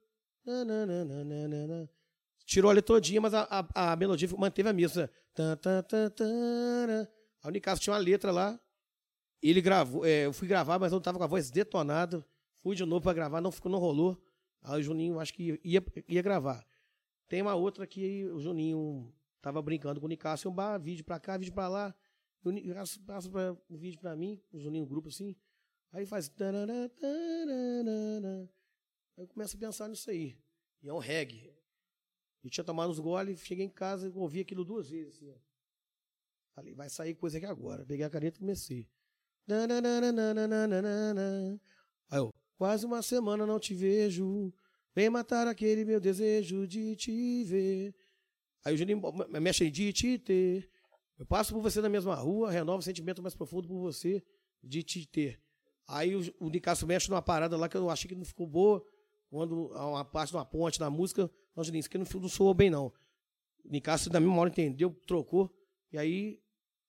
Tirou 2.45 2.69
a 2.69 2.73
letra 2.73 2.95
todinha, 2.95 3.21
mas 3.21 3.33
a, 3.33 3.47
a, 3.73 3.93
a 3.93 3.95
melodia 3.95 4.27
manteve 4.37 4.69
a 4.69 4.73
mesma. 4.73 5.09
A 7.41 7.47
Unicasso 7.47 7.81
tinha 7.81 7.93
uma 7.93 7.99
letra 7.99 8.31
lá. 8.31 8.59
Ele 9.41 9.61
gravou, 9.61 10.05
é, 10.05 10.25
eu 10.25 10.33
fui 10.33 10.47
gravar, 10.47 10.79
mas 10.79 10.93
eu 10.93 11.01
tava 11.01 11.17
com 11.17 11.23
a 11.23 11.27
voz 11.27 11.49
detonada. 11.49 12.25
Fui 12.61 12.75
de 12.75 12.85
novo 12.85 13.01
para 13.01 13.13
gravar, 13.13 13.41
não 13.41 13.51
ficou, 13.51 13.71
não 13.71 13.79
rolou. 13.79 14.21
Aí 14.61 14.79
o 14.79 14.83
Juninho 14.83 15.19
acho 15.19 15.33
que 15.33 15.59
ia, 15.63 15.83
ia 16.07 16.21
gravar. 16.21 16.65
Tem 17.27 17.41
uma 17.41 17.55
outra 17.55 17.85
que 17.85 18.25
o 18.27 18.39
Juninho 18.39 19.13
tava 19.41 19.61
brincando 19.61 19.99
com 19.99 20.05
o 20.05 20.09
Nicasso, 20.09 20.47
um 20.47 20.53
bar, 20.53 20.77
vídeo 20.77 21.03
pra 21.03 21.19
cá, 21.19 21.37
vídeo 21.37 21.53
pra 21.53 21.67
lá. 21.67 21.93
O 22.43 22.51
Nicasso 22.51 23.01
passa 23.01 23.29
pra, 23.29 23.53
o 23.69 23.77
vídeo 23.77 23.99
pra 23.99 24.15
mim, 24.15 24.41
o 24.51 24.59
Juninho, 24.59 24.85
o 24.85 24.87
grupo 24.87 25.09
assim. 25.09 25.35
Aí 25.91 26.05
faz. 26.05 26.31
Aí 29.18 29.24
eu 29.24 29.28
começo 29.28 29.55
a 29.55 29.59
pensar 29.59 29.88
nisso 29.88 30.09
aí. 30.09 30.38
E 30.82 30.89
é 30.89 30.93
um 30.93 30.97
reggae. 30.99 31.53
Eu 32.43 32.49
tinha 32.49 32.64
tomado 32.64 32.89
uns 32.91 32.99
goles, 32.99 33.39
cheguei 33.39 33.66
em 33.66 33.70
casa 33.70 34.07
e 34.07 34.11
ouvi 34.11 34.41
aquilo 34.41 34.66
duas 34.66 34.89
vezes. 34.89 35.16
Assim. 35.24 35.34
Falei, 36.53 36.74
vai 36.74 36.89
sair 36.89 37.16
coisa 37.16 37.38
aqui 37.38 37.45
agora. 37.45 37.86
Peguei 37.86 38.05
a 38.05 38.09
caneta 38.09 38.38
e 38.38 38.39
comecei. 38.39 38.88
Aí 42.09 42.20
eu, 42.20 42.34
quase 42.57 42.86
uma 42.86 43.01
semana 43.01 43.45
não 43.45 43.59
te 43.59 43.74
vejo. 43.74 44.53
Vem 44.95 45.09
matar 45.09 45.47
aquele 45.47 45.86
meu 45.86 45.99
desejo 45.99 46.68
de 46.68 46.95
te 46.95 47.43
ver. 47.45 47.95
Aí 48.64 48.74
o 48.74 48.78
Juninho 48.78 49.01
me- 49.30 49.39
mexe 49.39 49.66
em 49.66 49.72
dia, 49.72 49.91
Tite. 49.91 50.70
Eu 51.18 51.26
passo 51.26 51.53
por 51.53 51.61
você 51.61 51.82
na 51.82 51.89
mesma 51.89 52.16
rua, 52.16 52.51
renovo 52.51 52.80
o 52.80 52.84
sentimento 52.84 53.22
mais 53.22 53.36
profundo 53.36 53.68
por 53.68 53.80
você 53.80 54.24
de 54.64 54.84
te 54.84 55.05
ter. 55.07 55.41
Aí 55.88 56.16
o, 56.16 56.22
o 56.39 56.49
Nicasso 56.49 56.88
mexe 56.88 57.09
numa 57.09 57.22
parada 57.22 57.57
lá 57.57 57.68
que 57.68 57.76
eu 57.76 57.89
achei 57.89 58.07
que 58.07 58.16
não 58.16 58.26
ficou 58.26 58.47
boa. 58.47 58.86
Quando 59.34 59.71
há 59.73 59.88
uma 59.89 60.05
parte 60.05 60.29
de 60.29 60.36
uma 60.38 60.45
ponte 60.45 60.79
na 60.79 60.91
música, 60.91 61.27
não, 61.55 61.63
Juninho, 61.63 61.79
isso 61.79 61.89
aqui 61.89 61.97
não, 61.97 62.05
não 62.21 62.29
soou 62.29 62.53
bem, 62.53 62.69
não. 62.69 62.93
O 63.65 64.11
na 64.11 64.19
mesma 64.19 64.38
hora, 64.39 64.49
entendeu, 64.51 64.95
trocou. 65.07 65.49
E 65.91 65.97
aí 65.97 66.39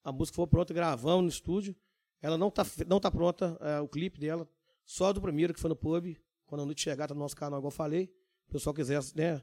a 0.05 0.13
música 0.13 0.37
foi 0.37 0.47
pronta, 0.47 0.75
gravamos 0.75 1.23
no 1.23 1.29
estúdio. 1.31 1.75
Ela 2.21 2.37
não 2.37 2.51
tá, 2.51 2.63
fe- 2.63 2.85
não 2.85 3.01
tá 3.01 3.11
pronta, 3.11 3.57
é, 3.63 3.81
o 3.81 3.89
clipe 3.89 4.21
dela, 4.21 4.47
só 4.85 5.11
do 5.11 5.23
primeiro 5.23 5.55
que 5.55 5.61
foi 5.61 5.71
no 5.71 5.77
pub. 5.77 6.15
Quando 6.45 6.61
a 6.61 6.67
noite 6.67 6.83
chegar, 6.83 7.07
tá 7.09 7.15
no 7.15 7.21
nosso 7.21 7.35
canal, 7.35 7.61
igual 7.61 7.69
eu 7.73 7.75
falei. 7.75 8.13
O 8.47 8.53
pessoal 8.53 8.75
quiser 8.75 9.01
né, 9.15 9.41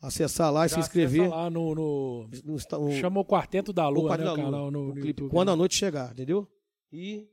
acessar 0.00 0.52
lá 0.52 0.64
e 0.64 0.68
se 0.68 0.78
inscrever. 0.78 1.22
acessa 1.22 1.34
lá 1.34 1.50
no, 1.50 1.74
no- 1.74 2.28
no 2.44 2.52
no- 2.54 2.92
Chama 2.92 3.18
o 3.20 3.24
Quarteto 3.24 3.72
da 3.72 3.88
o 3.88 3.90
Lua, 3.90 4.06
Quarto 4.10 4.20
né? 4.20 4.26
da 4.26 4.32
o 4.32 4.36
Lua, 4.36 4.44
canal 4.44 4.70
no, 4.70 4.80
o 4.90 4.94
no 4.94 5.00
clipe, 5.00 5.28
quando 5.28 5.48
né? 5.48 5.54
a 5.54 5.56
noite 5.56 5.74
chegar, 5.74 6.12
entendeu? 6.12 6.48
E 6.92 7.28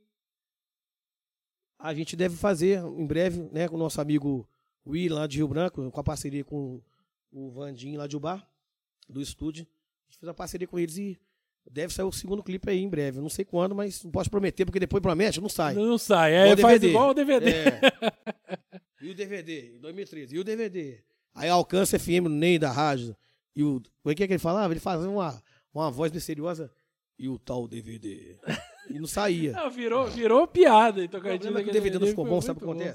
a 1.78 1.94
gente 1.94 2.16
deve 2.16 2.34
fazer 2.36 2.82
em 2.82 3.06
breve, 3.06 3.48
né, 3.52 3.68
com 3.68 3.76
o 3.76 3.78
nosso 3.78 4.00
amigo 4.00 4.48
Will 4.86 5.14
lá 5.14 5.26
de 5.26 5.38
Rio 5.38 5.48
Branco, 5.48 5.90
com 5.90 6.00
a 6.00 6.04
parceria 6.04 6.44
com 6.44 6.80
o 7.30 7.50
Vandinho 7.50 7.98
lá 7.98 8.06
de 8.06 8.16
Ubar, 8.16 8.46
do 9.08 9.20
estúdio. 9.20 9.64
A 9.64 10.10
gente 10.10 10.18
fez 10.18 10.28
a 10.28 10.34
parceria 10.34 10.66
com 10.66 10.78
eles 10.78 10.96
e 10.96 11.18
deve 11.70 11.92
sair 11.92 12.04
o 12.04 12.12
segundo 12.12 12.42
clipe 12.42 12.68
aí 12.68 12.80
em 12.80 12.88
breve. 12.88 13.18
Eu 13.18 13.22
Não 13.22 13.28
sei 13.30 13.44
quando, 13.44 13.74
mas 13.74 14.02
não 14.02 14.10
posso 14.10 14.30
prometer, 14.30 14.64
porque 14.64 14.80
depois 14.80 15.02
promete, 15.02 15.40
não 15.40 15.48
sai. 15.48 15.74
Não 15.74 15.98
sai, 15.98 16.34
é, 16.34 16.56
faz 16.56 16.82
igual 16.82 17.10
o 17.10 17.14
DVD. 17.14 17.50
É. 17.50 17.80
E 19.00 19.10
o 19.10 19.14
DVD, 19.14 19.74
em 19.74 19.78
2013. 19.80 20.36
E 20.36 20.38
o 20.38 20.44
DVD. 20.44 21.00
Aí 21.34 21.48
alcança 21.48 21.98
FM 21.98 22.24
no 22.24 22.28
Ney 22.28 22.58
da 22.58 22.70
rádio. 22.70 23.16
E 23.54 23.62
o. 23.64 23.82
O 24.04 24.14
que 24.14 24.22
é 24.22 24.26
que 24.26 24.32
ele 24.32 24.38
falava? 24.38 24.72
Ele 24.72 24.80
fazia 24.80 25.08
uma, 25.08 25.42
uma 25.74 25.90
voz 25.90 26.12
misteriosa. 26.12 26.70
E 27.18 27.28
o 27.28 27.38
tal 27.38 27.66
DVD. 27.66 28.38
E 28.88 28.98
não 28.98 29.06
saía. 29.06 29.52
Não, 29.58 29.70
virou, 29.70 30.06
virou 30.08 30.46
piada. 30.46 31.02
em 31.02 31.06
O 31.06 31.08
problema 31.08 31.60
é 31.60 31.64
que 31.64 31.70
o 31.70 31.72
DVD 31.72 31.98
não 31.98 32.06
ficou 32.06 32.24
bom, 32.24 32.40
sabe 32.40 32.58
o 32.58 32.60
que 32.60 32.66
muito 32.66 32.84
bom. 32.84 32.94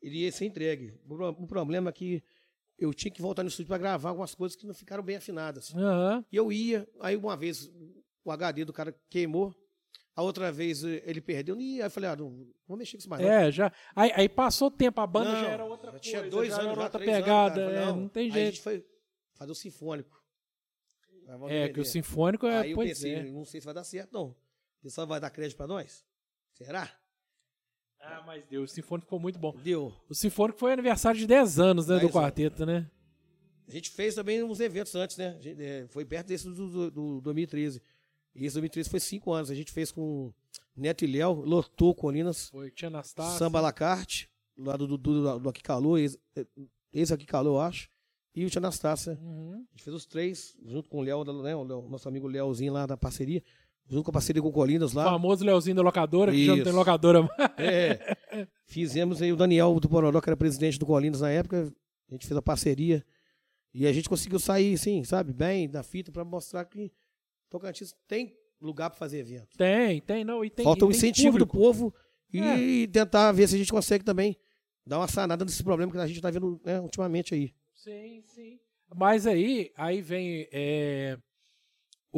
Ele 0.00 0.18
ia 0.18 0.32
ser 0.32 0.44
entregue. 0.46 0.94
O 1.04 1.08
pro- 1.16 1.28
O 1.30 1.46
problema 1.46 1.90
é 1.90 1.92
que 1.92 2.22
eu 2.78 2.94
tinha 2.94 3.10
que 3.12 3.20
voltar 3.20 3.42
no 3.42 3.48
estúdio 3.48 3.68
para 3.68 3.78
gravar 3.78 4.10
algumas 4.10 4.34
coisas 4.34 4.56
que 4.56 4.66
não 4.66 4.74
ficaram 4.74 5.02
bem 5.02 5.16
afinadas. 5.16 5.74
Aham. 5.74 6.24
E 6.30 6.36
eu 6.36 6.52
ia, 6.52 6.88
aí 7.00 7.16
uma 7.16 7.36
vez 7.36 7.68
o 8.24 8.30
HD 8.30 8.64
do 8.64 8.72
cara 8.72 8.94
queimou, 9.10 9.54
a 10.14 10.22
outra 10.22 10.50
vez 10.52 10.84
eh, 10.84 11.02
ele 11.06 11.20
perdeu, 11.20 11.60
e 11.60 11.80
aí 11.80 11.86
eu 11.86 11.90
falei, 11.90 12.10
ah, 12.10 12.16
não, 12.16 12.30
não 12.30 12.46
vou 12.66 12.76
mexer 12.76 12.92
com 12.96 12.98
isso 13.00 13.08
mais. 13.10 13.22
não. 13.22 13.30
É, 13.30 13.50
já. 13.50 13.72
Aí, 13.96 14.12
aí 14.14 14.28
passou 14.28 14.68
o 14.68 14.70
tempo, 14.70 15.00
a 15.00 15.06
banda 15.06 15.32
Não, 15.32 15.40
já 15.40 15.48
era 15.48 15.64
outra 15.64 15.86
já 15.86 15.90
coisa. 15.92 16.02
tinha 16.02 16.30
dois 16.30 16.48
já 16.48 16.54
anos, 16.60 16.72
era 16.72 16.82
outra 16.82 16.98
anos, 16.98 17.14
pegada. 17.14 17.54
cara. 17.54 17.60
Eu 17.60 17.66
falei, 17.66 17.82
é, 17.82 17.86
não, 17.86 18.08
tem 18.08 18.24
Aí 18.24 18.30
a 18.30 18.34
jeito. 18.34 18.46
gente 18.54 18.62
foi 18.62 18.86
fazer 19.34 19.52
o 19.52 19.54
sinfônico. 19.54 20.18
É, 21.48 21.68
que 21.68 21.80
o 21.80 21.84
sinfônico 21.84 22.46
é. 22.46 22.58
Aí 22.60 22.70
eu 22.70 22.78
pensei, 22.78 23.14
é. 23.16 23.22
não 23.24 23.44
sei 23.44 23.60
se 23.60 23.64
vai 23.64 23.74
dar 23.74 23.84
certo, 23.84 24.12
não. 24.12 24.28
O 24.30 24.82
pessoal 24.82 25.06
vai 25.06 25.20
dar 25.20 25.30
crédito 25.30 25.56
pra 25.56 25.66
nós? 25.66 26.04
Será? 26.52 26.90
Ah, 28.00 28.22
mas 28.26 28.44
deu. 28.46 28.62
O 28.62 28.68
sinfônico 28.68 29.06
ficou 29.06 29.20
muito 29.20 29.38
bom. 29.38 29.54
Deu. 29.62 29.92
O 30.08 30.14
sinfônico 30.14 30.58
foi 30.58 30.72
aniversário 30.72 31.18
de 31.18 31.26
10 31.26 31.58
anos, 31.58 31.86
né? 31.88 31.98
10 31.98 32.08
do 32.10 32.12
quarteto, 32.12 32.64
né? 32.64 32.88
A 33.66 33.70
gente 33.70 33.90
fez 33.90 34.14
também 34.14 34.42
uns 34.42 34.60
eventos 34.60 34.94
antes, 34.94 35.16
né? 35.16 35.38
É, 35.44 35.86
foi 35.88 36.04
perto 36.04 36.28
desse 36.28 36.48
do, 36.48 36.70
do, 36.70 36.90
do 36.90 37.20
2013. 37.20 37.82
E 38.34 38.46
esse 38.46 38.54
2013 38.54 38.88
foi 38.88 39.00
cinco 39.00 39.32
anos. 39.32 39.50
A 39.50 39.54
gente 39.54 39.72
fez 39.72 39.90
com 39.90 40.32
Neto 40.76 41.04
e 41.04 41.08
Léo, 41.08 41.42
lotou 41.44 41.94
Colinas, 41.94 42.48
Foi 42.50 42.70
Tia 42.70 42.88
Anastácia. 42.88 43.38
Samba 43.38 43.60
Lacarte, 43.60 44.30
lá 44.56 44.76
do, 44.76 44.86
do, 44.86 44.96
do, 44.96 45.38
do 45.40 45.48
Aqui 45.48 45.62
Calor, 45.62 45.98
ex, 45.98 46.16
ex 46.92 47.12
Aqui 47.12 47.26
Calor, 47.26 47.56
eu 47.56 47.60
acho. 47.60 47.90
E 48.34 48.44
o 48.44 48.50
Tia 48.50 48.60
Anastácia. 48.60 49.18
Uhum. 49.20 49.54
A 49.54 49.70
gente 49.72 49.82
fez 49.82 49.94
os 49.94 50.06
três, 50.06 50.56
junto 50.64 50.88
com 50.88 51.00
o 51.00 51.02
Léo, 51.02 51.24
né, 51.42 51.54
o 51.54 51.64
Léo, 51.64 51.88
nosso 51.88 52.08
amigo 52.08 52.28
Léozinho 52.28 52.72
lá 52.72 52.86
da 52.86 52.96
parceria, 52.96 53.42
junto 53.88 54.04
com 54.04 54.10
a 54.10 54.12
parceria 54.12 54.42
com 54.42 54.48
o 54.48 54.52
Colinas 54.52 54.92
O 54.92 54.96
lá. 54.96 55.04
famoso 55.04 55.44
Leozinho 55.44 55.76
da 55.76 55.82
locadora, 55.82 56.30
que 56.32 56.44
já 56.44 56.52
não 56.54 56.62
tem 56.62 56.68
Isso. 56.68 56.76
locadora 56.76 57.22
mais. 57.22 57.50
É. 57.58 58.46
Fizemos 58.66 59.20
aí 59.22 59.32
o 59.32 59.36
Daniel 59.36 59.78
do 59.80 59.88
Pororó, 59.88 60.20
que 60.20 60.28
era 60.28 60.36
presidente 60.36 60.78
do 60.78 60.86
Colinas 60.86 61.20
na 61.20 61.30
época. 61.30 61.72
A 62.10 62.14
gente 62.14 62.26
fez 62.26 62.36
a 62.36 62.42
parceria. 62.42 63.04
E 63.74 63.86
a 63.86 63.92
gente 63.92 64.08
conseguiu 64.08 64.38
sair, 64.38 64.74
assim, 64.74 65.04
sabe, 65.04 65.32
bem 65.32 65.68
da 65.68 65.82
fita 65.82 66.10
para 66.10 66.24
mostrar 66.24 66.64
que 66.64 66.90
Tocantins 67.50 67.94
tem 68.06 68.34
lugar 68.60 68.90
para 68.90 68.98
fazer 68.98 69.18
evento. 69.18 69.56
Tem, 69.56 70.00
tem, 70.00 70.24
não. 70.24 70.44
E 70.44 70.50
tem, 70.50 70.64
Falta 70.64 70.84
o 70.84 70.88
tem 70.88 70.96
incentivo 70.96 71.38
do 71.38 71.46
público. 71.46 71.90
povo 71.90 71.94
e 72.32 72.88
tentar 72.88 73.30
ver 73.32 73.48
se 73.48 73.54
a 73.54 73.58
gente 73.58 73.70
consegue 73.72 74.04
também 74.04 74.36
dar 74.86 74.98
uma 74.98 75.08
sanada 75.08 75.44
nesse 75.44 75.62
problema 75.62 75.92
que 75.92 75.98
a 75.98 76.06
gente 76.06 76.16
está 76.16 76.30
vendo 76.30 76.60
né, 76.64 76.80
ultimamente 76.80 77.34
aí. 77.34 77.54
Sim, 77.74 78.22
sim. 78.26 78.58
Mas 78.94 79.26
aí, 79.26 79.70
aí 79.76 80.00
vem 80.00 80.48
é, 80.50 81.18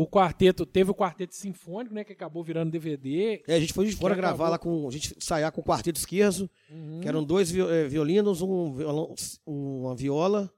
o 0.02 0.06
quarteto, 0.08 0.64
teve 0.64 0.90
o 0.90 0.94
quarteto 0.94 1.34
sinfônico, 1.34 1.94
né, 1.94 2.04
que 2.04 2.12
acabou 2.12 2.42
virando 2.44 2.70
DVD. 2.70 3.42
É, 3.46 3.54
a 3.56 3.60
gente 3.60 3.72
foi 3.72 3.86
de 3.86 3.96
fora 3.96 4.14
gravar 4.14 4.54
acabou. 4.54 4.74
lá 4.74 4.82
com. 4.82 4.88
A 4.88 4.90
gente 4.92 5.16
ensaiar 5.16 5.50
com 5.52 5.60
o 5.60 5.64
quarteto 5.64 5.98
esquerdo, 5.98 6.48
Uhum. 6.70 7.00
que 7.00 7.08
eram 7.08 7.24
dois 7.24 7.52
eh, 7.54 7.88
violinos, 7.88 8.40
um 8.42 8.72
violão, 8.72 9.14
uma 9.46 9.94
viola 9.96 10.52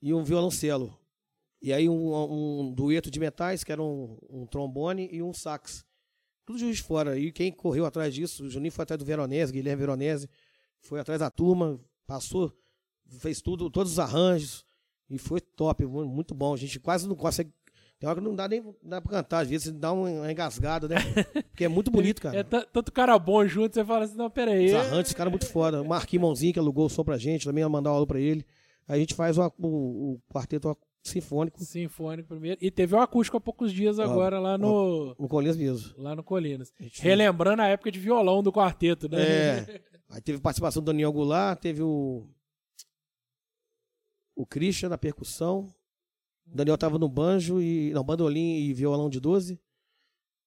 e 0.00 0.12
um 0.14 0.24
violoncelo. 0.24 0.96
E 1.60 1.72
aí 1.72 1.88
um, 1.88 2.62
um 2.66 2.72
dueto 2.72 3.10
de 3.10 3.18
metais, 3.18 3.64
que 3.64 3.72
era 3.72 3.82
um, 3.82 4.18
um 4.28 4.46
trombone 4.46 5.08
e 5.12 5.22
um 5.22 5.32
sax. 5.32 5.84
Tudo 6.46 6.58
de 6.58 6.82
fora. 6.82 7.18
E 7.18 7.32
quem 7.32 7.50
correu 7.50 7.86
atrás 7.86 8.14
disso, 8.14 8.44
o 8.44 8.50
Juninho 8.50 8.70
foi 8.72 8.82
atrás 8.82 8.98
do 8.98 9.04
Veronese, 9.04 9.50
Guilherme 9.52 9.80
Veronese, 9.80 10.28
foi 10.82 11.00
atrás 11.00 11.20
da 11.20 11.30
turma, 11.30 11.80
passou, 12.06 12.52
fez 13.18 13.40
tudo, 13.40 13.70
todos 13.70 13.92
os 13.92 13.98
arranjos. 13.98 14.64
E 15.08 15.16
foi 15.18 15.40
top, 15.40 15.84
mu- 15.86 16.04
muito 16.06 16.34
bom. 16.34 16.52
A 16.52 16.56
gente 16.56 16.78
quase 16.80 17.06
não 17.08 17.14
consegue. 17.14 17.50
Tem 18.04 18.10
hora 18.10 18.20
que 18.20 18.26
não 18.26 18.34
dá 18.34 18.46
nem 18.46 18.62
dá 18.82 19.00
pra 19.00 19.12
cantar, 19.12 19.38
às 19.38 19.48
vezes 19.48 19.72
dá 19.72 19.90
uma 19.90 20.30
engasgada, 20.30 20.86
né? 20.86 20.96
Porque 21.50 21.64
é 21.64 21.68
muito 21.68 21.90
bonito, 21.90 22.20
cara. 22.20 22.36
É 22.38 22.42
tanto 22.42 22.92
cara 22.92 23.18
bom 23.18 23.46
junto, 23.46 23.72
você 23.72 23.82
fala 23.82 24.04
assim, 24.04 24.14
não, 24.14 24.28
peraí. 24.28 24.66
Os 24.66 24.74
arranjos, 24.74 25.06
esse 25.06 25.16
cara 25.16 25.30
é 25.30 25.32
muito 25.32 25.46
foda. 25.46 25.80
O 25.80 25.88
Marquinhos 25.88 26.20
Mãozinho, 26.20 26.52
que 26.52 26.58
alugou 26.58 26.84
o 26.84 26.90
som 26.90 27.02
pra 27.02 27.16
gente, 27.16 27.46
também 27.46 27.62
ia 27.62 27.68
mandar 27.68 27.92
um 27.92 27.94
alô 27.94 28.06
pra 28.06 28.20
ele. 28.20 28.44
Aí 28.86 28.96
a 28.96 28.98
gente 28.98 29.14
faz 29.14 29.38
o, 29.38 29.50
o, 29.58 30.12
o 30.16 30.20
quarteto 30.30 30.76
sinfônico 31.02 31.64
Sinfônico 31.64 32.28
primeiro. 32.28 32.58
E 32.60 32.70
teve 32.70 32.94
o 32.94 33.00
acústico 33.00 33.38
há 33.38 33.40
poucos 33.40 33.72
dias 33.72 33.98
agora 33.98 34.38
lá 34.38 34.58
no, 34.58 35.16
no 35.18 35.26
Colinas 35.26 35.56
mesmo. 35.56 35.94
lá 35.96 36.14
no 36.14 36.22
Colinas. 36.22 36.74
A 36.78 36.82
gente 36.82 37.00
Relembrando 37.00 37.62
a 37.62 37.68
época 37.68 37.90
de 37.90 37.98
violão 37.98 38.42
do 38.42 38.52
quarteto, 38.52 39.08
né? 39.08 39.22
É. 39.22 39.80
Aí 40.10 40.20
teve 40.20 40.42
participação 40.42 40.82
do 40.82 40.86
Daniel 40.92 41.10
Goulart, 41.10 41.58
teve 41.58 41.80
o. 41.80 42.28
O 44.36 44.44
Christian 44.44 44.90
na 44.90 44.98
percussão. 44.98 45.72
O 46.46 46.54
Daniel 46.54 46.78
tava 46.78 46.98
no 46.98 47.08
banjo 47.08 47.60
e. 47.60 47.90
Não, 47.92 48.04
bandolim 48.04 48.56
e 48.58 48.72
violão 48.72 49.08
de 49.08 49.20
12. 49.20 49.58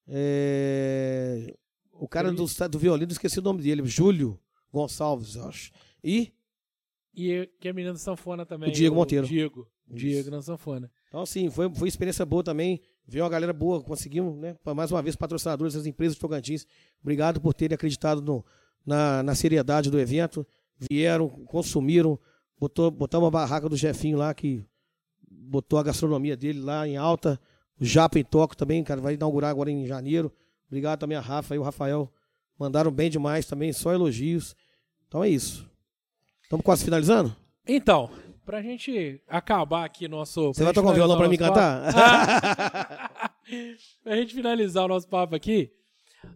É, 0.08 1.54
O 1.92 2.08
cara 2.08 2.32
do, 2.32 2.46
do 2.46 2.80
violino, 2.80 3.12
esqueci 3.12 3.40
o 3.40 3.42
nome 3.42 3.62
dele, 3.62 3.86
Júlio 3.86 4.40
Gonçalves, 4.72 5.36
eu 5.36 5.46
acho. 5.46 5.72
E. 6.04 6.34
E 7.14 7.50
que 7.60 7.68
é 7.68 7.74
menino 7.74 7.94
da 7.94 8.00
sanfona 8.00 8.46
também. 8.46 8.70
O 8.70 8.72
Diego 8.72 8.96
Monteiro. 8.96 9.26
Diego. 9.26 9.68
Isso. 9.88 9.98
Diego 9.98 10.30
na 10.30 10.42
sanfona. 10.42 10.92
Então, 11.08 11.22
assim, 11.22 11.50
foi, 11.50 11.74
foi 11.74 11.88
experiência 11.88 12.26
boa 12.26 12.44
também. 12.44 12.82
Veio 13.08 13.24
uma 13.24 13.30
galera 13.30 13.54
boa, 13.54 13.82
conseguimos, 13.82 14.38
né? 14.38 14.56
Mais 14.76 14.92
uma 14.92 15.02
vez, 15.02 15.16
patrocinadores 15.16 15.74
das 15.74 15.86
empresas 15.86 16.16
de 16.16 16.22
Tocantins. 16.22 16.68
Obrigado 17.02 17.40
por 17.42 17.54
terem 17.54 17.74
acreditado 17.74 18.22
no, 18.22 18.46
na, 18.86 19.24
na 19.24 19.34
seriedade 19.34 19.90
do 19.90 20.00
evento. 20.00 20.46
Vieram, 20.78 21.30
consumiram, 21.30 22.20
botou, 22.60 22.92
botou 22.92 23.22
uma 23.22 23.32
barraca 23.32 23.68
do 23.68 23.78
Jefinho 23.78 24.18
lá 24.18 24.34
que 24.34 24.64
botou 25.48 25.80
a 25.80 25.84
gastronomia 25.84 26.36
dele 26.36 26.60
lá 26.60 26.88
em 26.88 26.98
alta. 26.98 27.40
O 27.80 27.86
Japa 27.86 28.20
em 28.20 28.24
Toco 28.24 28.56
também, 28.56 28.84
cara, 28.84 29.00
vai 29.00 29.14
inaugurar 29.14 29.52
agora 29.52 29.72
em 29.72 29.86
janeiro. 29.86 30.32
Obrigado 30.68 31.00
também 31.00 31.18
a 31.18 31.22
Rafa 31.22 31.56
e 31.56 31.60
o 31.60 31.64
Rafael. 31.64 32.12
Mandaram 32.60 32.92
bem 32.92 33.10
demais 33.10 33.46
também, 33.46 33.72
só 33.72 33.94
elogios. 33.94 34.56
Então 35.08 35.24
é 35.24 35.30
isso. 35.30 35.70
Estamos 36.44 36.66
quase 36.66 36.84
finalizando? 36.84 37.36
Então, 37.68 38.10
pra 38.46 38.62
gente 38.62 39.22
acabar 39.28 39.86
aqui 39.86 40.08
nosso. 40.08 40.54
Você 40.54 40.64
vai 40.64 40.74
tocar 40.74 40.90
um 40.90 40.94
violão 40.94 41.18
pra 41.18 41.30
mim 41.30 41.38
cantar? 41.38 41.94
pra 44.04 44.16
gente 44.16 44.34
finalizar 44.34 44.86
o 44.86 44.88
nosso 44.88 45.08
papo 45.08 45.36
aqui. 45.36 45.72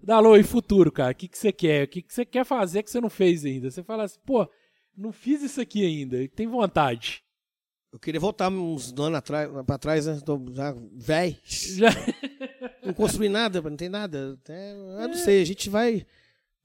Dalô, 0.03 0.37
e 0.37 0.43
futuro, 0.43 0.91
cara? 0.91 1.11
O 1.11 1.15
que, 1.15 1.27
que 1.27 1.37
você 1.37 1.51
quer? 1.51 1.85
O 1.85 1.87
que, 1.87 2.01
que 2.01 2.13
você 2.13 2.25
quer 2.25 2.45
fazer 2.45 2.83
que 2.83 2.91
você 2.91 3.01
não 3.01 3.09
fez 3.09 3.43
ainda? 3.43 3.71
Você 3.71 3.83
fala 3.83 4.03
assim, 4.03 4.19
pô, 4.25 4.47
não 4.95 5.11
fiz 5.11 5.41
isso 5.41 5.59
aqui 5.59 5.85
ainda. 5.85 6.27
Tem 6.29 6.47
vontade. 6.47 7.23
Eu 7.91 7.99
queria 7.99 8.19
voltar 8.19 8.49
uns 8.49 8.93
anos 8.97 9.17
atrás, 9.17 9.49
pra 9.65 9.77
trás, 9.77 10.05
né? 10.05 10.19
Tô 10.23 10.41
já 10.53 10.73
velho. 10.93 11.35
Já... 11.43 11.89
Não 12.83 12.93
construí 12.93 13.29
nada, 13.29 13.61
não 13.61 13.77
tem 13.77 13.89
nada. 13.89 14.39
Eu 14.47 15.07
não 15.07 15.13
sei, 15.13 15.39
a 15.39 15.45
gente 15.45 15.69
vai, 15.69 16.03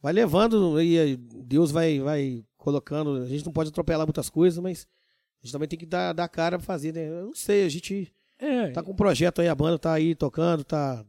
vai 0.01 0.15
levando 0.15 0.81
e 0.81 1.15
Deus 1.17 1.71
vai, 1.71 2.01
vai 2.01 2.43
colocando. 2.57 3.23
A 3.23 3.27
gente 3.27 3.45
não 3.45 3.53
pode 3.53 3.69
atropelar 3.69 4.07
muitas 4.07 4.31
coisas, 4.31 4.59
mas 4.59 4.87
a 5.43 5.47
gente 5.47 5.53
também 5.53 5.69
tem 5.69 5.79
que 5.79 5.85
dar, 5.85 6.15
dar 6.15 6.27
cara 6.29 6.57
pra 6.57 6.65
fazer, 6.65 6.95
né? 6.95 7.07
Eu 7.07 7.27
não 7.27 7.35
sei, 7.35 7.67
a 7.67 7.69
gente 7.69 8.11
É, 8.39 8.71
tá 8.71 8.83
com 8.83 8.93
um 8.93 8.97
projeto 8.97 9.43
aí, 9.43 9.49
a 9.49 9.55
banda 9.55 9.79
tá 9.79 9.93
aí 9.93 10.15
tocando, 10.15 10.65
tá. 10.65 11.05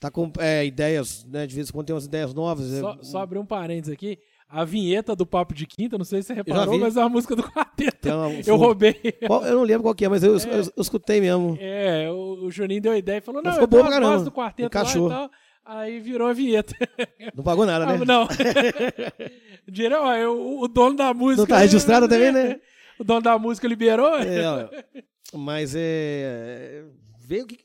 Tá 0.00 0.10
com 0.10 0.32
é, 0.40 0.66
ideias, 0.66 1.24
né? 1.24 1.46
De 1.46 1.54
vez 1.54 1.68
em 1.68 1.72
quando 1.72 1.86
tem 1.86 1.94
umas 1.94 2.06
ideias 2.06 2.34
novas. 2.34 2.66
só, 2.80 2.94
é, 2.94 3.04
só 3.04 3.18
abrir 3.22 3.38
um 3.38 3.46
parênteses 3.46 3.94
aqui. 3.94 4.18
A 4.54 4.64
vinheta 4.64 5.16
do 5.16 5.24
Papo 5.24 5.54
de 5.54 5.66
Quinta, 5.66 5.96
não 5.96 6.04
sei 6.04 6.20
se 6.20 6.28
você 6.28 6.34
reparou, 6.34 6.78
mas 6.78 6.96
é 6.96 7.00
uma 7.00 7.08
música 7.08 7.34
do 7.34 7.42
quarteto. 7.42 7.96
Tem 8.02 8.12
uma- 8.12 8.28
Eu 8.46 8.56
roubei. 8.56 8.94
Qual- 9.26 9.44
eu 9.46 9.54
não 9.56 9.62
lembro 9.62 9.82
qual 9.84 9.94
que 9.94 10.04
é, 10.04 10.08
mas 10.08 10.22
eu, 10.22 10.36
eu- 10.36 10.72
eu 10.76 10.82
escutei 10.82 11.20
mesmo. 11.20 11.56
É, 11.58 12.10
o, 12.10 12.44
o 12.44 12.50
Juninho 12.50 12.82
deu 12.82 12.92
a 12.92 12.98
ideia 12.98 13.18
e 13.18 13.20
falou: 13.22 13.42
não, 13.42 13.52
ficou 13.52 13.66
bom 13.66 13.80
pra 13.80 13.90
caramba. 13.90 14.22
do 14.22 14.30
quarteto 14.30 14.66
Encaixou. 14.66 15.08
lá 15.08 15.14
e 15.14 15.18
tal. 15.18 15.30
Aí 15.64 16.00
virou 16.00 16.26
a 16.28 16.32
vinheta. 16.32 16.74
Não 17.36 17.44
pagou 17.44 17.64
nada, 17.64 17.86
né? 17.86 17.98
Ah, 18.02 18.04
não. 18.04 18.26
Dire- 19.70 19.94
ó, 19.94 20.12
eu- 20.16 20.58
o 20.60 20.68
dono 20.68 20.96
da 20.96 21.14
música. 21.14 21.42
Não 21.42 21.46
tá 21.46 21.58
registrado 21.58 22.08
também, 22.08 22.32
né? 22.32 22.60
O 22.98 23.04
dono 23.04 23.22
da 23.22 23.38
música 23.38 23.66
liberou. 23.66 24.16
É, 24.18 24.46
ó, 24.46 25.38
mas 25.38 25.72
é. 25.74 26.84
Ver 27.18 27.42
o 27.42 27.46
que. 27.46 27.58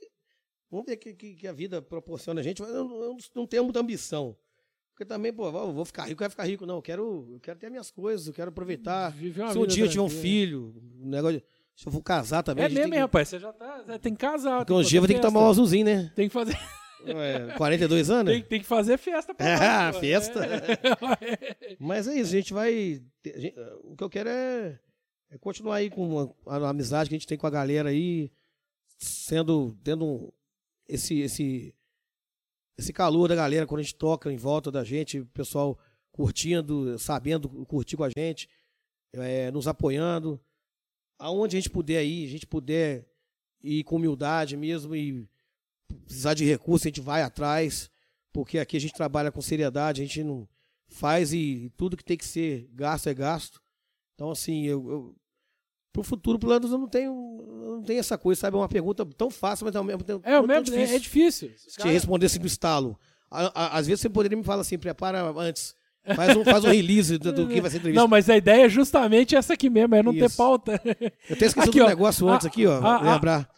Vamos 0.71 0.85
ver 0.85 0.93
o 0.93 0.97
que, 0.97 1.13
que, 1.13 1.35
que 1.35 1.47
a 1.47 1.51
vida 1.53 1.81
proporciona 1.81 2.39
a 2.39 2.43
gente. 2.43 2.61
mas 2.61 2.71
Eu, 2.71 2.89
eu 3.03 3.17
não 3.35 3.45
tenho 3.45 3.63
muita 3.63 3.79
ambição. 3.79 4.35
Porque 4.97 5.05
também, 5.05 5.31
pô, 5.31 5.51
vou 5.51 5.71
vou 5.71 5.85
ficar 5.85 6.05
rico, 6.05 6.13
eu 6.13 6.17
quero 6.17 6.31
ficar 6.31 6.45
rico, 6.45 6.65
não. 6.65 6.77
Eu 6.77 6.81
quero, 6.81 7.27
eu 7.33 7.39
quero 7.39 7.59
ter 7.59 7.69
minhas 7.69 7.91
coisas, 7.91 8.25
eu 8.25 8.33
quero 8.33 8.49
aproveitar. 8.49 9.13
Se 9.13 9.57
um 9.59 9.67
dia 9.67 9.83
eu 9.85 9.89
tiver 9.89 10.01
um 10.01 10.09
filho, 10.09 10.73
um 10.99 11.07
negócio 11.07 11.37
de- 11.37 11.45
se 11.75 11.87
eu 11.87 11.91
for 11.91 12.01
casar 12.01 12.41
também. 12.41 12.65
É 12.65 12.69
mesmo, 12.69 12.91
que, 12.93 12.97
rapaz? 12.97 13.27
Você 13.27 13.37
já 13.37 13.53
tá. 13.53 13.83
você 13.85 13.99
tem 13.99 14.13
que 14.15 14.19
casar. 14.19 14.57
Porque 14.65 14.73
um 14.73 14.81
dia 14.81 14.99
vou 14.99 15.07
ter 15.07 15.13
que 15.13 15.19
tomar 15.19 15.41
um 15.41 15.49
azulzinho, 15.51 15.85
né? 15.85 16.11
Tem 16.15 16.27
que 16.27 16.33
fazer, 16.33 16.57
É, 17.05 17.53
42 17.55 18.09
anos? 18.09 18.33
tem, 18.33 18.41
tem 18.41 18.59
que 18.59 18.65
fazer 18.65 18.97
festa 18.97 19.35
pra 19.35 19.45
Ah, 19.87 19.93
festa. 19.93 20.43
É. 20.43 21.75
Mas 21.79 22.07
é 22.07 22.15
isso, 22.15 22.33
a 22.33 22.37
gente 22.37 22.51
vai. 22.51 22.99
a 23.23 23.39
gente- 23.39 23.55
o 23.83 23.95
que 23.95 24.03
eu 24.03 24.09
quero 24.09 24.29
é, 24.29 24.79
é 25.29 25.37
continuar 25.37 25.75
aí 25.75 25.91
com 25.91 26.33
a, 26.47 26.55
a 26.57 26.69
amizade 26.69 27.07
que 27.07 27.13
a 27.15 27.19
gente 27.19 27.27
tem 27.27 27.37
com 27.37 27.45
a 27.45 27.51
galera 27.51 27.89
aí, 27.89 28.31
sendo. 28.97 29.77
tendo 29.83 30.33
esse, 30.89 31.19
esse, 31.19 31.75
esse 32.77 32.93
calor 32.93 33.27
da 33.27 33.35
galera 33.35 33.65
quando 33.65 33.79
a 33.79 33.83
gente 33.83 33.95
toca 33.95 34.31
em 34.31 34.37
volta 34.37 34.71
da 34.71 34.83
gente, 34.83 35.19
o 35.19 35.25
pessoal 35.27 35.77
curtindo, 36.11 36.97
sabendo 36.99 37.49
curtir 37.65 37.97
com 37.97 38.03
a 38.03 38.09
gente, 38.09 38.49
é, 39.13 39.51
nos 39.51 39.67
apoiando. 39.67 40.39
Aonde 41.19 41.57
a 41.57 41.59
gente 41.59 41.69
puder 41.69 42.03
ir, 42.05 42.25
a 42.25 42.29
gente 42.29 42.45
puder 42.45 43.07
ir 43.63 43.83
com 43.83 43.95
humildade 43.95 44.55
mesmo 44.55 44.95
e 44.95 45.27
precisar 46.05 46.33
de 46.33 46.45
recurso, 46.45 46.87
a 46.87 46.89
gente 46.89 47.01
vai 47.01 47.23
atrás, 47.23 47.89
porque 48.31 48.59
aqui 48.59 48.77
a 48.77 48.79
gente 48.79 48.93
trabalha 48.93 49.31
com 49.31 49.41
seriedade, 49.41 50.01
a 50.01 50.05
gente 50.05 50.23
não 50.23 50.47
faz 50.87 51.33
e 51.33 51.71
tudo 51.75 51.97
que 51.97 52.03
tem 52.03 52.17
que 52.17 52.25
ser 52.25 52.69
gasto 52.73 53.07
é 53.07 53.13
gasto. 53.13 53.61
Então, 54.13 54.31
assim, 54.31 54.65
eu, 54.65 54.89
eu 54.89 55.15
pro 55.97 56.03
futuro, 56.03 56.37
planos, 56.39 56.71
eu 56.71 56.77
não 56.77 56.87
tenho, 56.87 57.11
eu 57.61 57.71
não 57.77 57.81
tenho 57.83 57.99
essa 57.99 58.17
coisa, 58.17 58.41
sabe? 58.41 58.55
É 58.55 58.59
uma 58.59 58.69
pergunta 58.69 59.05
tão 59.17 59.29
fácil, 59.31 59.65
mas 59.65 59.75
ao 59.75 59.83
mesmo 59.83 60.03
tempo 60.03 60.21
É, 60.27 60.39
o 60.39 60.45
mesmo, 60.45 60.63
difícil. 60.65 60.93
é, 60.93 60.95
é 60.95 60.99
difícil. 60.99 61.49
Te 61.49 61.77
caras- 61.77 61.93
responder 61.93 62.25
assim 62.27 62.39
do 62.39 62.47
estalo. 62.47 62.97
A- 63.31 63.51
a- 63.53 63.77
Às 63.77 63.87
vezes 63.87 64.01
você 64.01 64.09
poderia 64.09 64.37
me 64.37 64.43
falar 64.43 64.61
assim, 64.61 64.77
prepara 64.77 65.23
antes. 65.37 65.75
Faz 66.15 66.37
um, 66.37 66.43
faz 66.45 66.63
um 66.63 66.69
release 66.69 67.17
do, 67.17 67.33
do 67.33 67.47
que 67.49 67.59
vai 67.59 67.69
ser 67.69 67.77
a 67.77 67.79
entrevista. 67.79 68.01
Não, 68.01 68.07
mas 68.07 68.29
a 68.29 68.37
ideia 68.37 68.65
é 68.65 68.69
justamente 68.69 69.35
essa 69.35 69.53
aqui 69.53 69.69
mesmo, 69.69 69.93
é 69.95 70.01
não 70.01 70.13
ter 70.13 70.25
Isso. 70.25 70.37
pauta. 70.37 70.79
eu 70.85 71.35
até 71.35 71.45
esqueci 71.47 71.67
Aqui, 71.69 71.79
do 71.79 71.85
ó. 71.85 71.87
negócio 71.89 72.29
antes 72.29 72.45
Ah, 72.45 72.49
aqui, 72.49 72.65
ó. 72.65 72.79
ah. 72.81 73.01
lembrar. 73.13 73.49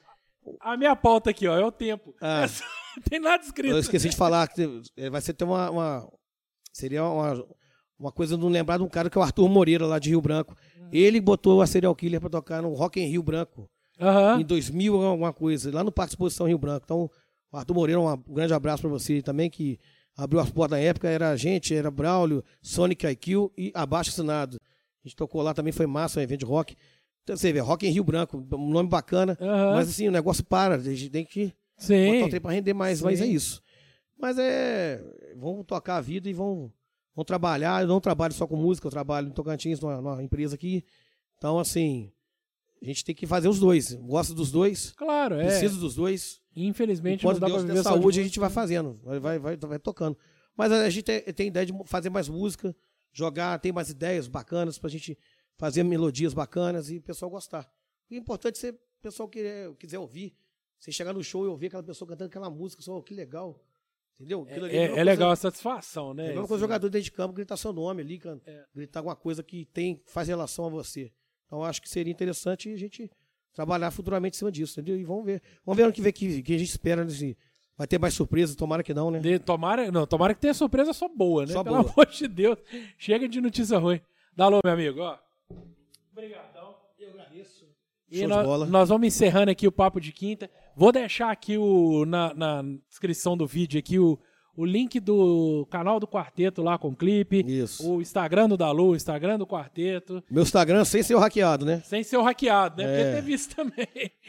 A 0.62 0.76
minha 0.76 0.96
pauta 0.96 1.30
aqui, 1.30 1.48
ó, 1.48 1.56
é 1.56 1.64
o 1.64 1.72
tempo. 1.72 2.16
Ah. 2.20 2.48
Só- 2.48 2.64
não 2.98 3.04
tem 3.04 3.20
nada 3.20 3.44
escrito. 3.44 3.72
Eu 3.72 3.78
esqueci 3.80 4.10
de 4.10 4.16
falar 4.16 4.48
que 4.48 4.82
eh, 4.98 5.10
vai 5.12 5.22
ser 5.22 5.34
ter 5.34 5.44
uma, 5.44 5.70
uma- 5.70 6.12
seria 6.74 7.04
uma, 7.04 7.46
uma 8.00 8.12
coisa 8.12 8.38
não 8.38 8.47
lembrar 8.47 8.78
de 8.78 8.84
um 8.84 8.88
cara 8.88 9.10
que 9.10 9.18
é 9.18 9.22
o 9.22 9.24
Arthur 9.24 9.50
Moreira 9.50 9.86
lá 9.86 10.00
de 10.00 10.10
Rio 10.10 10.22
Branco. 10.22 10.56
Ele 10.91 11.20
botou 11.20 11.62
a 11.62 11.68
Serial 11.68 11.93
Killer 11.93 12.20
pra 12.20 12.30
tocar 12.30 12.62
no 12.62 12.74
Rock 12.74 13.00
em 13.00 13.08
Rio 13.10 13.22
Branco 13.22 13.70
Aham. 14.00 14.39
em 14.39 14.45
2000 14.45 14.95
alguma 15.02 15.34
coisa, 15.34 15.72
lá 15.74 15.84
no 15.84 15.91
Parque 15.91 16.12
de 16.12 16.14
Exposição 16.14 16.47
Rio 16.47 16.58
Branco. 16.58 16.84
Então, 16.86 17.12
o 17.52 17.58
Arthur 17.58 17.74
Moreira, 17.74 18.00
um 18.02 18.18
grande 18.34 18.54
abraço 18.54 18.82
pra 18.82 18.89
você 18.89 19.22
também 19.22 19.50
que 19.50 19.78
abriu 20.16 20.39
as 20.39 20.50
portas 20.50 20.80
na 20.80 20.84
época, 20.84 21.08
era 21.08 21.30
a 21.30 21.36
gente, 21.36 21.76
era 21.76 21.91
Braulio, 21.91 22.43
Sonic 22.62 23.06
IQ 23.06 23.52
e 23.58 23.72
Abaixo 23.76 24.10
Assinado. 24.12 24.58
A 25.04 25.08
gente 25.08 25.16
tocou 25.16 25.41
lá 25.41 25.54
também, 25.54 25.72
foi 25.72 25.86
massa, 25.86 26.20
um 26.20 26.24
evento 26.24 26.39
de 26.39 26.45
rock. 26.45 26.76
Então, 27.24 27.38
você 27.38 27.54
vê, 27.54 27.60
Rock 27.60 27.86
em 27.86 27.91
Rio 27.91 28.04
Branco, 28.04 28.38
um 28.54 28.70
nome 28.70 28.89
bacana, 28.89 29.38
Aham. 29.39 29.74
mas 29.74 29.89
assim, 29.89 30.08
o 30.08 30.12
negócio 30.12 30.43
para, 30.43 30.76
a 30.76 30.80
gente 30.80 31.10
tem 31.10 31.24
que 31.24 31.45
botar 31.45 31.54
o 31.84 31.84
Sim. 31.86 32.30
trem 32.30 32.41
pra 32.41 32.52
render 32.52 32.74
mais, 32.74 33.02
mas 33.02 33.22
é 33.22 33.26
Sim. 33.26 33.32
isso. 33.32 33.62
Mas 34.18 34.38
é. 34.38 35.02
Vão 35.38 35.64
tocar 35.64 35.97
a 35.97 36.02
vida 36.02 36.28
e 36.28 36.34
vão, 36.34 36.72
vão 37.20 37.26
trabalhar. 37.26 37.82
Eu 37.82 37.88
não 37.88 38.00
trabalho 38.00 38.34
só 38.34 38.48
com 38.48 38.56
música, 38.56 38.88
eu 38.88 38.92
trabalho 38.92 39.28
em 39.28 39.32
Tocantins, 39.32 39.80
numa, 39.80 39.98
numa 40.02 40.24
empresa 40.24 40.56
aqui. 40.56 40.86
Então, 41.38 41.60
assim, 41.60 42.12
a 42.82 42.86
gente 42.86 43.04
tem 43.04 43.14
que 43.14 43.28
fazer 43.28 43.50
os 43.50 43.60
dois. 43.60 43.94
Gosto 43.94 44.34
dos 44.34 44.52
dois, 44.52 44.92
Claro, 44.92 45.36
é. 45.36 45.46
preciso 45.48 45.80
dos 45.80 45.96
dois. 45.96 46.40
Infelizmente 46.56 47.24
não 47.24 47.32
Enquanto 47.32 47.42
dá 47.42 47.48
pra 47.48 47.56
Deus 47.58 47.68
viver 47.68 47.78
de 47.80 47.84
saúde, 47.84 48.20
a 48.20 48.24
gente 48.24 48.40
vai 48.40 48.50
fazendo, 48.50 49.00
vai, 49.04 49.20
vai, 49.20 49.40
vai, 49.40 49.58
vai 49.58 49.80
tocando. 49.80 50.18
Mas 50.56 50.72
a 50.72 50.90
gente 50.90 51.04
tem, 51.04 51.22
tem 51.22 51.48
ideia 51.48 51.66
de 51.66 51.74
fazer 51.86 52.10
mais 52.10 52.28
música, 52.28 52.76
jogar, 53.14 53.60
tem 53.60 53.72
mais 53.72 53.90
ideias 53.90 54.28
bacanas 54.28 54.78
pra 54.78 54.90
gente 54.90 55.18
fazer 55.58 55.84
melodias 55.84 56.34
bacanas 56.34 56.90
e 56.90 56.98
o 56.98 57.02
pessoal 57.02 57.30
gostar. 57.30 57.70
O 58.10 58.14
importante 58.16 58.56
é 58.58 58.60
ser 58.60 58.74
o 58.74 59.02
pessoal 59.02 59.30
que 59.30 59.42
quiser 59.78 60.00
ouvir. 60.00 60.36
Você 60.80 60.92
chegar 60.92 61.14
no 61.14 61.24
show 61.24 61.46
e 61.46 61.48
ouvir 61.48 61.68
aquela 61.68 61.84
pessoa 61.84 62.08
cantando 62.08 62.30
aquela 62.30 62.50
música, 62.50 62.82
só, 62.82 62.98
"Oh, 62.98 63.04
que 63.04 63.14
legal. 63.14 63.62
Entendeu? 64.20 64.46
É, 64.50 64.54
é 64.84 64.88
coisa- 64.88 65.04
legal 65.04 65.32
a 65.32 65.36
satisfação, 65.36 66.12
É 66.12 66.14
né? 66.14 66.24
mesma 66.28 66.42
Esse- 66.42 66.48
coisa 66.50 66.62
o 66.64 66.68
jogador 66.68 66.90
dentro 66.90 67.06
de 67.06 67.12
campo 67.12 67.34
gritar 67.34 67.56
seu 67.56 67.72
nome 67.72 68.02
ali, 68.02 68.22
É. 68.46 68.66
gritar 68.76 69.00
alguma 69.00 69.16
coisa 69.16 69.42
que 69.42 69.66
tem, 69.66 70.02
faz 70.06 70.28
relação 70.28 70.66
a 70.66 70.70
você. 70.70 71.12
Então 71.48 71.64
acho 71.64 71.82
que 71.82 71.88
seria 71.90 72.12
interessante 72.12 72.72
a 72.72 72.76
gente 72.78 73.10
trabalhar 73.54 73.90
futuramente 73.92 74.36
em 74.36 74.40
cima 74.40 74.52
disso, 74.52 74.80
entendeu? 74.80 75.00
E 75.00 75.04
vamos 75.06 75.26
ver. 75.26 75.42
Vamos 75.66 75.78
ver 75.78 75.84
ano 75.84 75.94
que 75.94 76.02
vem 76.02 76.12
que, 76.12 76.42
que 76.44 76.54
a 76.54 76.58
gente 76.60 76.70
espera 76.70 77.04
nesse. 77.04 77.38
Vai 77.78 77.88
ter 77.88 77.98
mais 77.98 78.14
surpresas, 78.14 78.58
tomara 78.58 78.84
que 78.84 78.94
não, 78.94 79.10
né? 79.10 79.20
De- 79.20 79.40
tomara, 79.40 79.90
não, 79.90 80.06
tomara 80.06 80.34
que 80.36 80.42
tenha 80.42 80.54
surpresa 80.54 80.92
só 80.92 81.08
boa, 81.08 81.46
né? 81.46 81.54
Só 81.54 81.64
Pelo 81.64 81.78
boa. 81.82 81.90
amor 81.94 82.06
de 82.08 82.28
Deus. 82.28 82.58
Chega 82.98 83.28
de 83.28 83.40
notícia 83.40 83.78
ruim. 83.78 84.02
Dá 84.36 84.46
alô, 84.46 84.60
meu 84.64 84.74
amigo, 84.74 85.00
ó. 85.00 85.18
Obrigadão. 86.12 86.76
Eu 87.00 87.12
agradeço. 87.12 87.66
E 88.12 88.18
Show 88.20 88.28
de 88.28 88.34
nó- 88.34 88.44
bola. 88.44 88.66
nós 88.66 88.90
vamos 88.90 89.08
encerrando 89.08 89.50
aqui 89.52 89.68
o 89.68 89.72
papo 89.72 90.00
de 90.02 90.12
quinta. 90.12 90.50
Vou 90.80 90.94
deixar 90.94 91.30
aqui 91.30 91.58
o, 91.58 92.06
na, 92.06 92.34
na 92.34 92.64
descrição 92.88 93.36
do 93.36 93.46
vídeo 93.46 93.78
aqui 93.78 94.00
o, 94.00 94.18
o 94.56 94.64
link 94.64 94.98
do 95.02 95.68
canal 95.70 96.00
do 96.00 96.08
Quarteto 96.08 96.62
lá 96.64 96.78
com 96.78 96.88
o 96.88 96.96
clipe. 96.96 97.44
Isso. 97.46 97.86
O 97.86 98.02
Instagram 98.02 98.48
do 98.48 98.56
Dalu, 98.56 98.92
o 98.92 98.96
Instagram 98.96 99.38
do 99.38 99.46
Quarteto. 99.46 100.24
Meu 100.32 100.44
Instagram 100.44 100.86
sem 100.86 101.04
ser 101.04 101.16
o 101.16 101.20
hackeado, 101.20 101.66
né? 101.66 101.82
Sem 101.84 102.02
ser 102.02 102.16
o 102.16 102.22
hackeado, 102.22 102.82
né? 102.82 102.88
Porque 102.88 103.02
É. 103.10 103.14
teve 103.16 103.34
isso 103.34 103.50
também. 103.54 103.88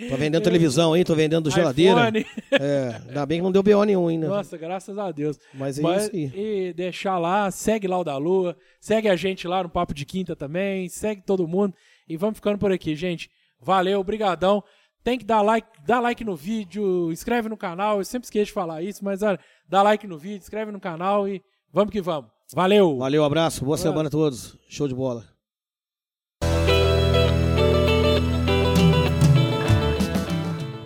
Tô 0.09 0.17
vendendo 0.17 0.43
televisão 0.43 0.93
aí, 0.93 1.05
tô 1.05 1.15
vendendo 1.15 1.49
geladeira. 1.55 2.09
iPhone. 2.09 2.27
É, 2.51 3.01
ainda 3.07 3.27
bem 3.27 3.39
que 3.39 3.45
não 3.45 3.53
deu 3.53 3.63
BO 3.63 3.85
nenhum 3.85 4.09
ainda. 4.09 4.27
Nossa, 4.27 4.59
graças 4.59 4.99
a 4.99 5.13
Deus. 5.13 5.39
Mas 5.55 5.79
é 5.79 5.83
Mas- 5.83 6.03
isso 6.09 6.17
aí. 6.17 6.33
E 6.35 6.73
deixar 6.73 7.17
lá, 7.17 7.49
segue 7.53 7.87
lá 7.87 7.97
o 7.97 8.03
da 8.03 8.17
Lua, 8.17 8.57
segue 8.81 9.09
a 9.09 9.15
gente 9.15 9.47
lá 9.47 9.63
no 9.63 9.69
Papo 9.69 9.95
de 9.95 10.05
Quinta 10.05 10.35
também, 10.35 10.89
segue 10.89 11.23
todo 11.23 11.47
mundo 11.47 11.75
e 12.09 12.17
vamos 12.17 12.39
ficando 12.39 12.59
por 12.59 12.73
aqui, 12.73 12.97
gente. 12.97 13.31
Valeu, 13.63 14.03
brigadão. 14.03 14.65
Tem 15.03 15.19
que 15.19 15.25
dar 15.25 15.43
like, 15.43 15.67
dá 15.87 15.99
like 16.01 16.25
no 16.25 16.37
vídeo, 16.37 17.11
inscreve 17.11 17.49
no 17.49 17.57
canal. 17.57 17.99
Eu 17.99 18.05
sempre 18.05 18.27
esqueço 18.27 18.47
de 18.47 18.53
falar 18.53 18.83
isso, 18.83 19.05
mas 19.05 19.23
olha, 19.23 19.39
dá 19.69 19.83
like 19.83 20.07
no 20.07 20.19
vídeo, 20.19 20.39
inscreve 20.39 20.71
no 20.71 20.81
canal 20.81 21.27
e 21.27 21.43
vamos 21.73 21.91
que 21.91 22.01
vamos. 22.01 22.31
Valeu. 22.53 22.99
Valeu, 22.99 23.25
abraço. 23.25 23.65
Boa 23.65 23.79
semana 23.79 24.09
a 24.09 24.11
todos. 24.11 24.59
Show 24.69 24.89
de 24.89 24.95
bola. 24.95 25.25